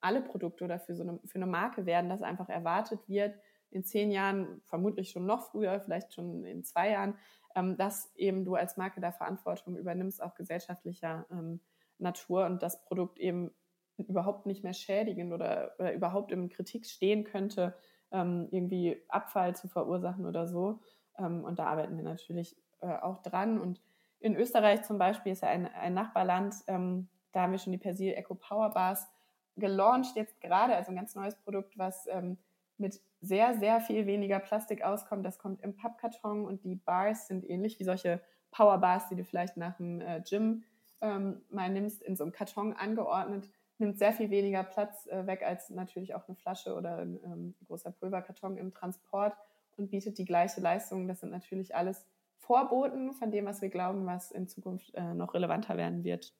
alle 0.00 0.22
Produkte 0.22 0.64
oder 0.64 0.78
für 0.78 0.94
so 0.94 1.02
eine, 1.02 1.18
für 1.24 1.36
eine 1.36 1.46
Marke 1.46 1.86
werden, 1.86 2.08
dass 2.08 2.22
einfach 2.22 2.48
erwartet 2.48 3.08
wird, 3.08 3.34
in 3.70 3.84
zehn 3.84 4.10
Jahren, 4.10 4.60
vermutlich 4.64 5.10
schon 5.10 5.26
noch 5.26 5.50
früher, 5.50 5.80
vielleicht 5.80 6.14
schon 6.14 6.44
in 6.44 6.64
zwei 6.64 6.90
Jahren, 6.90 7.14
ähm, 7.54 7.76
dass 7.76 8.14
eben 8.16 8.44
du 8.44 8.54
als 8.54 8.76
Marke 8.76 9.00
da 9.00 9.12
Verantwortung 9.12 9.76
übernimmst, 9.76 10.22
auch 10.22 10.34
gesellschaftlicher 10.34 11.26
ähm, 11.30 11.60
Natur 11.98 12.46
und 12.46 12.62
das 12.62 12.82
Produkt 12.84 13.18
eben 13.18 13.50
überhaupt 13.96 14.46
nicht 14.46 14.62
mehr 14.62 14.74
schädigen 14.74 15.32
oder, 15.32 15.72
oder 15.78 15.92
überhaupt 15.92 16.30
in 16.30 16.48
Kritik 16.48 16.86
stehen 16.86 17.24
könnte, 17.24 17.74
ähm, 18.12 18.48
irgendwie 18.50 19.02
Abfall 19.08 19.56
zu 19.56 19.68
verursachen 19.68 20.24
oder 20.24 20.46
so. 20.46 20.80
Und 21.16 21.58
da 21.58 21.66
arbeiten 21.66 21.96
wir 21.96 22.04
natürlich 22.04 22.56
äh, 22.80 22.86
auch 22.86 23.20
dran. 23.22 23.58
Und 23.58 23.82
in 24.20 24.36
Österreich 24.36 24.82
zum 24.82 24.98
Beispiel 24.98 25.32
ist 25.32 25.42
ja 25.42 25.48
ein, 25.48 25.66
ein 25.66 25.92
Nachbarland, 25.92 26.54
da 26.68 27.42
haben 27.42 27.52
wir 27.52 27.58
schon 27.58 27.72
die 27.72 27.78
Persil 27.78 28.12
Eco 28.12 28.36
Power 28.36 28.70
Bars 28.70 29.08
gelauncht, 29.56 30.16
jetzt 30.16 30.40
gerade, 30.40 30.74
also 30.76 30.92
ein 30.92 30.96
ganz 30.96 31.14
neues 31.14 31.34
Produkt, 31.36 31.76
was 31.76 32.06
ähm, 32.06 32.38
mit 32.78 33.00
sehr, 33.20 33.58
sehr 33.58 33.80
viel 33.80 34.06
weniger 34.06 34.38
Plastik 34.38 34.82
auskommt. 34.82 35.24
Das 35.24 35.38
kommt 35.38 35.60
im 35.62 35.74
Pappkarton 35.74 36.44
und 36.44 36.64
die 36.64 36.76
Bars 36.76 37.26
sind 37.26 37.48
ähnlich 37.48 37.78
wie 37.78 37.84
solche 37.84 38.20
Power 38.50 38.78
Bars, 38.78 39.08
die 39.08 39.16
du 39.16 39.24
vielleicht 39.24 39.56
nach 39.56 39.76
dem 39.76 40.00
äh, 40.00 40.22
Gym 40.28 40.64
ähm, 41.00 41.42
mal 41.50 41.70
nimmst, 41.70 42.02
in 42.02 42.16
so 42.16 42.24
einem 42.24 42.32
Karton 42.32 42.72
angeordnet 42.72 43.50
nimmt 43.78 43.98
sehr 43.98 44.12
viel 44.12 44.30
weniger 44.30 44.62
Platz 44.64 45.06
äh, 45.06 45.26
weg 45.26 45.42
als 45.42 45.70
natürlich 45.70 46.14
auch 46.14 46.26
eine 46.28 46.36
Flasche 46.36 46.74
oder 46.74 46.98
ein 46.98 47.18
ähm, 47.24 47.54
großer 47.66 47.92
Pulverkarton 47.92 48.56
im 48.56 48.72
Transport 48.72 49.34
und 49.76 49.90
bietet 49.90 50.18
die 50.18 50.24
gleiche 50.24 50.60
Leistung. 50.60 51.06
Das 51.06 51.20
sind 51.20 51.30
natürlich 51.30 51.74
alles 51.74 52.04
Vorboten 52.36 53.12
von 53.12 53.30
dem, 53.30 53.46
was 53.46 53.62
wir 53.62 53.68
glauben, 53.68 54.06
was 54.06 54.30
in 54.30 54.48
Zukunft 54.48 54.94
äh, 54.94 55.14
noch 55.14 55.34
relevanter 55.34 55.76
werden 55.76 56.04
wird. 56.04 56.34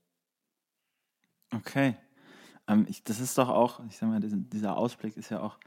Okay. 1.54 1.96
Ähm, 2.66 2.86
ich, 2.88 3.04
das 3.04 3.20
ist 3.20 3.38
doch 3.38 3.48
auch, 3.48 3.80
ich 3.88 3.96
sag 3.96 4.08
mal, 4.08 4.20
dieser 4.20 4.76
Ausblick 4.76 5.16
ist 5.16 5.30
ja 5.30 5.40
auch, 5.40 5.58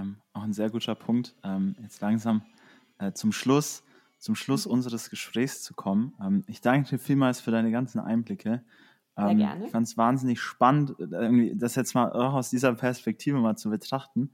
ähm, 0.00 0.16
auch 0.32 0.42
ein 0.42 0.52
sehr 0.52 0.70
guter 0.70 0.94
Punkt. 0.94 1.34
Ähm, 1.42 1.76
jetzt 1.82 2.00
langsam 2.00 2.42
äh, 2.98 3.12
zum 3.12 3.32
Schluss, 3.32 3.82
zum 4.18 4.34
Schluss 4.34 4.66
mhm. 4.66 4.72
unseres 4.72 5.10
Gesprächs 5.10 5.62
zu 5.62 5.74
kommen. 5.74 6.14
Ähm, 6.20 6.44
ich 6.46 6.60
danke 6.60 6.90
dir 6.90 6.98
vielmals 6.98 7.40
für 7.40 7.50
deine 7.50 7.70
ganzen 7.70 8.00
Einblicke. 8.00 8.64
Sehr 9.16 9.28
ähm, 9.28 9.38
gerne. 9.38 9.64
Ich 9.64 9.70
fand 9.70 9.86
es 9.86 9.96
wahnsinnig 9.96 10.40
spannend, 10.40 10.98
äh, 10.98 11.04
irgendwie 11.10 11.54
das 11.56 11.74
jetzt 11.74 11.94
mal 11.94 12.12
auch 12.12 12.34
aus 12.34 12.50
dieser 12.50 12.74
Perspektive 12.74 13.38
mal 13.38 13.56
zu 13.56 13.70
betrachten. 13.70 14.30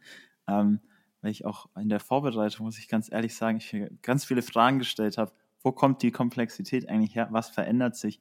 Ähm, 0.46 0.80
weil 1.22 1.30
ich 1.30 1.44
auch 1.44 1.68
in 1.76 1.88
der 1.88 2.00
Vorbereitung, 2.00 2.66
muss 2.66 2.78
ich 2.78 2.88
ganz 2.88 3.10
ehrlich 3.10 3.34
sagen, 3.34 3.56
ich 3.56 3.74
ganz 4.02 4.24
viele 4.24 4.42
Fragen 4.42 4.78
gestellt 4.78 5.18
habe. 5.18 5.32
Wo 5.62 5.72
kommt 5.72 6.02
die 6.02 6.12
Komplexität 6.12 6.88
eigentlich 6.88 7.16
her? 7.16 7.28
Was 7.30 7.50
verändert 7.50 7.96
sich? 7.96 8.20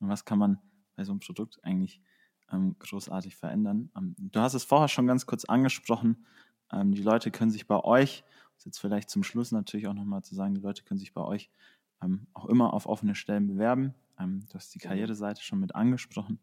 Und 0.00 0.08
was 0.08 0.24
kann 0.24 0.38
man 0.38 0.58
bei 0.96 1.04
so 1.04 1.12
einem 1.12 1.20
Produkt 1.20 1.62
eigentlich 1.62 2.00
ähm, 2.50 2.74
großartig 2.78 3.36
verändern? 3.36 3.90
Du 4.18 4.40
hast 4.40 4.54
es 4.54 4.64
vorher 4.64 4.88
schon 4.88 5.06
ganz 5.06 5.26
kurz 5.26 5.44
angesprochen. 5.44 6.26
Ähm, 6.72 6.92
die 6.92 7.02
Leute 7.02 7.30
können 7.30 7.50
sich 7.50 7.66
bei 7.66 7.82
euch, 7.82 8.24
das 8.54 8.62
ist 8.62 8.66
jetzt 8.66 8.78
vielleicht 8.78 9.10
zum 9.10 9.22
Schluss 9.22 9.52
natürlich 9.52 9.86
auch 9.86 9.94
nochmal 9.94 10.22
zu 10.22 10.34
sagen, 10.34 10.54
die 10.54 10.60
Leute 10.60 10.82
können 10.82 10.98
sich 10.98 11.12
bei 11.12 11.22
euch 11.22 11.50
ähm, 12.02 12.26
auch 12.34 12.46
immer 12.46 12.72
auf 12.72 12.86
offene 12.86 13.14
Stellen 13.14 13.46
bewerben. 13.46 13.94
Ähm, 14.18 14.44
du 14.48 14.54
hast 14.54 14.74
die 14.74 14.78
Karriereseite 14.78 15.42
schon 15.42 15.60
mit 15.60 15.74
angesprochen. 15.74 16.38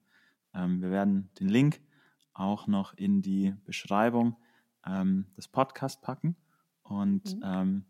Ähm, 0.53 0.82
wir 0.82 0.91
werden 0.91 1.30
den 1.39 1.49
Link 1.49 1.82
auch 2.34 2.67
noch 2.67 2.93
in 2.93 3.21
die 3.21 3.55
Beschreibung 3.65 4.36
des 5.36 5.49
Podcasts 5.49 5.99
packen. 5.99 6.38
Und 6.84 7.36
mhm. 7.43 7.84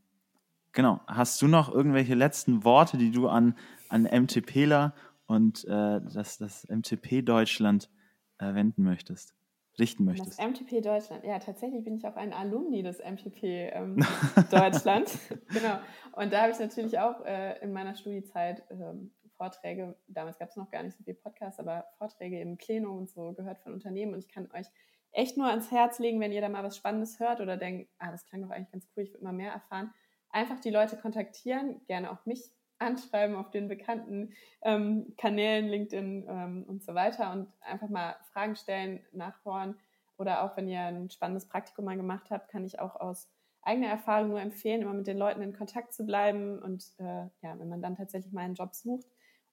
genau, 0.71 0.99
hast 1.05 1.39
du 1.43 1.47
noch 1.47 1.71
irgendwelche 1.71 2.15
letzten 2.15 2.63
Worte, 2.63 2.97
die 2.97 3.11
du 3.11 3.27
an, 3.27 3.55
an 3.88 4.03
MTPler 4.03 4.95
und 5.27 5.65
äh, 5.65 6.01
das, 6.01 6.39
das 6.39 6.67
MTP 6.67 7.21
Deutschland 7.23 7.91
äh, 8.39 8.55
wenden 8.55 8.81
möchtest? 8.81 9.35
Richten 9.80 10.05
möchtest. 10.05 10.39
Das 10.39 10.45
MTP 10.45 10.82
Deutschland. 10.82 11.23
Ja, 11.23 11.39
tatsächlich 11.39 11.84
bin 11.84 11.95
ich 11.95 12.07
auch 12.07 12.15
ein 12.15 12.34
Alumni 12.34 12.84
des 12.84 12.99
MTP 12.99 13.43
ähm, 13.73 14.05
Deutschland. 14.51 15.09
genau. 15.49 15.80
Und 16.13 16.34
da 16.34 16.41
habe 16.41 16.51
ich 16.51 16.59
natürlich 16.59 16.99
auch 16.99 17.23
äh, 17.25 17.59
in 17.61 17.73
meiner 17.73 17.95
Studiezeit 17.95 18.63
ähm, 18.69 19.11
Vorträge, 19.38 19.95
damals 20.07 20.39
gab 20.39 20.49
es 20.49 20.55
noch 20.55 20.71
gar 20.71 20.84
nicht 20.84 20.97
so 20.97 21.03
viel 21.03 21.13
Podcasts, 21.13 21.59
aber 21.59 21.86
Vorträge 21.97 22.41
im 22.41 22.57
Plenum 22.57 22.97
und 22.97 23.09
so 23.09 23.34
gehört 23.34 23.59
von 23.59 23.73
Unternehmen. 23.73 24.13
Und 24.13 24.19
ich 24.19 24.30
kann 24.30 24.49
euch 24.51 24.67
echt 25.11 25.38
nur 25.38 25.47
ans 25.47 25.71
Herz 25.71 25.99
legen, 25.99 26.19
wenn 26.19 26.32
ihr 26.32 26.41
da 26.41 26.49
mal 26.49 26.63
was 26.63 26.75
Spannendes 26.75 27.19
hört 27.19 27.39
oder 27.39 27.55
denkt, 27.55 27.89
ah, 27.99 28.11
das 28.11 28.25
klang 28.25 28.41
doch 28.41 28.49
eigentlich 28.49 28.71
ganz 28.71 28.88
cool, 28.95 29.03
ich 29.03 29.13
würde 29.13 29.23
mal 29.23 29.34
mehr 29.34 29.51
erfahren. 29.51 29.93
Einfach 30.30 30.59
die 30.59 30.71
Leute 30.71 30.97
kontaktieren, 30.97 31.82
gerne 31.86 32.11
auch 32.11 32.25
mich 32.25 32.51
anschreiben 32.80 33.36
auf 33.36 33.49
den 33.49 33.67
bekannten 33.67 34.34
ähm, 34.61 35.13
Kanälen, 35.17 35.67
LinkedIn 35.67 36.25
ähm, 36.28 36.65
und 36.67 36.84
so 36.84 36.93
weiter 36.93 37.32
und 37.32 37.47
einfach 37.61 37.89
mal 37.89 38.15
Fragen 38.32 38.55
stellen, 38.55 39.05
nachhören. 39.11 39.75
Oder 40.17 40.43
auch 40.43 40.57
wenn 40.57 40.67
ihr 40.67 40.82
ein 40.82 41.09
spannendes 41.09 41.47
Praktikum 41.47 41.86
mal 41.86 41.97
gemacht 41.97 42.32
habt, 42.32 42.49
kann 42.49 42.65
ich 42.65 42.80
auch 42.80 42.95
aus 42.95 43.30
eigener 43.61 43.88
Erfahrung 43.88 44.30
nur 44.30 44.41
empfehlen, 44.41 44.82
immer 44.82 44.93
mit 44.93 45.07
den 45.07 45.17
Leuten 45.17 45.41
in 45.41 45.53
Kontakt 45.53 45.93
zu 45.93 46.05
bleiben. 46.05 46.59
Und 46.59 46.93
äh, 46.97 47.25
ja, 47.41 47.59
wenn 47.59 47.69
man 47.69 47.82
dann 47.82 47.95
tatsächlich 47.95 48.34
mal 48.34 48.41
einen 48.41 48.55
Job 48.55 48.73
sucht 48.73 49.07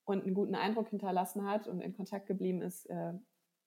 und 0.05 0.25
einen 0.25 0.35
guten 0.35 0.55
Eindruck 0.55 0.89
hinterlassen 0.89 1.47
hat 1.49 1.67
und 1.67 1.81
in 1.81 1.95
Kontakt 1.95 2.27
geblieben 2.27 2.63
ist, 2.63 2.87
äh, 2.87 3.13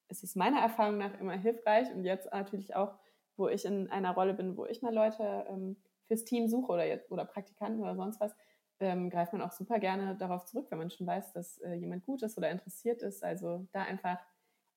ist 0.10 0.24
es 0.24 0.36
meiner 0.36 0.60
Erfahrung 0.62 0.98
nach 0.98 1.20
immer 1.20 1.38
hilfreich. 1.38 1.94
Und 1.94 2.04
jetzt 2.04 2.32
natürlich 2.32 2.76
auch, 2.76 2.94
wo 3.36 3.48
ich 3.48 3.66
in 3.66 3.92
einer 3.92 4.12
Rolle 4.12 4.34
bin, 4.34 4.58
wo 4.58 4.66
ich 4.66 4.82
mal 4.82 4.94
Leute 4.94 5.46
ähm, 5.50 5.78
fürs 6.06 6.24
Team 6.24 6.48
suche 6.48 6.72
oder 6.72 6.86
oder 7.10 7.26
Praktikanten 7.26 7.82
oder 7.82 7.96
sonst 7.96 8.20
was, 8.20 8.34
ähm, 8.80 9.10
greift 9.10 9.34
man 9.34 9.42
auch 9.42 9.52
super 9.52 9.80
gerne 9.80 10.16
darauf 10.16 10.46
zurück, 10.46 10.68
wenn 10.70 10.78
man 10.78 10.90
schon 10.90 11.08
weiß, 11.08 11.34
dass 11.34 11.58
äh, 11.60 11.74
jemand 11.74 12.06
gut 12.06 12.22
ist 12.22 12.38
oder 12.38 12.50
interessiert 12.50 13.02
ist. 13.02 13.24
Also 13.24 13.68
da 13.72 13.84
einfach 13.84 14.20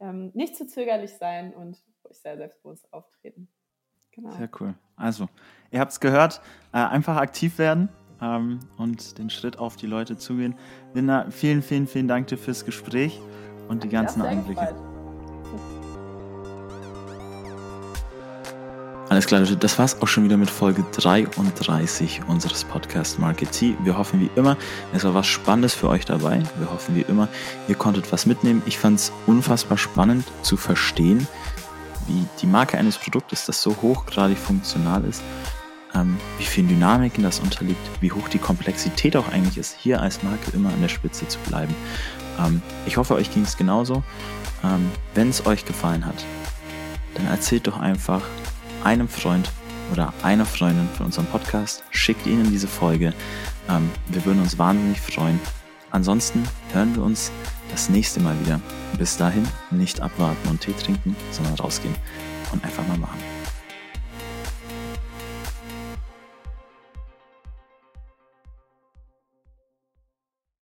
ähm, 0.00 0.30
nicht 0.34 0.56
zu 0.56 0.66
zögerlich 0.66 1.16
sein 1.16 1.54
und 1.54 1.82
ruhig 2.04 2.18
sehr 2.18 2.36
selbstbewusst 2.36 2.92
auftreten. 2.92 3.48
Genau. 4.12 4.30
Sehr 4.32 4.48
cool. 4.60 4.74
Also, 4.96 5.28
ihr 5.70 5.80
habt 5.80 5.92
es 5.92 6.00
gehört, 6.00 6.40
äh, 6.72 6.78
einfach 6.78 7.16
aktiv 7.16 7.58
werden 7.58 7.88
ähm, 8.20 8.60
und 8.76 9.18
den 9.18 9.30
Schritt 9.30 9.58
auf 9.58 9.76
die 9.76 9.86
Leute 9.86 10.16
zugehen. 10.16 10.56
Linda, 10.94 11.30
vielen, 11.30 11.62
vielen, 11.62 11.86
vielen 11.86 12.08
Dank 12.08 12.26
dir 12.26 12.38
fürs 12.38 12.64
Gespräch 12.64 13.20
und 13.68 13.84
die 13.84 13.88
ganzen 13.88 14.22
Einblicke. 14.22 14.60
Gefreut. 14.60 14.89
Alles 19.20 19.26
klar, 19.26 19.42
das 19.42 19.78
war's 19.78 20.00
auch 20.00 20.08
schon 20.08 20.24
wieder 20.24 20.38
mit 20.38 20.48
Folge 20.48 20.82
33 20.92 22.22
unseres 22.26 22.64
Podcast 22.64 23.18
Marketing. 23.18 23.76
Wir 23.84 23.98
hoffen 23.98 24.18
wie 24.18 24.30
immer, 24.34 24.56
es 24.94 25.04
war 25.04 25.12
was 25.12 25.26
Spannendes 25.26 25.74
für 25.74 25.90
euch 25.90 26.06
dabei. 26.06 26.42
Wir 26.56 26.70
hoffen 26.70 26.96
wie 26.96 27.02
immer, 27.02 27.28
ihr 27.68 27.74
konntet 27.74 28.10
was 28.12 28.24
mitnehmen. 28.24 28.62
Ich 28.64 28.78
fand 28.78 28.98
es 28.98 29.12
unfassbar 29.26 29.76
spannend 29.76 30.24
zu 30.40 30.56
verstehen, 30.56 31.28
wie 32.06 32.24
die 32.40 32.46
Marke 32.46 32.78
eines 32.78 32.96
Produktes, 32.96 33.44
das 33.44 33.60
so 33.60 33.76
hochgradig 33.82 34.38
funktional 34.38 35.04
ist, 35.04 35.22
ähm, 35.94 36.16
wie 36.38 36.44
vielen 36.44 36.68
Dynamiken 36.68 37.22
das 37.22 37.40
unterliegt, 37.40 37.90
wie 38.00 38.12
hoch 38.12 38.30
die 38.30 38.38
Komplexität 38.38 39.18
auch 39.18 39.30
eigentlich 39.30 39.58
ist, 39.58 39.76
hier 39.78 40.00
als 40.00 40.22
Marke 40.22 40.52
immer 40.54 40.70
an 40.70 40.80
der 40.80 40.88
Spitze 40.88 41.28
zu 41.28 41.38
bleiben. 41.40 41.74
Ähm, 42.38 42.62
ich 42.86 42.96
hoffe, 42.96 43.16
euch 43.16 43.30
ging 43.30 43.42
es 43.42 43.58
genauso. 43.58 44.02
Ähm, 44.64 44.90
Wenn 45.14 45.28
es 45.28 45.44
euch 45.44 45.66
gefallen 45.66 46.06
hat, 46.06 46.24
dann 47.16 47.26
erzählt 47.26 47.66
doch 47.66 47.78
einfach 47.78 48.22
einem 48.84 49.08
Freund 49.08 49.50
oder 49.92 50.12
einer 50.22 50.46
Freundin 50.46 50.88
von 50.96 51.06
unserem 51.06 51.26
Podcast, 51.26 51.84
schickt 51.90 52.26
ihnen 52.26 52.50
diese 52.50 52.68
Folge. 52.68 53.12
Ähm, 53.68 53.90
wir 54.08 54.24
würden 54.24 54.40
uns 54.40 54.58
wahnsinnig 54.58 55.00
freuen. 55.00 55.40
Ansonsten 55.90 56.44
hören 56.72 56.94
wir 56.94 57.02
uns 57.02 57.32
das 57.70 57.88
nächste 57.88 58.20
Mal 58.20 58.38
wieder. 58.44 58.60
Bis 58.98 59.16
dahin 59.16 59.46
nicht 59.70 60.00
abwarten 60.00 60.48
und 60.48 60.60
Tee 60.60 60.72
trinken, 60.72 61.16
sondern 61.32 61.54
rausgehen 61.54 61.94
und 62.52 62.64
einfach 62.64 62.86
mal 62.86 62.98
machen. 62.98 63.29